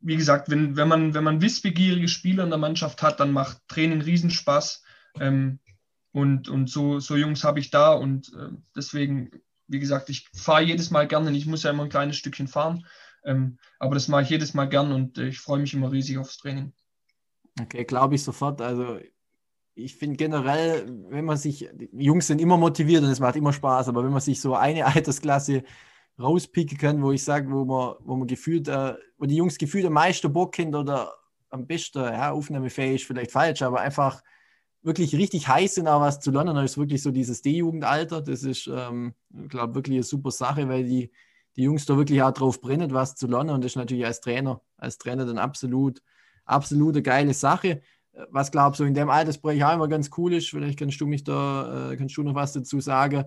wie 0.00 0.16
gesagt, 0.16 0.48
wenn, 0.48 0.76
wenn, 0.76 0.88
man, 0.88 1.14
wenn 1.14 1.24
man 1.24 1.42
wissbegierige 1.42 2.08
Spieler 2.08 2.44
in 2.44 2.50
der 2.50 2.58
Mannschaft 2.58 3.02
hat, 3.02 3.20
dann 3.20 3.32
macht 3.32 3.58
Training 3.68 4.00
Riesenspaß. 4.00 4.82
Ähm, 5.20 5.58
und, 6.12 6.48
und 6.48 6.70
so, 6.70 7.00
so 7.00 7.16
Jungs 7.16 7.44
habe 7.44 7.60
ich 7.60 7.70
da 7.70 7.92
und 7.92 8.32
äh, 8.34 8.50
deswegen, 8.74 9.30
wie 9.66 9.78
gesagt, 9.78 10.08
ich 10.08 10.28
fahre 10.34 10.62
jedes 10.62 10.90
Mal 10.90 11.06
gerne. 11.06 11.30
Ich 11.36 11.46
muss 11.46 11.62
ja 11.62 11.70
immer 11.70 11.84
ein 11.84 11.90
kleines 11.90 12.16
Stückchen 12.16 12.48
fahren, 12.48 12.86
ähm, 13.24 13.58
aber 13.78 13.94
das 13.94 14.08
mache 14.08 14.22
ich 14.22 14.30
jedes 14.30 14.54
Mal 14.54 14.68
gern 14.68 14.92
und 14.92 15.18
äh, 15.18 15.28
ich 15.28 15.38
freue 15.38 15.60
mich 15.60 15.74
immer 15.74 15.92
riesig 15.92 16.18
aufs 16.18 16.38
Training. 16.38 16.72
Okay, 17.60 17.84
glaube 17.84 18.14
ich 18.14 18.22
sofort. 18.22 18.60
Also 18.60 18.98
ich 19.74 19.96
finde 19.96 20.16
generell, 20.16 20.86
wenn 21.08 21.24
man 21.24 21.36
sich, 21.36 21.68
Jungs 21.92 22.26
sind 22.26 22.40
immer 22.40 22.56
motiviert 22.56 23.04
und 23.04 23.10
es 23.10 23.20
macht 23.20 23.36
immer 23.36 23.52
Spaß, 23.52 23.88
aber 23.88 24.04
wenn 24.04 24.12
man 24.12 24.20
sich 24.20 24.40
so 24.40 24.54
eine 24.54 24.86
Altersklasse 24.94 25.64
rauspicken 26.18 26.78
kann, 26.78 27.02
wo 27.02 27.12
ich 27.12 27.22
sage, 27.22 27.50
wo 27.50 27.64
man, 27.64 27.94
wo 28.00 28.16
man 28.16 28.26
gefühlt, 28.26 28.68
äh, 28.68 28.94
wo 29.18 29.26
die 29.26 29.36
Jungs 29.36 29.56
gefühlt 29.58 29.86
am 29.86 29.92
meisten 29.92 30.32
Bock 30.32 30.58
haben 30.58 30.74
oder 30.74 31.14
am 31.50 31.66
besten, 31.66 31.98
ja, 32.02 32.32
aufnahmefähig, 32.32 33.06
vielleicht 33.06 33.30
falsch, 33.30 33.62
aber 33.62 33.80
einfach 33.80 34.22
wirklich 34.82 35.14
richtig 35.14 35.48
heiß 35.48 35.76
sind, 35.76 35.88
auch 35.88 36.00
was 36.00 36.20
zu 36.20 36.30
lernen, 36.30 36.54
das 36.54 36.72
ist 36.72 36.78
wirklich 36.78 37.02
so 37.02 37.10
dieses 37.10 37.42
D-Jugendalter. 37.42 38.22
Das 38.22 38.42
ist, 38.42 38.68
ähm, 38.72 39.14
glaube, 39.48 39.74
wirklich 39.74 39.96
eine 39.96 40.02
super 40.02 40.30
Sache, 40.30 40.68
weil 40.68 40.84
die, 40.84 41.10
die 41.56 41.62
Jungs 41.62 41.86
da 41.86 41.96
wirklich 41.96 42.22
auch 42.22 42.32
drauf 42.32 42.60
brennen, 42.60 42.92
was 42.92 43.14
zu 43.16 43.26
lernen. 43.26 43.50
Und 43.50 43.64
das 43.64 43.72
ist 43.72 43.76
natürlich 43.76 44.06
als 44.06 44.20
Trainer, 44.20 44.62
als 44.76 44.98
Trainer 44.98 45.26
dann 45.26 45.38
absolut, 45.38 46.02
absolut 46.48 46.94
eine 46.94 47.02
geile 47.02 47.34
Sache. 47.34 47.82
Was 48.30 48.50
glaubst 48.50 48.80
du, 48.80 48.84
in 48.84 48.94
dem 48.94 49.10
Altersbereich 49.10 49.62
auch 49.64 49.74
immer 49.74 49.88
ganz 49.88 50.10
cool 50.16 50.32
ist, 50.32 50.50
vielleicht 50.50 50.78
kannst 50.78 51.00
du 51.00 51.06
mich 51.06 51.22
da, 51.22 51.92
äh, 51.92 51.96
kannst 51.96 52.16
du 52.16 52.22
noch 52.22 52.34
was 52.34 52.52
dazu 52.52 52.80
sagen. 52.80 53.24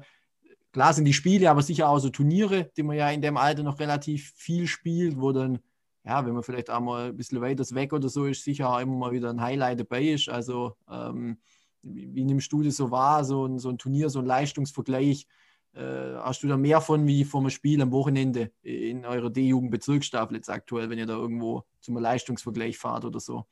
Klar 0.74 0.94
sind 0.94 1.06
die 1.06 1.14
Spiele, 1.14 1.50
aber 1.50 1.62
sicher 1.62 1.90
auch 1.90 2.00
so 2.00 2.10
Turniere, 2.10 2.72
die 2.76 2.84
man 2.84 2.98
ja 2.98 3.10
in 3.10 3.22
dem 3.22 3.38
Alter 3.38 3.64
noch 3.64 3.80
relativ 3.80 4.34
viel 4.36 4.68
spielt, 4.68 5.20
wo 5.20 5.32
dann 5.32 5.60
ja, 6.04 6.26
wenn 6.26 6.34
man 6.34 6.44
vielleicht 6.44 6.70
auch 6.70 6.80
mal 6.80 7.10
ein 7.10 7.18
bisschen 7.18 7.42
weiter 7.42 7.64
weg 7.76 7.94
oder 7.94 8.10
so 8.10 8.26
ist, 8.26 8.44
sicher 8.44 8.70
auch 8.70 8.80
immer 8.80 8.96
mal 8.96 9.12
wieder 9.12 9.30
ein 9.30 9.42
Highlight 9.42 9.80
dabei 9.82 10.04
ist. 10.04 10.30
Also, 10.30 10.76
ähm, 10.90 11.38
wie, 11.84 12.14
wie, 12.14 12.26
nimmst 12.26 12.52
du 12.52 12.64
das 12.64 12.78
so 12.78 12.92
wahr, 12.92 13.24
so 13.24 13.46
ein, 13.46 13.60
so 13.60 13.70
ein 13.70 13.78
Turnier, 13.78 14.10
so 14.10 14.20
ein 14.20 14.26
Leistungsvergleich? 14.26 15.28
Äh, 15.74 16.16
hast 16.18 16.44
du 16.44 16.48
da 16.48 16.58
mehr 16.58 16.82
von 16.82 17.08
wie 17.08 17.24
vom 17.24 17.50
Spiel 17.50 17.82
am 17.82 17.92
Wochenende 17.92 18.52
in 18.62 19.06
eurer 19.06 19.30
D-Jugend-Bezirksstaffel 19.30 20.36
jetzt 20.36 20.50
aktuell, 20.50 20.90
wenn 20.90 21.00
ihr 21.00 21.06
da 21.06 21.14
irgendwo 21.14 21.64
zum 21.80 21.98
Leistungsvergleich 21.98 22.78
fahrt 22.78 23.06
oder 23.06 23.20
so? 23.20 23.46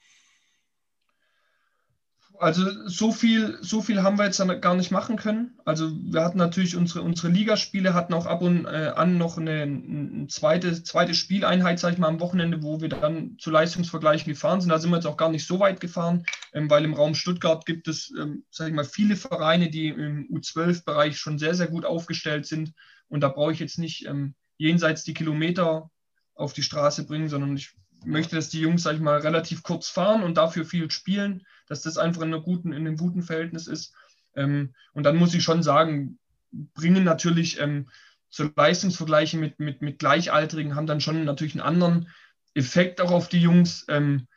Also 2.40 2.88
so 2.88 3.12
viel, 3.12 3.58
so 3.62 3.82
viel 3.82 4.02
haben 4.02 4.18
wir 4.18 4.26
jetzt 4.26 4.42
gar 4.62 4.74
nicht 4.74 4.92
machen 4.92 5.18
können. 5.18 5.60
Also 5.66 5.92
wir 5.92 6.24
hatten 6.24 6.38
natürlich 6.38 6.76
unsere, 6.76 7.02
unsere 7.02 7.28
Ligaspiele, 7.28 7.94
hatten 7.94 8.14
auch 8.14 8.26
ab 8.26 8.42
und 8.42 8.66
äh, 8.66 8.94
an 8.96 9.18
noch 9.18 9.38
eine, 9.38 9.64
eine, 9.64 10.28
zweite, 10.28 10.82
zweite 10.84 11.14
Spieleinheit, 11.14 11.80
sag 11.80 11.94
ich 11.94 12.00
mal, 12.00 12.08
am 12.08 12.22
Wochenende, 12.22 12.64
wo 12.64 12.80
wir 12.80 12.88
dann 12.88 13.38
zu 13.40 13.52
Leistungsvergleichen 13.52 14.32
gefahren 14.32 14.62
sind. 14.62 14.70
Da 14.70 14.80
sind 14.80 14.90
wir 14.90 14.96
jetzt 14.96 15.06
auch 15.06 15.18
gar 15.18 15.30
nicht 15.30 15.46
so 15.46 15.60
weit 15.60 15.82
gefahren, 15.82 16.26
ähm, 16.54 16.70
weil 16.70 16.86
im 16.86 16.94
Raum 16.94 17.14
Stuttgart 17.14 17.66
gibt 17.66 17.88
es, 17.90 18.14
ähm, 18.18 18.46
sag 18.52 18.70
ich 18.70 18.74
mal, 18.74 18.86
viele 18.86 19.18
Vereine, 19.18 19.70
die 19.70 19.90
im 19.90 20.30
U12-Bereich 20.32 21.18
schon 21.18 21.40
sehr, 21.40 21.56
sehr 21.56 21.68
gut 21.68 21.86
aufgestellt 21.86 22.46
sind. 22.46 22.74
Und 23.10 23.22
da 23.22 23.28
brauche 23.28 23.52
ich 23.52 23.60
jetzt 23.60 23.80
nicht 23.80 24.06
ähm, 24.06 24.34
jenseits 24.58 25.04
die 25.04 25.14
Kilometer 25.14 25.90
auf 26.36 26.54
die 26.54 26.64
Straße 26.64 27.06
bringen, 27.06 27.28
sondern 27.28 27.58
ich 27.58 27.76
möchte, 28.06 28.36
dass 28.36 28.50
die 28.50 28.62
Jungs, 28.62 28.84
sag 28.84 28.96
ich 28.96 29.02
mal, 29.02 29.20
relativ 29.20 29.64
kurz 29.64 29.90
fahren 29.90 30.24
und 30.24 30.38
dafür 30.38 30.66
viel 30.66 30.90
spielen 30.92 31.44
dass 31.70 31.84
das 31.84 31.98
einfach 31.98 32.24
in, 32.24 32.34
einer 32.34 32.42
guten, 32.42 32.74
in 32.74 32.86
einem 32.86 32.98
guten 32.98 33.22
Verhältnis 33.22 33.68
ist. 33.68 33.94
Ähm, 34.36 34.74
und 34.92 35.04
dann 35.04 35.16
muss 35.16 35.34
ich 35.34 35.44
schon 35.44 35.64
sagen, 35.64 36.20
bringen 36.52 37.04
natürlich 37.04 37.60
ähm, 37.60 37.90
so 38.30 38.50
Leistungsvergleiche 38.56 39.38
mit, 39.38 39.60
mit, 39.60 39.82
mit 39.82 40.00
Gleichaltrigen, 40.00 40.76
haben 40.76 40.88
dann 40.88 41.00
schon 41.00 41.24
natürlich 41.24 41.54
einen 41.54 41.62
anderen 41.62 42.10
Effekt 42.56 43.00
auch 43.00 43.12
auf 43.12 43.30
die 43.30 43.42
Jungs, 43.42 43.86
ähm, 43.88 44.28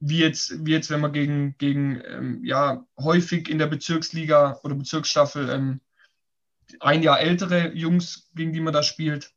wie, 0.00 0.18
jetzt, 0.18 0.64
wie 0.64 0.72
jetzt, 0.72 0.90
wenn 0.90 1.00
man 1.00 1.12
gegen, 1.12 1.56
gegen 1.58 2.02
ähm, 2.04 2.44
ja, 2.44 2.84
häufig 2.98 3.48
in 3.48 3.58
der 3.58 3.66
Bezirksliga 3.66 4.60
oder 4.62 4.74
Bezirksstaffel 4.74 5.48
ähm, 5.48 5.80
ein 6.80 7.02
Jahr 7.02 7.20
ältere 7.20 7.72
Jungs, 7.72 8.30
gegen 8.34 8.52
die 8.52 8.60
man 8.60 8.72
da 8.72 8.82
spielt, 8.82 9.32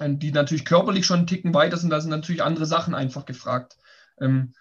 die 0.00 0.30
natürlich 0.32 0.64
körperlich 0.64 1.06
schon 1.06 1.18
einen 1.18 1.26
Ticken 1.26 1.54
weiter 1.54 1.76
sind, 1.76 1.90
da 1.90 2.00
sind 2.00 2.10
natürlich 2.10 2.42
andere 2.42 2.66
Sachen 2.66 2.94
einfach 2.94 3.24
gefragt. 3.24 3.76
Ähm, 4.20 4.54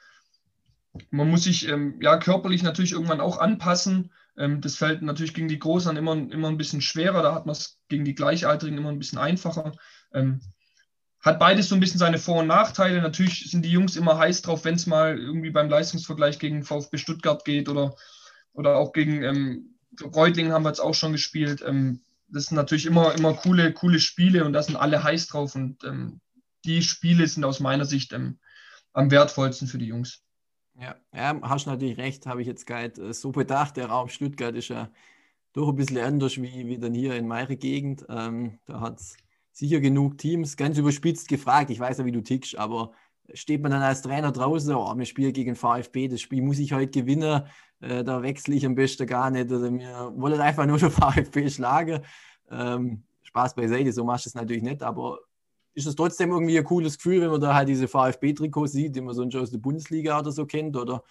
man 1.11 1.29
muss 1.29 1.43
sich 1.43 1.67
ähm, 1.67 1.99
ja 2.01 2.17
körperlich 2.17 2.63
natürlich 2.63 2.93
irgendwann 2.93 3.21
auch 3.21 3.37
anpassen. 3.37 4.11
Ähm, 4.37 4.61
das 4.61 4.75
fällt 4.75 5.01
natürlich 5.01 5.33
gegen 5.33 5.47
die 5.47 5.59
Großen 5.59 5.95
immer, 5.95 6.13
immer 6.13 6.47
ein 6.47 6.57
bisschen 6.57 6.81
schwerer. 6.81 7.21
Da 7.21 7.35
hat 7.35 7.45
man 7.45 7.53
es 7.53 7.79
gegen 7.87 8.05
die 8.05 8.15
Gleichaltrigen 8.15 8.77
immer 8.77 8.89
ein 8.89 8.99
bisschen 8.99 9.19
einfacher. 9.19 9.73
Ähm, 10.13 10.41
hat 11.21 11.39
beides 11.39 11.69
so 11.69 11.75
ein 11.75 11.81
bisschen 11.81 11.99
seine 11.99 12.19
Vor- 12.19 12.39
und 12.39 12.47
Nachteile. 12.47 13.01
Natürlich 13.01 13.49
sind 13.51 13.63
die 13.63 13.71
Jungs 13.71 13.95
immer 13.95 14.17
heiß 14.17 14.41
drauf, 14.43 14.65
wenn 14.65 14.75
es 14.75 14.87
mal 14.87 15.17
irgendwie 15.17 15.49
beim 15.49 15.69
Leistungsvergleich 15.69 16.39
gegen 16.39 16.63
VfB 16.63 16.97
Stuttgart 16.97 17.43
geht 17.43 17.69
oder, 17.69 17.95
oder 18.53 18.77
auch 18.77 18.93
gegen 18.93 19.23
ähm, 19.23 19.75
Reutlingen 20.01 20.53
haben 20.53 20.63
wir 20.63 20.69
jetzt 20.69 20.79
auch 20.79 20.93
schon 20.93 21.11
gespielt. 21.11 21.63
Ähm, 21.65 22.01
das 22.27 22.45
sind 22.45 22.55
natürlich 22.55 22.85
immer, 22.85 23.15
immer 23.15 23.33
coole, 23.33 23.73
coole 23.73 23.99
Spiele 23.99 24.45
und 24.45 24.53
da 24.53 24.61
sind 24.61 24.75
alle 24.75 25.03
heiß 25.03 25.27
drauf 25.27 25.55
und 25.55 25.83
ähm, 25.83 26.19
die 26.65 26.81
Spiele 26.81 27.27
sind 27.27 27.43
aus 27.43 27.59
meiner 27.59 27.85
Sicht 27.85 28.13
ähm, 28.13 28.39
am 28.93 29.11
wertvollsten 29.11 29.67
für 29.67 29.77
die 29.77 29.87
Jungs. 29.87 30.23
Ja, 30.79 30.95
ja 31.13 31.39
hast 31.41 31.65
natürlich 31.65 31.97
recht, 31.97 32.25
habe 32.25 32.41
ich 32.41 32.47
jetzt 32.47 32.65
gerade 32.65 33.01
äh, 33.01 33.13
so 33.13 33.31
bedacht. 33.31 33.77
Der 33.77 33.87
Raum 33.87 34.09
Stuttgart 34.09 34.55
ist 34.55 34.67
ja 34.67 34.89
doch 35.53 35.69
ein 35.69 35.75
bisschen 35.75 35.97
anders 35.99 36.37
wie, 36.37 36.67
wie 36.67 36.77
dann 36.77 36.93
hier 36.93 37.15
in 37.15 37.27
meiner 37.27 37.55
Gegend. 37.55 38.05
Ähm, 38.09 38.59
da 38.65 38.81
hat 38.81 38.99
es 38.99 39.17
sicher 39.51 39.79
genug 39.79 40.17
Teams, 40.17 40.57
ganz 40.57 40.77
überspitzt 40.77 41.29
gefragt. 41.29 41.69
Ich 41.71 41.79
weiß 41.79 41.97
ja, 41.99 42.05
wie 42.05 42.11
du 42.11 42.21
tickst, 42.21 42.57
aber 42.57 42.91
steht 43.33 43.61
man 43.61 43.71
dann 43.71 43.81
als 43.81 44.01
Trainer 44.01 44.31
draußen, 44.31 44.73
oh, 44.73 44.95
wir 44.95 45.05
spielen 45.05 45.33
gegen 45.33 45.55
VfB, 45.55 46.07
das 46.07 46.21
Spiel 46.21 46.41
muss 46.41 46.59
ich 46.59 46.73
heute 46.73 47.01
gewinnen, 47.01 47.43
äh, 47.81 48.03
da 48.03 48.21
wechsle 48.21 48.55
ich 48.55 48.65
am 48.65 48.75
besten 48.75 49.07
gar 49.07 49.29
nicht 49.29 49.51
oder 49.51 49.71
wir 49.71 50.11
wollen 50.15 50.39
einfach 50.39 50.65
nur 50.65 50.77
den 50.79 50.91
VfB 50.91 51.49
schlagen. 51.49 52.01
Ähm, 52.49 53.03
Spaß 53.23 53.55
beiseite, 53.55 53.91
so 53.91 54.03
machst 54.03 54.25
du 54.25 54.29
es 54.29 54.35
natürlich 54.35 54.63
nicht, 54.63 54.81
aber 54.81 55.19
ist 55.73 55.85
es 55.85 55.95
trotzdem 55.95 56.31
irgendwie 56.31 56.57
ein 56.57 56.63
cooles 56.63 56.97
Gefühl, 56.97 57.21
wenn 57.21 57.29
man 57.29 57.41
da 57.41 57.53
halt 57.53 57.69
diese 57.69 57.87
VfB-Trikots 57.87 58.71
sieht, 58.71 58.95
die 58.95 59.01
man 59.01 59.13
sonst 59.13 59.35
aus 59.35 59.51
der 59.51 59.59
Bundesliga 59.59 60.19
oder 60.19 60.31
so 60.31 60.45
kennt? 60.45 60.75
Oder 60.75 61.03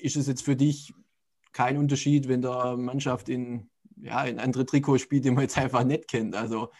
ist 0.00 0.16
es 0.16 0.26
jetzt 0.26 0.42
für 0.42 0.56
dich 0.56 0.92
kein 1.52 1.76
Unterschied, 1.76 2.26
wenn 2.26 2.42
da 2.42 2.76
Mannschaft 2.76 3.28
in, 3.28 3.70
ja, 3.96 4.24
in 4.24 4.40
andere 4.40 4.66
Trikots 4.66 5.02
spielt, 5.02 5.24
die 5.24 5.30
man 5.30 5.42
jetzt 5.42 5.56
einfach 5.58 5.84
nicht 5.84 6.08
kennt? 6.08 6.34
Also 6.34 6.72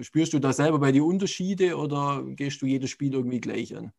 spürst 0.00 0.34
du 0.34 0.40
da 0.40 0.52
selber 0.52 0.78
bei 0.78 0.92
dir 0.92 1.04
Unterschiede 1.04 1.76
oder 1.76 2.22
gehst 2.26 2.60
du 2.60 2.66
jedes 2.66 2.90
Spiel 2.90 3.14
irgendwie 3.14 3.40
gleich 3.40 3.74
an? 3.74 3.92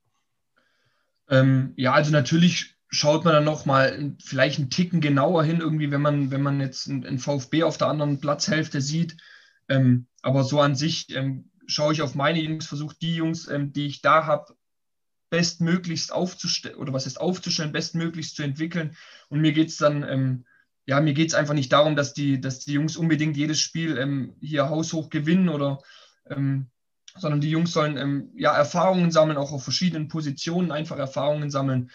Ähm, 1.29 1.73
ja, 1.75 1.93
also 1.93 2.11
natürlich 2.11 2.78
schaut 2.89 3.23
man 3.23 3.35
dann 3.35 3.43
nochmal 3.43 4.15
vielleicht 4.21 4.59
einen 4.59 4.71
Ticken 4.71 4.99
genauer 4.99 5.43
hin, 5.43 5.59
irgendwie, 5.59 5.91
wenn 5.91 6.01
man, 6.01 6.31
wenn 6.31 6.41
man 6.41 6.59
jetzt 6.59 6.89
einen 6.89 7.19
VfB 7.19 7.63
auf 7.63 7.77
der 7.77 7.87
anderen 7.87 8.19
Platzhälfte 8.19 8.81
sieht. 8.81 9.17
Ähm, 9.69 10.07
aber 10.23 10.43
so 10.43 10.59
an 10.59 10.75
sich 10.75 11.15
ähm, 11.15 11.51
schaue 11.67 11.93
ich 11.93 12.01
auf 12.01 12.15
meine 12.15 12.41
Jungs, 12.41 12.65
versuche 12.65 12.95
die 12.99 13.15
Jungs, 13.15 13.47
ähm, 13.47 13.71
die 13.71 13.85
ich 13.85 14.01
da 14.01 14.25
habe, 14.25 14.55
bestmöglichst 15.29 16.11
aufzustellen, 16.11 16.77
oder 16.77 16.91
was 16.91 17.05
ist 17.05 17.21
aufzustellen, 17.21 17.71
bestmöglichst 17.71 18.35
zu 18.35 18.41
entwickeln. 18.41 18.97
Und 19.29 19.41
mir 19.41 19.51
geht 19.51 19.69
es 19.69 19.77
dann, 19.77 20.01
ähm, 20.01 20.45
ja, 20.87 20.99
mir 20.99 21.13
geht 21.13 21.29
es 21.29 21.35
einfach 21.35 21.53
nicht 21.53 21.71
darum, 21.71 21.95
dass 21.95 22.15
die, 22.15 22.41
dass 22.41 22.59
die 22.59 22.73
Jungs 22.73 22.97
unbedingt 22.97 23.37
jedes 23.37 23.59
Spiel 23.59 23.99
ähm, 23.99 24.35
hier 24.41 24.69
haushoch 24.69 25.11
gewinnen 25.11 25.49
oder 25.49 25.83
ähm, 26.27 26.71
sondern 27.15 27.41
die 27.41 27.49
Jungs 27.49 27.73
sollen 27.73 28.31
ja 28.35 28.55
Erfahrungen 28.55 29.11
sammeln, 29.11 29.37
auch 29.37 29.51
auf 29.51 29.63
verschiedenen 29.63 30.07
Positionen 30.07 30.71
einfach 30.71 30.97
Erfahrungen 30.97 31.49
sammeln 31.49 31.89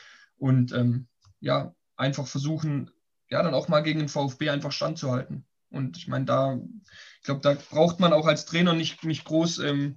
und 0.44 0.72
ähm, 0.72 1.06
ja, 1.40 1.74
einfach 1.96 2.26
versuchen, 2.26 2.90
ja, 3.30 3.42
dann 3.42 3.54
auch 3.54 3.68
mal 3.68 3.80
gegen 3.80 4.00
den 4.00 4.10
VfB 4.10 4.50
einfach 4.50 4.72
standzuhalten. 4.72 5.46
Und 5.70 5.96
ich 5.96 6.06
meine, 6.06 6.26
da, 6.26 6.60
ich 7.18 7.24
glaube, 7.24 7.40
da 7.40 7.54
braucht 7.54 7.98
man 7.98 8.12
auch 8.12 8.26
als 8.26 8.44
Trainer 8.44 8.74
nicht, 8.74 9.02
nicht 9.04 9.24
groß, 9.24 9.60
ähm, 9.60 9.96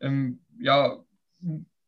ähm, 0.00 0.38
ja, 0.60 0.98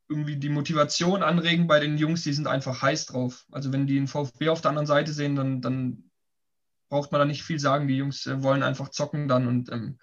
irgendwie 0.08 0.36
die 0.38 0.48
Motivation 0.48 1.22
anregen 1.22 1.68
bei 1.68 1.78
den 1.78 1.96
Jungs, 1.96 2.24
die 2.24 2.32
sind 2.32 2.48
einfach 2.48 2.82
heiß 2.82 3.06
drauf. 3.06 3.46
Also 3.52 3.72
wenn 3.72 3.86
die 3.86 3.94
den 3.94 4.08
VfB 4.08 4.48
auf 4.48 4.60
der 4.60 4.70
anderen 4.70 4.88
Seite 4.88 5.12
sehen, 5.12 5.36
dann, 5.36 5.60
dann 5.60 6.10
braucht 6.88 7.12
man 7.12 7.20
da 7.20 7.24
nicht 7.24 7.44
viel 7.44 7.60
sagen. 7.60 7.86
Die 7.86 7.96
Jungs 7.96 8.26
äh, 8.26 8.42
wollen 8.42 8.64
einfach 8.64 8.88
zocken 8.88 9.28
dann 9.28 9.46
und 9.46 9.70
ähm, 9.70 10.00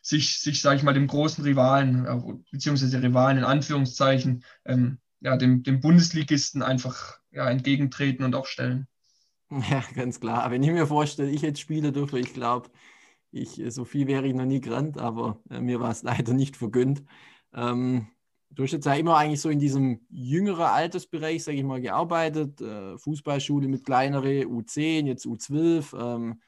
sich, 0.00 0.40
sich 0.40 0.62
sage 0.62 0.78
ich 0.78 0.82
mal, 0.82 0.94
dem 0.94 1.08
großen 1.08 1.44
Rivalen, 1.44 2.06
äh, 2.06 2.42
beziehungsweise 2.50 3.02
Rivalen 3.02 3.36
in 3.36 3.44
Anführungszeichen, 3.44 4.44
ähm, 4.64 4.98
ja, 5.24 5.38
dem, 5.38 5.62
dem 5.62 5.80
Bundesligisten 5.80 6.62
einfach 6.62 7.18
ja, 7.32 7.50
entgegentreten 7.50 8.24
und 8.24 8.34
auch 8.34 8.46
stellen. 8.46 8.86
Ja, 9.70 9.84
ganz 9.94 10.18
klar. 10.18 10.50
Wenn 10.50 10.64
ich 10.64 10.70
mir 10.70 10.86
vorstelle, 10.86 11.30
ich 11.30 11.42
jetzt 11.42 11.60
spiele 11.60 11.92
dürfe, 11.92 12.18
ich 12.18 12.34
glaube, 12.34 12.70
ich, 13.30 13.60
äh, 13.60 13.70
so 13.70 13.84
viel 13.84 14.08
wäre 14.08 14.26
ich 14.26 14.34
noch 14.34 14.46
nie 14.46 14.60
gerannt, 14.60 14.98
aber 14.98 15.38
äh, 15.48 15.60
mir 15.60 15.80
war 15.80 15.90
es 15.90 16.02
leider 16.02 16.32
nicht 16.32 16.56
vergönnt. 16.56 17.04
Ähm, 17.52 18.08
du 18.50 18.64
hast 18.64 18.72
jetzt 18.72 18.86
ja 18.86 18.94
immer 18.94 19.16
eigentlich 19.16 19.40
so 19.40 19.50
in 19.50 19.60
diesem 19.60 20.00
jüngeren 20.10 20.66
Altersbereich, 20.66 21.44
sage 21.44 21.58
ich 21.58 21.64
mal, 21.64 21.80
gearbeitet. 21.80 22.60
Äh, 22.60 22.98
Fußballschule 22.98 23.68
mit 23.68 23.84
kleinere 23.84 24.44
U10, 24.44 25.06
jetzt 25.06 25.26
U12. 25.26 25.94
Ähm, 25.98 26.40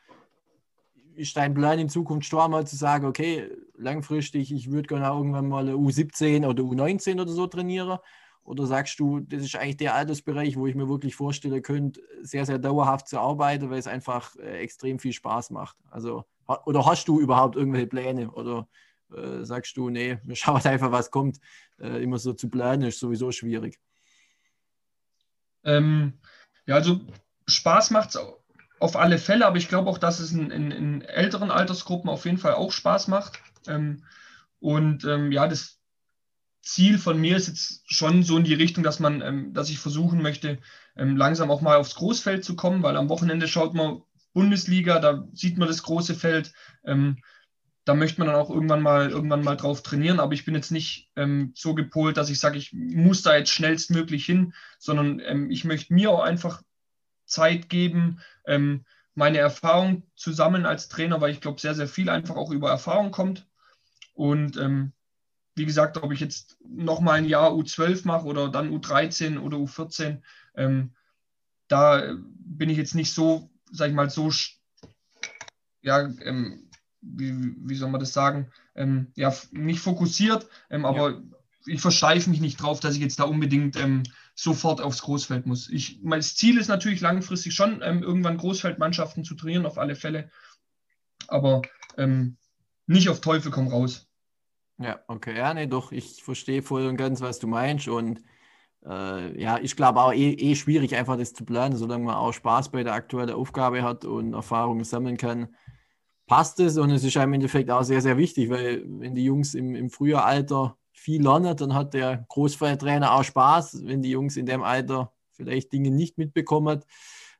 ist 1.14 1.36
dein 1.36 1.54
Plan 1.54 1.78
in 1.78 1.88
Zukunft 1.88 2.28
schon 2.28 2.50
mal 2.50 2.66
zu 2.66 2.76
sagen, 2.76 3.06
okay, 3.06 3.50
langfristig, 3.76 4.52
ich 4.52 4.70
würde 4.70 4.88
gerne 4.88 5.06
irgendwann 5.06 5.48
mal 5.48 5.68
U17 5.68 6.46
oder 6.46 6.62
U19 6.62 7.20
oder 7.20 7.32
so 7.32 7.46
trainieren? 7.46 7.98
Oder 8.46 8.66
sagst 8.66 9.00
du, 9.00 9.20
das 9.20 9.42
ist 9.42 9.56
eigentlich 9.56 9.78
der 9.78 9.94
Altersbereich, 9.94 10.56
wo 10.56 10.68
ich 10.68 10.76
mir 10.76 10.88
wirklich 10.88 11.16
vorstellen 11.16 11.62
könnte, 11.62 12.00
sehr, 12.22 12.46
sehr 12.46 12.58
dauerhaft 12.58 13.08
zu 13.08 13.18
arbeiten, 13.18 13.70
weil 13.70 13.78
es 13.78 13.88
einfach 13.88 14.36
äh, 14.36 14.58
extrem 14.58 15.00
viel 15.00 15.12
Spaß 15.12 15.50
macht? 15.50 15.76
Also, 15.90 16.24
oder 16.64 16.86
hast 16.86 17.08
du 17.08 17.20
überhaupt 17.20 17.56
irgendwelche 17.56 17.88
Pläne? 17.88 18.30
Oder 18.30 18.68
äh, 19.12 19.44
sagst 19.44 19.76
du, 19.76 19.90
nee, 19.90 20.18
wir 20.22 20.36
schauen 20.36 20.62
einfach, 20.64 20.92
was 20.92 21.10
kommt. 21.10 21.38
Äh, 21.80 22.02
immer 22.02 22.18
so 22.18 22.32
zu 22.32 22.48
planen 22.48 22.82
ist 22.82 23.00
sowieso 23.00 23.32
schwierig. 23.32 23.80
Ähm, 25.64 26.20
ja, 26.66 26.76
also 26.76 27.00
Spaß 27.48 27.90
macht 27.90 28.10
es 28.10 28.20
auf 28.78 28.94
alle 28.94 29.18
Fälle, 29.18 29.46
aber 29.46 29.56
ich 29.56 29.68
glaube 29.68 29.90
auch, 29.90 29.98
dass 29.98 30.20
es 30.20 30.30
in, 30.30 30.52
in, 30.52 30.70
in, 30.70 31.02
älteren 31.02 31.50
Altersgruppen 31.50 32.08
auf 32.08 32.24
jeden 32.24 32.38
Fall 32.38 32.54
auch 32.54 32.70
Spaß 32.70 33.08
macht. 33.08 33.40
Ähm, 33.66 34.04
und 34.60 35.04
ähm, 35.04 35.32
ja, 35.32 35.48
das 35.48 35.80
Ziel 36.66 36.98
von 36.98 37.20
mir 37.20 37.36
ist 37.36 37.46
jetzt 37.46 37.82
schon 37.86 38.24
so 38.24 38.36
in 38.36 38.44
die 38.44 38.54
Richtung, 38.54 38.82
dass 38.82 38.98
man, 38.98 39.22
ähm, 39.22 39.54
dass 39.54 39.70
ich 39.70 39.78
versuchen 39.78 40.20
möchte, 40.20 40.58
ähm, 40.96 41.16
langsam 41.16 41.50
auch 41.50 41.60
mal 41.60 41.76
aufs 41.76 41.94
Großfeld 41.94 42.44
zu 42.44 42.56
kommen, 42.56 42.82
weil 42.82 42.96
am 42.96 43.08
Wochenende 43.08 43.46
schaut 43.46 43.72
man 43.72 44.02
Bundesliga, 44.32 44.98
da 44.98 45.26
sieht 45.32 45.58
man 45.58 45.68
das 45.68 45.84
große 45.84 46.14
Feld. 46.14 46.52
Ähm, 46.84 47.18
da 47.84 47.94
möchte 47.94 48.20
man 48.20 48.26
dann 48.26 48.36
auch 48.36 48.50
irgendwann 48.50 48.82
mal, 48.82 49.10
irgendwann 49.10 49.44
mal 49.44 49.56
drauf 49.56 49.82
trainieren. 49.82 50.18
Aber 50.18 50.34
ich 50.34 50.44
bin 50.44 50.56
jetzt 50.56 50.72
nicht 50.72 51.08
ähm, 51.14 51.52
so 51.54 51.74
gepolt, 51.74 52.16
dass 52.16 52.30
ich 52.30 52.40
sage, 52.40 52.58
ich 52.58 52.72
muss 52.72 53.22
da 53.22 53.36
jetzt 53.36 53.52
schnellstmöglich 53.52 54.26
hin, 54.26 54.52
sondern 54.80 55.20
ähm, 55.20 55.50
ich 55.52 55.64
möchte 55.64 55.94
mir 55.94 56.10
auch 56.10 56.22
einfach 56.22 56.62
Zeit 57.26 57.68
geben, 57.68 58.18
ähm, 58.44 58.84
meine 59.14 59.38
Erfahrung 59.38 60.02
zu 60.16 60.32
sammeln 60.32 60.66
als 60.66 60.88
Trainer, 60.88 61.20
weil 61.20 61.30
ich 61.30 61.40
glaube, 61.40 61.60
sehr, 61.60 61.76
sehr 61.76 61.86
viel 61.86 62.10
einfach 62.10 62.34
auch 62.34 62.50
über 62.50 62.70
Erfahrung 62.70 63.12
kommt. 63.12 63.46
Und 64.14 64.56
ähm, 64.56 64.92
wie 65.56 65.64
gesagt, 65.64 65.96
ob 66.02 66.12
ich 66.12 66.20
jetzt 66.20 66.58
nochmal 66.68 67.18
ein 67.18 67.24
Jahr 67.24 67.50
U12 67.52 68.06
mache 68.06 68.26
oder 68.26 68.48
dann 68.48 68.70
U13 68.70 69.38
oder 69.38 69.56
U14, 69.56 70.20
ähm, 70.54 70.92
da 71.66 72.14
bin 72.18 72.68
ich 72.68 72.76
jetzt 72.76 72.94
nicht 72.94 73.12
so, 73.12 73.50
sag 73.72 73.88
ich 73.88 73.94
mal, 73.94 74.10
so 74.10 74.30
ja, 75.80 76.00
ähm, 76.00 76.68
wie, 77.00 77.54
wie 77.58 77.74
soll 77.74 77.90
man 77.90 78.00
das 78.00 78.12
sagen, 78.12 78.52
ähm, 78.74 79.12
ja, 79.14 79.34
nicht 79.50 79.80
fokussiert, 79.80 80.46
ähm, 80.68 80.84
aber 80.84 81.10
ja. 81.10 81.22
ich 81.66 81.80
versteife 81.80 82.28
mich 82.28 82.40
nicht 82.40 82.60
drauf, 82.60 82.80
dass 82.80 82.94
ich 82.94 83.00
jetzt 83.00 83.18
da 83.18 83.24
unbedingt 83.24 83.76
ähm, 83.76 84.02
sofort 84.34 84.82
aufs 84.82 85.02
Großfeld 85.02 85.46
muss. 85.46 85.70
Ich, 85.70 86.00
mein 86.02 86.20
Ziel 86.20 86.58
ist 86.58 86.68
natürlich 86.68 87.00
langfristig 87.00 87.54
schon, 87.54 87.80
ähm, 87.82 88.02
irgendwann 88.02 88.36
Großfeldmannschaften 88.36 89.24
zu 89.24 89.34
trainieren, 89.34 89.64
auf 89.64 89.78
alle 89.78 89.96
Fälle, 89.96 90.30
aber 91.28 91.62
nicht 92.86 93.08
auf 93.08 93.22
Teufel 93.22 93.50
komm 93.50 93.68
raus. 93.68 94.06
Ja, 94.78 95.00
okay, 95.08 95.36
ja, 95.36 95.54
nee, 95.54 95.66
doch, 95.66 95.90
ich 95.90 96.22
verstehe 96.22 96.62
voll 96.62 96.86
und 96.86 96.96
ganz, 96.98 97.22
was 97.22 97.38
du 97.38 97.46
meinst 97.46 97.88
und 97.88 98.20
äh, 98.86 99.40
ja, 99.40 99.58
ich 99.58 99.76
glaube 99.76 100.00
auch 100.00 100.12
eh, 100.12 100.32
eh 100.32 100.54
schwierig, 100.56 100.96
einfach 100.96 101.16
das 101.18 101.32
zu 101.34 101.44
planen, 101.46 101.76
solange 101.76 102.04
man 102.04 102.16
auch 102.16 102.32
Spaß 102.32 102.70
bei 102.70 102.84
der 102.84 102.94
aktuellen 102.94 103.30
Aufgabe 103.30 103.82
hat 103.82 104.04
und 104.04 104.34
Erfahrungen 104.34 104.84
sammeln 104.84 105.16
kann 105.16 105.54
passt 106.26 106.60
es 106.60 106.78
und 106.78 106.90
es 106.90 107.04
ist 107.04 107.16
im 107.16 107.32
Endeffekt 107.34 107.70
auch 107.70 107.82
sehr, 107.84 108.02
sehr 108.02 108.16
wichtig, 108.18 108.50
weil 108.50 108.84
wenn 108.86 109.14
die 109.14 109.24
Jungs 109.24 109.54
im, 109.54 109.74
im 109.76 109.90
frühen 109.90 110.16
Alter 110.18 110.78
viel 110.92 111.22
lernen, 111.22 111.56
dann 111.56 111.74
hat 111.74 111.94
der 111.94 112.26
Großfeldtrainer 112.30 113.12
auch 113.14 113.24
Spaß. 113.24 113.84
Wenn 113.86 114.02
die 114.02 114.10
Jungs 114.10 114.36
in 114.36 114.46
dem 114.46 114.62
Alter 114.62 115.12
vielleicht 115.32 115.72
Dinge 115.72 115.90
nicht 115.90 116.18
mitbekommen, 116.18 116.82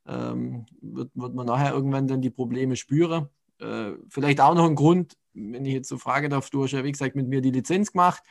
ähm, 0.06 0.66
wird, 0.82 1.10
wird 1.14 1.34
man 1.34 1.46
nachher 1.46 1.72
irgendwann 1.74 2.08
dann 2.08 2.22
die 2.22 2.30
Probleme 2.30 2.76
spüren. 2.76 3.28
Äh, 3.60 3.92
vielleicht 4.08 4.40
auch 4.40 4.54
noch 4.54 4.66
ein 4.66 4.74
Grund, 4.74 5.16
wenn 5.34 5.64
ich 5.64 5.74
jetzt 5.74 5.88
so 5.88 5.98
frage 5.98 6.28
darf, 6.28 6.50
du 6.50 6.64
hast 6.64 6.72
ja 6.72 6.84
wie 6.84 6.92
gesagt 6.92 7.16
mit 7.16 7.28
mir 7.28 7.40
die 7.40 7.50
Lizenz 7.50 7.92
gemacht. 7.92 8.22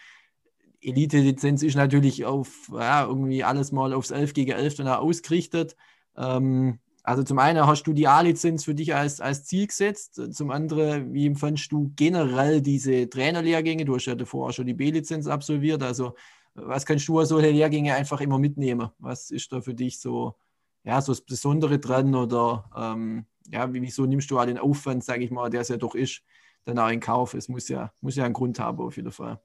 Elite-Lizenz 0.82 1.64
ist 1.64 1.76
natürlich 1.76 2.26
auf 2.26 2.70
ja, 2.72 3.06
irgendwie 3.06 3.44
alles 3.44 3.72
mal 3.72 3.94
aufs 3.94 4.12
11 4.12 4.34
gegen 4.34 4.52
11 4.52 4.76
dann 4.76 4.88
ausgerichtet. 4.88 5.76
Ähm, 6.16 6.80
also 7.04 7.22
zum 7.24 7.38
einen 7.38 7.68
hast 7.68 7.84
du 7.84 7.94
die 7.94 8.08
A-Lizenz 8.08 8.66
für 8.66 8.74
dich 8.74 8.96
als, 8.96 9.22
als 9.22 9.46
Ziel 9.46 9.68
gesetzt, 9.68 10.20
zum 10.34 10.50
anderen, 10.50 11.14
wie 11.14 11.28
empfandst 11.28 11.72
du 11.72 11.92
generell 11.96 12.62
diese 12.62 13.08
Trainerlehrgänge? 13.08 13.86
Du 13.86 13.96
hast 13.96 14.06
ja 14.06 14.16
davor 14.16 14.50
auch 14.50 14.54
schon 14.54 14.66
die 14.66 14.74
B-Lizenz 14.74 15.28
absolviert, 15.28 15.84
also 15.84 16.16
was 16.56 16.86
kannst 16.86 17.08
du 17.08 17.20
aus 17.20 17.30
solche 17.30 17.52
Lehrgänge 17.52 17.94
einfach 17.94 18.22
immer 18.22 18.40
mitnehmen? 18.40 18.90
Was 18.98 19.30
ist 19.30 19.52
da 19.52 19.62
für 19.62 19.76
dich 19.76 20.00
so, 20.00 20.36
ja, 20.84 21.02
so 21.02 21.12
das 21.12 21.22
Besondere 21.22 21.80
dran 21.80 22.16
oder 22.16 22.70
ähm, 22.76 23.26
ja, 23.52 23.72
wieso 23.74 24.06
nimmst 24.06 24.32
du 24.32 24.40
auch 24.40 24.46
den 24.46 24.58
Aufwand, 24.58 25.04
sage 25.04 25.24
ich 25.24 25.32
mal, 25.32 25.50
der 25.50 25.62
es 25.62 25.70
ja 25.70 25.78
doch 25.78 25.96
ist, 25.96 26.22
dann 26.64 26.80
auch 26.80 26.90
in 26.90 27.00
Kauf? 27.00 27.34
Es 27.34 27.48
muss 27.48 27.68
ja, 27.70 27.92
muss 28.02 28.16
ja 28.16 28.26
einen 28.26 28.34
Grund 28.34 28.60
haben 28.60 28.80
auf 28.80 28.96
jeden 28.98 29.12
Fall. 29.12 29.40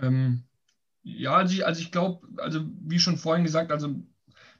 Ähm, 0.00 0.44
ja, 1.02 1.34
also 1.34 1.54
ich, 1.54 1.66
also 1.66 1.88
glaube, 1.90 2.26
also 2.38 2.60
wie 2.82 2.98
schon 2.98 3.16
vorhin 3.16 3.44
gesagt, 3.44 3.72
also 3.72 3.94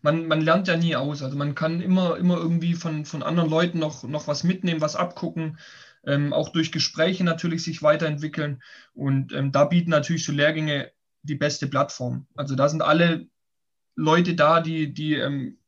man, 0.03 0.27
man 0.27 0.41
lernt 0.41 0.69
ja 0.69 0.77
nie 0.77 0.97
aus. 0.97 1.23
Also 1.23 1.37
man 1.37 1.55
kann 1.55 1.81
immer, 1.81 2.17
immer 2.17 2.37
irgendwie 2.37 2.75
von, 2.75 3.05
von 3.05 3.23
anderen 3.23 3.49
Leuten 3.49 3.79
noch, 3.79 4.03
noch 4.03 4.27
was 4.27 4.45
mitnehmen, 4.45 4.81
was 4.81 4.97
abgucken, 4.97 5.59
ähm, 6.05 6.33
auch 6.33 6.49
durch 6.51 6.73
Gespräche 6.73 7.25
natürlich 7.25 7.63
sich 7.63 7.83
weiterentwickeln. 7.83 8.63
Und 8.95 9.33
ähm, 9.33 9.53
da 9.53 9.65
bieten 9.65 9.91
natürlich 9.91 10.25
so 10.25 10.33
Lehrgänge 10.33 10.91
die 11.23 11.37
beste 11.37 11.69
Plattform. 11.69 12.27
Also 12.35 12.57
da 12.57 12.69
sind 12.69 12.83
alle 12.83 13.29
Leute 13.95 14.35
da, 14.35 14.61
die, 14.61 14.93
die 14.93 15.15
ähm, 15.15 15.59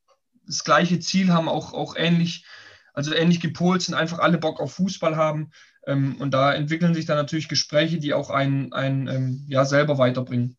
das 0.47 0.64
gleiche 0.64 0.99
Ziel 1.01 1.32
haben, 1.32 1.49
auch, 1.49 1.72
auch 1.72 1.97
ähnlich, 1.97 2.45
also 2.92 3.14
ähnlich 3.14 3.40
gepolt 3.40 3.82
sind, 3.82 3.95
einfach 3.95 4.18
alle 4.18 4.38
Bock 4.38 4.61
auf 4.61 4.74
Fußball 4.74 5.16
haben. 5.16 5.51
Ähm, 5.86 6.16
und 6.20 6.32
da 6.32 6.53
entwickeln 6.53 6.95
sich 6.95 7.07
dann 7.07 7.16
natürlich 7.16 7.49
Gespräche, 7.49 7.99
die 7.99 8.14
auch 8.14 8.30
einen, 8.30 8.72
einen 8.72 9.09
ähm, 9.09 9.45
ja, 9.49 9.64
selber 9.64 9.99
weiterbringen. 9.99 10.57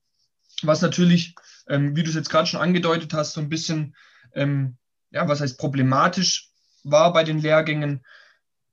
Was 0.62 0.82
natürlich 0.82 1.36
ähm, 1.68 1.96
wie 1.96 2.04
du 2.04 2.10
es 2.10 2.16
jetzt 2.16 2.30
gerade 2.30 2.48
schon 2.48 2.62
angedeutet 2.62 3.14
hast, 3.14 3.34
so 3.34 3.42
ein 3.42 3.50
bisschen, 3.50 3.96
ähm, 4.34 4.78
ja, 5.12 5.28
was 5.28 5.42
heißt 5.42 5.58
problematisch 5.58 6.52
war 6.84 7.14
bei 7.14 7.24
den 7.24 7.40
Lehrgängen, 7.40 8.06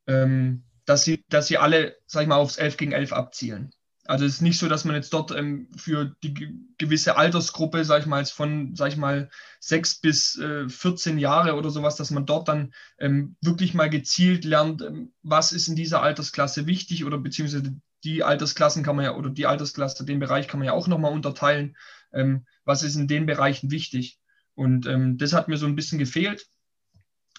ähm, 0.07 0.65
dass, 0.85 1.05
sie, 1.05 1.25
dass 1.29 1.47
sie 1.47 1.59
alle, 1.59 1.97
sag 2.07 2.23
ich 2.23 2.29
mal, 2.29 2.37
aufs 2.37 2.59
11 2.59 2.77
gegen 2.77 2.93
11 2.93 3.13
abzielen. 3.13 3.73
Also 4.05 4.25
es 4.25 4.35
ist 4.35 4.41
nicht 4.43 4.59
so, 4.59 4.69
dass 4.69 4.85
man 4.85 4.97
jetzt 4.97 5.13
dort 5.13 5.31
ähm, 5.31 5.69
für 5.77 6.17
die 6.25 6.59
gewisse 6.77 7.17
Altersgruppe, 7.17 7.85
sag 7.85 8.01
ich 8.01 8.07
mal, 8.07 8.25
von, 8.27 8.75
sag 8.75 8.89
ich 8.89 8.97
mal, 8.97 9.31
sechs 9.61 10.01
bis 10.01 10.37
äh, 10.39 10.69
14 10.69 11.19
Jahre 11.19 11.55
oder 11.55 11.71
sowas, 11.71 11.95
dass 11.95 12.11
man 12.11 12.27
dort 12.27 12.49
dann 12.49 12.75
ähm, 12.99 13.37
wirklich 13.41 13.75
mal 13.75 13.89
gezielt 13.89 14.45
lernt, 14.45 14.83
ähm, 14.83 15.13
was 15.23 15.53
ist 15.53 15.69
in 15.69 15.77
dieser 15.77 16.03
Altersklasse 16.03 16.67
wichtig 16.67 17.05
oder 17.05 17.19
beziehungsweise 17.19 17.77
die 18.03 18.25
Altersklassen 18.25 18.83
kann 18.83 18.97
man 18.97 19.05
ja, 19.05 19.15
oder 19.15 19.31
die 19.31 19.47
Altersklasse, 19.47 20.05
den 20.05 20.19
Bereich 20.19 20.49
kann 20.49 20.59
man 20.59 20.67
ja 20.67 20.73
auch 20.73 20.89
nochmal 20.89 21.13
unterteilen 21.13 21.77
ähm, 22.13 22.47
was 22.65 22.83
ist 22.83 22.97
in 22.97 23.09
den 23.09 23.27
Bereichen 23.27 23.71
wichtig. 23.71 24.19
Und 24.55 24.87
ähm, 24.87 25.19
das 25.19 25.33
hat 25.33 25.49
mir 25.49 25.57
so 25.57 25.67
ein 25.67 25.77
bisschen 25.77 25.99
gefehlt. 25.99 26.47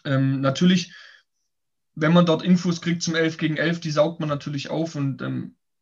Ähm, 0.04 0.42
natürlich, 0.42 0.94
wenn 1.96 2.14
man 2.14 2.26
dort 2.26 2.44
Infos 2.44 2.82
kriegt 2.82 3.04
zum 3.04 3.16
11 3.16 3.38
gegen 3.38 3.58
11, 3.58 3.80
die 3.80 3.92
saugt 3.92 4.20
man 4.20 4.30
natürlich 4.30 4.70
auf 4.70 4.96
und 4.96 5.22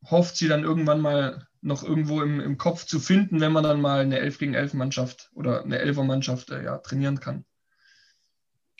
hofft 0.09 0.37
sie 0.37 0.47
dann 0.47 0.63
irgendwann 0.63 1.01
mal 1.01 1.47
noch 1.61 1.83
irgendwo 1.83 2.21
im, 2.21 2.39
im 2.39 2.57
Kopf 2.57 2.85
zu 2.85 2.99
finden, 2.99 3.39
wenn 3.39 3.51
man 3.51 3.63
dann 3.63 3.81
mal 3.81 4.01
eine 4.01 4.19
11 4.19 4.39
gegen 4.39 4.53
11 4.53 4.73
Mannschaft 4.73 5.29
oder 5.35 5.63
eine 5.63 5.79
11er 5.83 6.03
Mannschaft 6.03 6.49
äh, 6.49 6.63
ja, 6.63 6.77
trainieren 6.79 7.19
kann. 7.19 7.45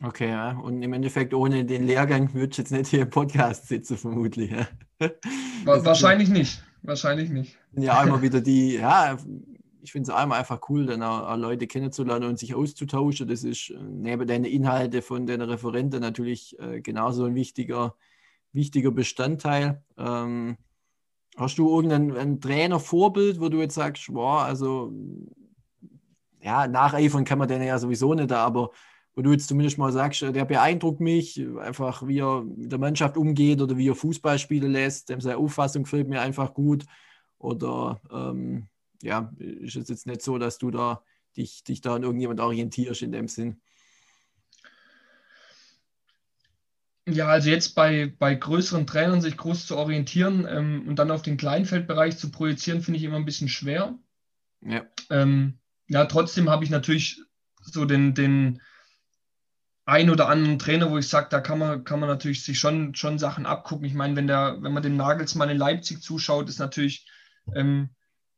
Okay, 0.04 0.30
ja. 0.30 0.58
Und 0.58 0.82
im 0.82 0.94
Endeffekt 0.94 1.34
ohne 1.34 1.64
den 1.64 1.86
Lehrgang 1.86 2.34
würde 2.34 2.52
ich 2.52 2.58
jetzt 2.58 2.72
nicht 2.72 2.88
hier 2.88 3.04
im 3.04 3.10
Podcast 3.12 3.68
sitzen, 3.68 3.98
vermutlich. 3.98 4.52
Ja. 4.52 4.68
Wahrscheinlich 5.64 6.30
nicht. 6.30 6.64
Wahrscheinlich 6.82 7.30
nicht. 7.30 7.58
Ja, 7.74 8.02
immer 8.04 8.22
wieder 8.24 8.42
die, 8.42 8.78
ja, 8.78 9.16
ich 9.84 9.92
finde 9.92 10.12
es 10.12 10.16
einmal 10.16 10.40
einfach 10.40 10.62
cool, 10.70 10.88
dann 10.88 11.04
auch, 11.04 11.30
auch, 11.30 11.38
Leute 11.38 11.68
kennenzulernen 11.68 12.30
und 12.30 12.40
sich 12.40 12.56
auszutauschen. 12.56 13.28
Das 13.28 13.44
ist 13.44 13.70
äh, 13.70 13.78
neben 13.80 14.28
den 14.28 14.44
Inhalten 14.44 15.02
von 15.04 15.28
den 15.28 15.42
Referenten 15.42 16.02
natürlich 16.02 16.58
äh, 16.60 16.82
genauso 16.82 17.26
ein 17.26 17.36
wichtiger, 17.36 17.96
wichtiger 18.54 18.92
Bestandteil. 18.92 19.84
Ähm, 19.98 20.58
Hast 21.38 21.58
du 21.58 21.70
irgendein 21.74 22.42
Trainervorbild, 22.42 23.40
wo 23.40 23.50
du 23.50 23.60
jetzt 23.62 23.76
sagst, 23.76 24.08
boah, 24.14 24.44
also 24.44 24.92
ja, 26.42 26.68
nacheifern 26.68 27.24
kann 27.24 27.40
man 27.40 27.48
den 27.48 27.62
ja 27.62 27.78
sowieso 27.80 28.14
nicht, 28.14 28.32
aber 28.32 28.72
wo 29.14 29.22
du 29.22 29.32
jetzt 29.32 29.48
zumindest 29.48 29.78
mal 29.78 29.92
sagst, 29.92 30.22
der 30.22 30.46
beeindruckt 30.46 31.00
mich, 31.00 31.46
einfach 31.60 32.08
wie 32.08 32.20
er 32.20 32.44
mit 32.44 32.72
der 32.72 32.80
Mannschaft 32.80 33.18
umgeht 33.18 33.62
oder 33.62 33.78
wie 33.78 33.90
er 33.90 33.96
Fußball 33.96 34.40
spielen 34.40 34.72
lässt, 34.72 35.10
dem 35.10 35.20
seine 35.20 35.38
Auffassung 35.38 35.84
gefällt 35.84 36.08
mir 36.08 36.22
einfach 36.22 36.54
gut. 36.54 36.86
Oder 37.38 38.02
ähm, 38.12 38.68
ja, 39.02 39.32
ist 39.38 39.76
es 39.76 39.90
jetzt 39.90 40.08
nicht 40.08 40.22
so, 40.22 40.38
dass 40.38 40.58
du 40.58 40.72
da 40.72 41.04
dich, 41.36 41.64
dich 41.64 41.82
da 41.82 41.96
an 41.96 42.04
irgendjemand 42.04 42.40
orientierst 42.40 43.02
in 43.02 43.12
dem 43.12 43.28
Sinn? 43.28 43.62
Ja, 47.12 47.28
also 47.28 47.50
jetzt 47.50 47.76
bei, 47.76 48.14
bei 48.20 48.36
größeren 48.36 48.88
Trainern 48.88 49.22
sich 49.22 49.38
groß 49.38 49.68
zu 49.68 49.78
orientieren 49.78 50.48
ähm, 50.50 50.88
und 50.88 50.98
dann 50.98 51.12
auf 51.12 51.22
den 51.22 51.38
Kleinfeldbereich 51.38 52.18
zu 52.18 52.32
projizieren, 52.32 52.82
finde 52.82 53.00
ich 53.00 53.04
immer 53.04 53.18
ein 53.18 53.26
bisschen 53.26 53.50
schwer. 53.50 53.98
Ja, 54.62 54.86
ähm, 55.10 55.60
ja 55.88 56.06
trotzdem 56.06 56.50
habe 56.50 56.64
ich 56.64 56.70
natürlich 56.70 57.22
so 57.62 57.86
den, 57.86 58.14
den 58.14 58.62
ein 59.86 60.10
oder 60.10 60.30
anderen 60.30 60.60
Trainer, 60.60 60.90
wo 60.90 60.98
ich 60.98 61.08
sage, 61.08 61.28
da 61.30 61.42
kann 61.42 61.60
man, 61.60 61.84
kann 61.84 62.00
man 62.00 62.08
natürlich 62.08 62.44
sich 62.44 62.60
schon, 62.60 62.96
schon 62.96 63.20
Sachen 63.20 63.46
abgucken. 63.46 63.86
Ich 63.86 63.94
meine, 63.94 64.16
wenn, 64.16 64.28
der, 64.28 64.58
wenn 64.62 64.74
man 64.74 64.84
dem 64.84 64.96
Nagelsmann 64.96 65.50
in 65.50 65.58
Leipzig 65.58 66.02
zuschaut, 66.02 66.50
ist 66.50 66.60
natürlich 66.60 67.10
ähm, 67.56 67.90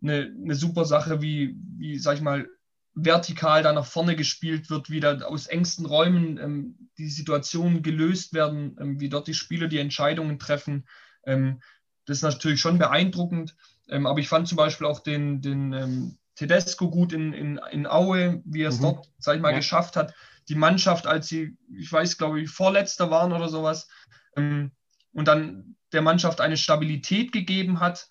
eine, 0.01 0.33
eine 0.41 0.55
super 0.55 0.85
Sache, 0.85 1.21
wie, 1.21 1.55
wie, 1.77 1.99
sag 1.99 2.15
ich 2.15 2.21
mal, 2.21 2.47
vertikal 2.95 3.63
da 3.63 3.73
nach 3.73 3.85
vorne 3.85 4.15
gespielt 4.15 4.69
wird, 4.69 4.89
wie 4.89 4.99
da 4.99 5.19
aus 5.21 5.47
engsten 5.47 5.85
Räumen 5.85 6.37
ähm, 6.37 6.89
die 6.97 7.09
Situationen 7.09 7.81
gelöst 7.81 8.33
werden, 8.33 8.77
ähm, 8.79 8.99
wie 8.99 9.09
dort 9.09 9.27
die 9.27 9.33
Spieler 9.33 9.67
die 9.67 9.79
Entscheidungen 9.79 10.37
treffen. 10.37 10.87
Ähm, 11.25 11.61
das 12.05 12.17
ist 12.17 12.23
natürlich 12.23 12.61
schon 12.61 12.77
beeindruckend. 12.77 13.55
Ähm, 13.89 14.05
aber 14.05 14.19
ich 14.19 14.29
fand 14.29 14.47
zum 14.47 14.57
Beispiel 14.57 14.85
auch 14.85 14.99
den, 14.99 15.41
den 15.41 15.73
ähm, 15.73 16.17
Tedesco 16.35 16.89
gut 16.89 17.13
in, 17.13 17.33
in, 17.33 17.59
in 17.71 17.87
Aue, 17.87 18.41
wie 18.45 18.63
er 18.63 18.69
es 18.69 18.77
mhm. 18.77 18.83
dort, 18.83 19.09
sag 19.17 19.35
ich 19.35 19.41
mal, 19.41 19.51
ja. 19.51 19.57
geschafft 19.57 19.95
hat. 19.95 20.13
Die 20.49 20.55
Mannschaft, 20.55 21.07
als 21.07 21.27
sie, 21.27 21.57
ich 21.75 21.91
weiß, 21.91 22.17
glaube 22.17 22.41
ich, 22.41 22.49
Vorletzter 22.49 23.09
waren 23.09 23.33
oder 23.33 23.49
sowas, 23.49 23.87
ähm, 24.35 24.71
und 25.13 25.27
dann 25.27 25.75
der 25.93 26.01
Mannschaft 26.01 26.41
eine 26.41 26.57
Stabilität 26.57 27.31
gegeben 27.31 27.79
hat 27.79 28.09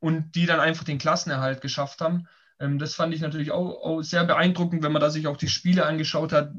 und 0.00 0.34
die 0.34 0.46
dann 0.46 0.58
einfach 0.58 0.84
den 0.84 0.96
Klassenerhalt 0.96 1.60
geschafft 1.60 2.00
haben. 2.00 2.26
Ähm, 2.58 2.78
das 2.78 2.94
fand 2.94 3.14
ich 3.14 3.20
natürlich 3.20 3.50
auch, 3.50 3.82
auch, 3.82 4.02
sehr 4.02 4.24
beeindruckend, 4.24 4.82
wenn 4.82 4.92
man 4.92 5.00
da 5.02 5.10
sich 5.10 5.26
auch 5.26 5.36
die 5.36 5.48
Spiele 5.48 5.86
angeschaut 5.86 6.32
hat. 6.32 6.52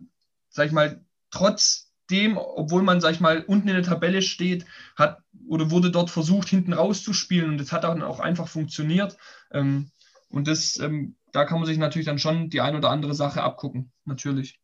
Sag 0.50 0.68
ich 0.68 0.72
mal, 0.72 1.02
trotzdem, 1.32 2.38
obwohl 2.38 2.84
man, 2.84 3.02
sag 3.02 3.14
ich 3.14 3.20
mal, 3.20 3.44
unten 3.44 3.68
in 3.68 3.76
der 3.76 3.84
Tabelle 3.84 4.22
steht, 4.22 4.66
hat 4.96 5.20
oder 5.48 5.72
wurde 5.72 5.92
dort 5.92 6.10
versucht, 6.10 6.50
hinten 6.50 6.74
rauszuspielen 6.74 7.50
und 7.50 7.58
das 7.58 7.72
hat 7.72 7.84
dann 7.84 8.04
auch 8.04 8.20
einfach 8.20 8.48
funktioniert. 8.48 9.18
Ähm, 9.52 9.92
und 10.30 10.48
das, 10.48 10.80
ähm, 10.80 11.16
da 11.32 11.46
kann 11.46 11.60
man 11.60 11.68
sich 11.68 11.78
natürlich 11.78 12.06
dann 12.06 12.20
schon 12.20 12.50
die 12.50 12.62
ein 12.62 12.76
oder 12.76 12.90
andere 12.90 13.14
Sache 13.14 13.44
abgucken, 13.44 13.92
natürlich. 14.06 14.60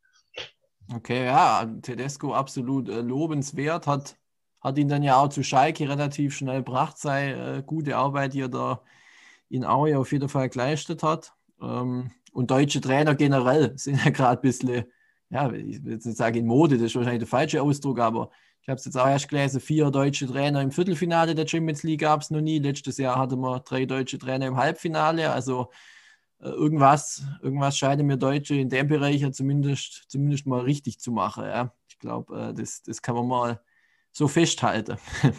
Okay, 0.93 1.25
ja, 1.25 1.65
Tedesco 1.81 2.33
absolut 2.33 2.89
äh, 2.89 3.01
lobenswert, 3.01 3.87
hat, 3.87 4.17
hat 4.59 4.77
ihn 4.77 4.89
dann 4.89 5.03
ja 5.03 5.15
auch 5.15 5.29
zu 5.29 5.43
Schalke 5.43 5.87
relativ 5.87 6.35
schnell 6.35 6.57
gebracht, 6.57 6.97
sei 6.97 7.31
äh, 7.31 7.63
gute 7.65 7.95
Arbeit, 7.95 8.33
die 8.33 8.41
er 8.41 8.49
da 8.49 8.81
in 9.53 9.65
Aue 9.65 9.97
auf 9.97 10.11
jeden 10.11 10.29
Fall 10.29 10.49
geleistet 10.49 11.03
hat. 11.03 11.33
Ähm, 11.61 12.11
und 12.33 12.49
deutsche 12.49 12.81
Trainer 12.81 13.15
generell 13.15 13.73
sind 13.77 14.03
ja 14.03 14.11
gerade 14.11 14.39
ein 14.39 14.41
bisschen, 14.41 14.85
ja, 15.29 15.51
ich 15.51 15.83
will 15.83 15.93
jetzt 15.93 16.05
nicht 16.05 16.17
sagen 16.17 16.37
in 16.37 16.47
Mode, 16.47 16.77
das 16.77 16.87
ist 16.87 16.95
wahrscheinlich 16.95 17.19
der 17.19 17.27
falsche 17.27 17.61
Ausdruck, 17.61 17.99
aber 17.99 18.31
ich 18.61 18.69
habe 18.69 18.77
es 18.77 18.85
jetzt 18.85 18.97
auch 18.97 19.07
erst 19.07 19.27
gelesen, 19.29 19.59
vier 19.59 19.91
deutsche 19.91 20.25
Trainer 20.25 20.61
im 20.61 20.71
Viertelfinale 20.71 21.35
der 21.35 21.47
Champions 21.47 21.83
League 21.83 21.99
gab 21.99 22.21
es 22.21 22.31
noch 22.31 22.41
nie. 22.41 22.59
Letztes 22.59 22.97
Jahr 22.97 23.17
hatten 23.17 23.39
wir 23.41 23.59
drei 23.59 23.85
deutsche 23.85 24.17
Trainer 24.17 24.47
im 24.47 24.57
Halbfinale. 24.57 25.31
Also 25.31 25.69
äh, 26.39 26.47
irgendwas, 26.47 27.23
irgendwas 27.41 27.77
scheinen 27.77 28.07
mir 28.07 28.17
Deutsche 28.17 28.55
in 28.55 28.69
dem 28.69 28.87
Bereich 28.87 29.19
ja 29.19 29.31
zumindest, 29.31 30.05
zumindest 30.07 30.47
mal 30.47 30.61
richtig 30.61 30.99
zu 30.99 31.11
machen. 31.11 31.43
Ja. 31.43 31.73
Ich 31.89 31.99
glaube, 31.99 32.39
äh, 32.39 32.53
das, 32.53 32.81
das 32.83 33.01
kann 33.01 33.15
man 33.15 33.27
mal 33.27 33.61
so 34.11 34.27
festhalten. 34.27 34.97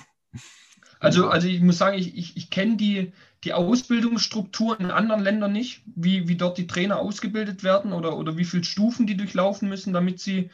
Also, 1.01 1.29
also 1.29 1.49
ich 1.49 1.61
muss 1.61 1.77
sagen, 1.77 1.99
ich, 1.99 2.17
ich, 2.17 2.37
ich 2.37 2.51
kenne 2.51 2.77
die, 2.77 3.13
die 3.45 3.53
Ausbildungsstruktur 3.53 4.81
in 4.81 4.91
anderen 4.91 5.23
Ländern 5.23 5.53
nicht, 5.53 5.83
wie, 5.95 6.29
wie 6.29 6.37
dort 6.37 6.57
die 6.57 6.67
Trainer 6.67 6.99
ausgebildet 6.99 7.63
werden 7.63 7.93
oder, 7.93 8.17
oder 8.17 8.37
wie 8.37 8.45
viele 8.45 8.65
Stufen 8.65 9.07
die 9.07 9.17
durchlaufen 9.17 9.69
müssen, 9.69 9.93
damit 9.93 10.19
sie 10.19 10.51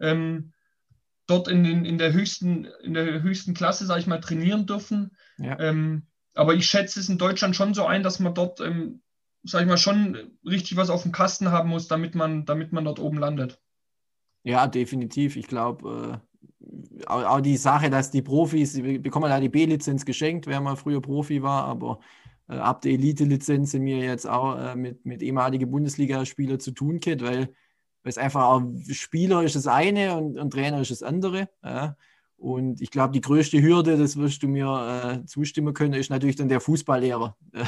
ähm, 0.00 0.52
dort 1.26 1.48
in, 1.48 1.62
den, 1.62 1.84
in, 1.84 1.98
der 1.98 2.12
höchsten, 2.12 2.66
in 2.82 2.94
der 2.94 3.22
höchsten 3.22 3.54
Klasse, 3.54 3.86
sage 3.86 4.00
ich 4.00 4.06
mal, 4.06 4.20
trainieren 4.20 4.66
dürfen. 4.66 5.12
Ja. 5.38 5.58
Ähm, 5.60 6.06
aber 6.34 6.54
ich 6.54 6.66
schätze 6.66 6.98
es 6.98 7.08
in 7.08 7.18
Deutschland 7.18 7.54
schon 7.54 7.74
so 7.74 7.86
ein, 7.86 8.02
dass 8.02 8.18
man 8.18 8.34
dort, 8.34 8.60
ähm, 8.60 9.02
sage 9.44 9.64
ich 9.64 9.68
mal, 9.68 9.78
schon 9.78 10.32
richtig 10.44 10.76
was 10.76 10.90
auf 10.90 11.02
dem 11.02 11.12
Kasten 11.12 11.50
haben 11.50 11.68
muss, 11.68 11.86
damit 11.86 12.14
man, 12.14 12.44
damit 12.44 12.72
man 12.72 12.84
dort 12.84 12.98
oben 12.98 13.18
landet. 13.18 13.60
Ja, 14.42 14.66
definitiv. 14.66 15.36
Ich 15.36 15.46
glaube, 15.46 16.20
äh, 16.20 17.06
auch, 17.06 17.24
auch, 17.24 17.40
die 17.40 17.56
Sache, 17.56 17.90
dass 17.90 18.10
die 18.10 18.22
Profis, 18.22 18.72
die 18.72 18.98
bekommen 18.98 19.30
ja 19.30 19.38
die 19.38 19.48
B-Lizenz 19.48 20.04
geschenkt, 20.04 20.46
wer 20.46 20.60
mal 20.60 20.76
früher 20.76 21.00
Profi 21.00 21.42
war, 21.42 21.64
aber 21.64 22.00
ab 22.58 22.82
der 22.82 22.92
Elite-Lizenz 22.92 23.72
wir 23.74 23.98
jetzt 23.98 24.26
auch 24.28 24.58
äh, 24.58 24.76
mit, 24.76 25.04
mit 25.04 25.22
ehemaligen 25.22 25.70
Bundesligaspielern 25.70 26.60
zu 26.60 26.72
tun 26.72 27.00
geht, 27.00 27.22
weil, 27.22 27.54
es 28.04 28.18
einfach 28.18 28.42
auch 28.42 28.62
Spieler 28.90 29.44
ist 29.44 29.54
das 29.54 29.68
eine 29.68 30.16
und, 30.16 30.36
und 30.36 30.50
Trainer 30.50 30.80
ist 30.80 30.90
das 30.90 31.04
andere. 31.04 31.48
Ja. 31.62 31.96
Und 32.36 32.80
ich 32.80 32.90
glaube, 32.90 33.12
die 33.12 33.20
größte 33.20 33.62
Hürde, 33.62 33.96
das 33.96 34.16
wirst 34.16 34.42
du 34.42 34.48
mir 34.48 35.22
äh, 35.22 35.26
zustimmen 35.26 35.74
können, 35.74 35.94
ist 35.94 36.10
natürlich 36.10 36.34
dann 36.34 36.48
der 36.48 36.60
Fußballlehrer, 36.60 37.36
äh, 37.52 37.64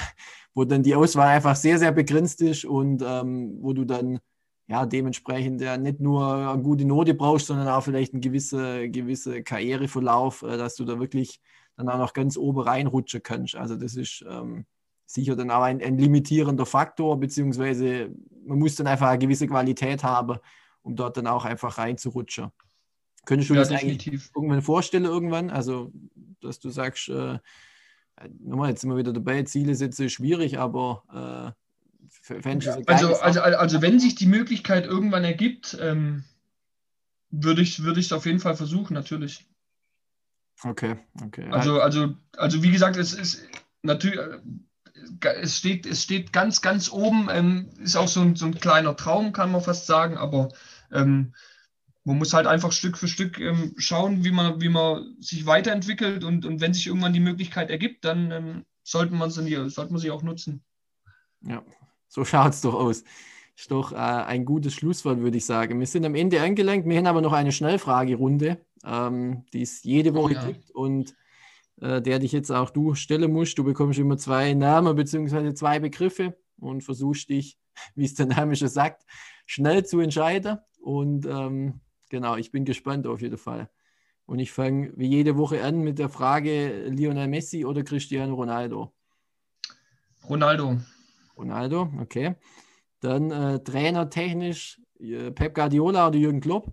wo 0.54 0.64
dann 0.64 0.82
die 0.82 0.96
Auswahl 0.96 1.28
einfach 1.28 1.54
sehr, 1.54 1.78
sehr 1.78 1.92
begrenzt 1.92 2.40
ist 2.42 2.64
und 2.64 3.00
ähm, 3.06 3.58
wo 3.60 3.72
du 3.72 3.84
dann 3.84 4.18
ja 4.66 4.84
dementsprechend 4.86 5.60
ja 5.60 5.76
nicht 5.76 6.00
nur 6.00 6.34
eine 6.34 6.62
gute 6.62 6.84
Note 6.84 7.14
brauchst, 7.14 7.46
sondern 7.46 7.68
auch 7.68 7.82
vielleicht 7.82 8.14
einen 8.14 8.22
gewissen 8.22 8.90
gewisse 8.90 9.44
Karriereverlauf, 9.44 10.42
äh, 10.42 10.56
dass 10.56 10.74
du 10.74 10.84
da 10.84 10.98
wirklich 10.98 11.40
dann 11.76 11.88
auch 11.88 11.98
noch 11.98 12.12
ganz 12.12 12.36
oben 12.36 12.60
reinrutschen 12.60 13.22
kannst. 13.22 13.54
Also 13.54 13.76
das 13.76 13.94
ist 13.94 14.24
ähm, 14.28 14.66
sicher 15.06 15.36
dann 15.36 15.50
auch 15.50 15.62
ein, 15.62 15.82
ein, 15.82 15.98
limitierender 15.98 16.66
Faktor, 16.66 17.18
beziehungsweise 17.18 18.10
man 18.46 18.58
muss 18.58 18.76
dann 18.76 18.86
einfach 18.86 19.08
eine 19.08 19.18
gewisse 19.18 19.46
Qualität 19.46 20.02
haben, 20.02 20.38
um 20.82 20.96
dort 20.96 21.16
dann 21.16 21.26
auch 21.26 21.44
einfach 21.44 21.78
reinzurutschen. 21.78 22.50
Könntest 23.24 23.50
du 23.50 23.54
ja, 23.54 23.60
das 23.60 23.68
definitiv. 23.68 24.12
eigentlich 24.12 24.30
irgendwann 24.34 24.62
vorstellen, 24.62 25.04
irgendwann? 25.04 25.50
Also, 25.50 25.92
dass 26.40 26.60
du 26.60 26.70
sagst, 26.70 27.08
äh, 27.08 27.38
nochmal, 28.40 28.70
jetzt 28.70 28.82
sind 28.82 28.90
wir 28.90 28.96
wieder 28.96 29.12
dabei, 29.12 29.42
Ziele 29.44 29.74
setzen 29.74 30.06
ist 30.06 30.12
schwierig, 30.12 30.58
aber 30.58 31.02
äh, 31.12 31.64
ja, 32.28 32.76
also, 32.86 33.14
also, 33.16 33.40
also, 33.40 33.82
wenn 33.82 33.98
sich 33.98 34.14
die 34.14 34.26
Möglichkeit 34.26 34.86
irgendwann 34.86 35.24
ergibt, 35.24 35.76
ähm, 35.80 36.24
würde 37.30 37.62
ich 37.62 37.78
es 37.78 37.84
würd 37.84 38.12
auf 38.12 38.26
jeden 38.26 38.40
Fall 38.40 38.56
versuchen, 38.56 38.94
natürlich. 38.94 39.46
Okay, 40.62 40.96
okay. 41.22 41.48
Also, 41.50 41.80
also, 41.80 42.14
also 42.36 42.62
wie 42.62 42.70
gesagt, 42.70 42.96
es 42.96 43.12
ist 43.12 43.46
natürlich, 43.82 44.18
es 45.20 45.58
steht, 45.58 45.86
es 45.86 46.02
steht 46.02 46.32
ganz, 46.32 46.60
ganz 46.60 46.90
oben, 46.90 47.28
ähm, 47.30 47.70
ist 47.78 47.96
auch 47.96 48.08
so 48.08 48.20
ein, 48.20 48.36
so 48.36 48.46
ein 48.46 48.58
kleiner 48.58 48.96
Traum, 48.96 49.32
kann 49.32 49.52
man 49.52 49.60
fast 49.60 49.86
sagen, 49.86 50.16
aber 50.16 50.48
ähm, 50.92 51.34
man 52.04 52.18
muss 52.18 52.34
halt 52.34 52.46
einfach 52.46 52.72
Stück 52.72 52.98
für 52.98 53.08
Stück 53.08 53.38
ähm, 53.40 53.74
schauen, 53.78 54.24
wie 54.24 54.30
man, 54.30 54.60
wie 54.60 54.68
man 54.68 55.16
sich 55.20 55.46
weiterentwickelt 55.46 56.22
und, 56.22 56.44
und 56.44 56.60
wenn 56.60 56.74
sich 56.74 56.86
irgendwann 56.86 57.14
die 57.14 57.20
Möglichkeit 57.20 57.70
ergibt, 57.70 58.04
dann 58.04 58.30
ähm, 58.30 58.64
sollte, 58.82 59.14
man 59.14 59.30
sie, 59.30 59.70
sollte 59.70 59.92
man 59.92 60.00
sie 60.00 60.10
auch 60.10 60.22
nutzen. 60.22 60.62
Ja, 61.40 61.62
so 62.08 62.24
schaut 62.24 62.52
es 62.52 62.60
doch 62.60 62.74
aus. 62.74 63.04
Ist 63.56 63.70
doch 63.70 63.92
äh, 63.92 63.96
ein 63.96 64.44
gutes 64.44 64.74
Schlusswort, 64.74 65.20
würde 65.20 65.36
ich 65.36 65.46
sagen. 65.46 65.78
Wir 65.78 65.86
sind 65.86 66.04
am 66.04 66.14
Ende 66.14 66.42
angelangt. 66.42 66.86
Wir 66.86 66.98
haben 66.98 67.06
aber 67.06 67.20
noch 67.20 67.32
eine 67.32 67.52
Schnellfragerunde, 67.52 68.58
ähm, 68.84 69.44
die 69.52 69.62
es 69.62 69.82
jede 69.84 70.10
oh 70.12 70.14
Woche 70.14 70.34
oh, 70.34 70.36
ja. 70.36 70.46
gibt 70.46 70.70
und 70.72 71.14
äh, 71.80 72.00
der 72.00 72.18
dich 72.18 72.32
jetzt 72.32 72.50
auch 72.50 72.70
du 72.70 72.94
stellen 72.94 73.32
musst. 73.32 73.58
Du 73.58 73.64
bekommst 73.64 73.98
immer 73.98 74.16
zwei 74.16 74.54
Namen 74.54 74.94
bzw. 74.96 75.54
zwei 75.54 75.80
Begriffe 75.80 76.36
und 76.58 76.82
versuchst 76.82 77.28
dich, 77.28 77.58
wie 77.94 78.04
es 78.04 78.14
der 78.14 78.26
Name 78.26 78.56
schon 78.56 78.68
sagt, 78.68 79.04
schnell 79.46 79.84
zu 79.84 80.00
entscheiden. 80.00 80.58
Und 80.80 81.26
ähm, 81.26 81.80
genau, 82.10 82.36
ich 82.36 82.50
bin 82.50 82.64
gespannt 82.64 83.06
auf 83.06 83.20
jeden 83.20 83.38
Fall. 83.38 83.70
Und 84.26 84.38
ich 84.38 84.52
fange 84.52 84.92
wie 84.96 85.08
jede 85.08 85.36
Woche 85.36 85.62
an 85.62 85.80
mit 85.80 85.98
der 85.98 86.08
Frage 86.08 86.88
Lionel 86.88 87.28
Messi 87.28 87.64
oder 87.64 87.82
Cristiano 87.82 88.34
Ronaldo? 88.34 88.94
Ronaldo. 90.28 90.78
Ronaldo, 91.36 91.92
okay. 92.00 92.36
Dann 93.00 93.30
äh, 93.30 93.62
trainertechnisch 93.62 94.80
äh, 94.98 95.30
Pep 95.30 95.54
Guardiola 95.54 96.08
oder 96.08 96.16
Jürgen 96.16 96.40
Klopp? 96.40 96.72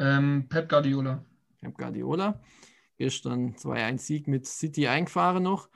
Ähm, 0.00 0.46
Pep 0.48 0.68
Guardiola. 0.68 1.24
Pep 1.60 1.76
Guardiola. 1.76 2.40
Gestern 3.00 3.54
2-1-Sieg 3.54 4.28
mit 4.28 4.46
City 4.46 4.86
eingefahren 4.86 5.42
noch. 5.42 5.70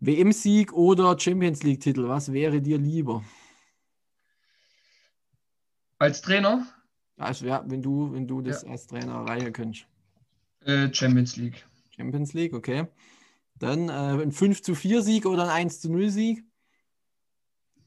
WM-Sieg 0.00 0.72
oder 0.72 1.16
Champions 1.16 1.62
League-Titel, 1.62 2.08
was 2.08 2.32
wäre 2.32 2.60
dir 2.60 2.76
lieber? 2.76 3.22
Als 6.00 6.22
Trainer? 6.22 6.66
Also, 7.16 7.46
ja, 7.46 7.62
wenn 7.68 7.82
du, 7.82 8.12
wenn 8.12 8.26
du 8.26 8.40
das 8.40 8.62
ja. 8.64 8.70
als 8.70 8.88
Trainer 8.88 9.12
erreichen 9.12 9.52
könntest. 9.52 9.86
Äh, 10.64 10.92
Champions 10.92 11.36
League. 11.36 11.64
Champions 11.94 12.32
League, 12.32 12.52
okay. 12.52 12.88
Dann 13.54 13.88
äh, 13.88 14.20
ein 14.20 14.32
5 14.32 14.60
zu 14.60 14.74
4 14.74 15.02
Sieg 15.02 15.26
oder 15.26 15.44
ein 15.44 15.66
1 15.66 15.82
zu 15.82 15.92
0 15.92 16.10
Sieg? 16.10 16.44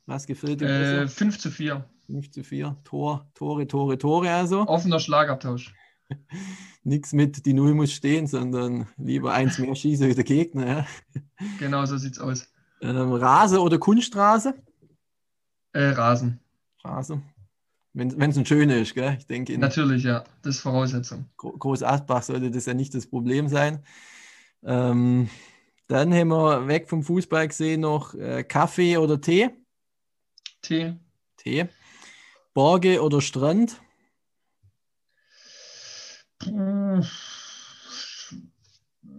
Was 0.06 0.26
gefällt 0.26 0.62
dir 0.62 0.68
besser? 0.68 1.10
5 1.10 1.38
zu 1.38 1.52
4. 1.52 1.90
5 2.06 2.32
zu 2.32 2.46
4. 2.46 2.78
Tor, 2.86 3.30
Tore, 3.34 3.68
Tore, 3.68 3.98
Tore 3.98 4.32
also. 4.32 4.62
Offener 4.68 5.02
Schlagabtausch. 5.02 5.74
Nichts 6.84 7.14
mit, 7.14 7.46
die 7.46 7.54
Null 7.54 7.74
muss 7.74 7.94
stehen, 7.94 8.28
sondern 8.28 8.88
lieber 8.98 9.34
eins 9.34 9.58
mehr 9.58 9.74
schießen 9.74 10.10
wie 10.10 10.16
der 10.16 10.24
Gegner. 10.24 10.68
Ja. 10.68 10.88
Genau 11.60 11.86
so 11.86 11.98
sieht's 11.98 12.20
aus. 12.20 12.48
Ähm, 12.82 13.14
Rase 13.14 13.62
oder 13.62 13.78
Kunststraße? 13.78 14.54
Äh, 15.72 15.90
Rasen. 15.90 16.40
Rasen. 16.84 17.24
Wenn 17.94 18.32
es 18.32 18.38
ein 18.38 18.46
schöner 18.46 18.78
ist, 18.78 18.96
gell? 18.96 19.16
Ich 19.20 19.28
denke. 19.28 19.56
Natürlich, 19.58 20.04
ja. 20.04 20.24
Das 20.42 20.56
ist 20.56 20.62
Voraussetzung. 20.62 21.26
Groß 21.38 21.84
Asbach 21.84 22.24
sollte 22.24 22.50
das 22.50 22.66
ja 22.66 22.74
nicht 22.74 22.96
das 22.96 23.06
Problem 23.06 23.48
sein. 23.48 23.84
Ähm, 24.64 25.30
dann 25.88 26.14
haben 26.14 26.30
wir 26.30 26.68
weg 26.68 26.90
vom 26.90 27.04
Fußball 27.04 27.48
gesehen 27.48 27.82
noch 27.82 28.16
äh, 28.16 28.44
Kaffee 28.44 28.98
oder 28.98 29.22
Tee? 29.22 29.52
Tee. 30.64 30.96
Tee. 31.38 31.68
Borge 32.54 33.04
oder 33.04 33.22
Strand? 33.22 33.80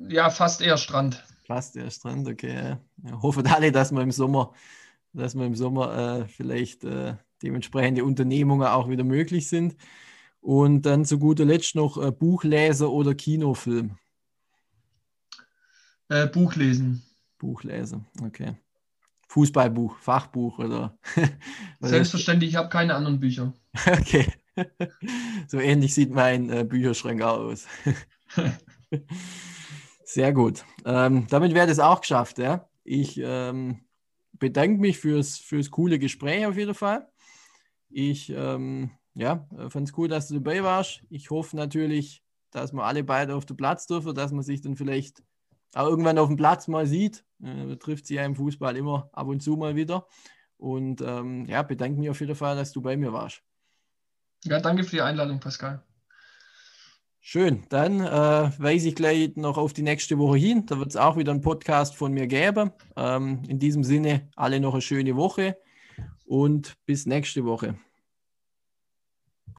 Ja, 0.09 0.31
fast 0.31 0.61
eher 0.61 0.77
Strand. 0.77 1.25
Fast 1.47 1.77
eher 1.77 1.91
Strand, 1.91 2.29
okay. 2.29 2.77
Ja. 3.03 3.23
Hoffen 3.23 3.47
alle, 3.47 3.73
dass 3.73 3.93
wir 3.93 4.03
im 4.03 4.13
Sommer, 4.13 4.53
dass 5.13 5.35
wir 5.35 5.45
im 5.47 5.55
Sommer 5.55 6.21
äh, 6.23 6.29
vielleicht 6.29 6.85
äh, 6.85 7.17
dementsprechende 7.43 8.05
Unternehmungen 8.05 8.67
auch 8.67 8.89
wieder 8.89 9.05
möglich 9.05 9.49
sind. 9.49 9.77
Und 10.41 10.83
dann 10.83 11.05
zu 11.05 11.19
guter 11.19 11.45
Letzt 11.45 11.75
noch 11.75 11.97
äh, 11.97 12.11
Buchleser 12.11 12.91
oder 12.91 13.15
Kinofilm. 13.15 13.97
Äh, 16.09 16.27
Buch 16.27 16.55
lesen. 16.55 17.03
Buch 17.39 17.63
lesen, 17.63 18.07
okay. 18.23 18.57
Fußballbuch, 19.29 19.97
Fachbuch 19.99 20.59
oder? 20.61 20.99
Selbstverständlich, 21.81 22.51
ich 22.51 22.57
habe 22.57 22.69
keine 22.69 22.95
anderen 22.95 23.21
Bücher. 23.21 23.53
Okay. 23.87 24.27
so 25.49 25.59
ähnlich 25.59 25.95
sieht 25.95 26.11
mein 26.11 26.51
äh, 26.51 26.65
Bücherschrank 26.65 27.23
aus. 27.23 27.67
Sehr 30.05 30.33
gut. 30.33 30.65
Ähm, 30.85 31.27
damit 31.29 31.55
wäre 31.55 31.67
das 31.67 31.81
auch 31.81 32.01
geschafft. 32.01 32.39
Ja? 32.39 32.69
Ich 32.85 33.21
ähm, 33.23 33.81
bedanke 34.33 34.81
mich 34.81 34.99
fürs, 34.99 35.39
fürs 35.39 35.71
coole 35.71 35.99
Gespräch 35.99 36.47
auf 36.47 36.57
jeden 36.57 36.75
Fall. 36.75 37.09
Ich 37.89 38.31
ähm, 38.31 38.91
ja, 39.15 39.47
fand 39.69 39.89
es 39.89 39.97
cool, 39.97 40.09
dass 40.09 40.29
du 40.29 40.35
dabei 40.35 40.63
warst. 40.63 41.03
Ich 41.09 41.31
hoffe 41.31 41.57
natürlich, 41.57 42.23
dass 42.51 42.73
wir 42.73 42.85
alle 42.85 43.05
beide 43.05 43.35
auf 43.35 43.47
den 43.47 43.57
Platz 43.57 43.87
dürfen, 43.87 44.15
dass 44.15 44.33
man 44.33 44.43
sich 44.43 44.61
dann 44.61 44.77
vielleicht 44.77 45.23
auch 45.75 45.89
irgendwann 45.89 46.19
auf 46.19 46.29
dem 46.29 46.37
Platz 46.37 46.69
mal 46.69 46.87
sieht. 46.87 47.25
Äh, 47.43 47.65
man 47.65 47.79
trifft 47.79 48.07
sich 48.07 48.17
ja 48.17 48.25
im 48.25 48.37
Fußball 48.37 48.77
immer 48.77 49.09
ab 49.13 49.29
und 49.29 49.43
zu 49.43 49.57
mal 49.57 49.77
wieder. 49.77 50.07
Und 50.57 51.01
ähm, 51.01 51.47
ja, 51.47 51.63
bedanke 51.63 51.99
mich 51.99 52.11
auf 52.11 52.21
jeden 52.21 52.37
Fall, 52.37 52.57
dass 52.57 52.73
du 52.73 52.81
bei 52.81 52.97
mir 52.97 53.13
warst. 53.13 53.43
Ja, 54.45 54.61
danke 54.61 54.85
für 54.85 54.97
die 54.97 55.03
Einladung, 55.03 55.41
Pascal. 55.41 55.83
Schön, 57.21 57.65
dann 57.71 58.01
äh, 58.01 58.51
weise 58.59 58.89
ich 58.89 58.95
gleich 58.95 59.35
noch 59.37 59.57
auf 59.57 59.73
die 59.73 59.83
nächste 59.83 60.19
Woche 60.19 60.37
hin. 60.37 60.67
Da 60.67 60.79
wird 60.79 60.91
es 60.91 60.97
auch 60.97 61.17
wieder 61.17 61.33
einen 61.33 61.41
Podcast 61.41 61.97
von 61.97 62.13
mir 62.13 62.27
geben. 62.27 62.71
Ähm, 62.97 63.43
in 63.49 63.59
diesem 63.59 63.83
Sinne, 63.83 64.29
alle 64.37 64.61
noch 64.61 64.75
eine 64.75 64.83
schöne 64.83 65.17
Woche 65.17 65.57
und 66.27 66.75
bis 66.85 67.07
nächste 67.07 67.47
Woche. 67.47 67.79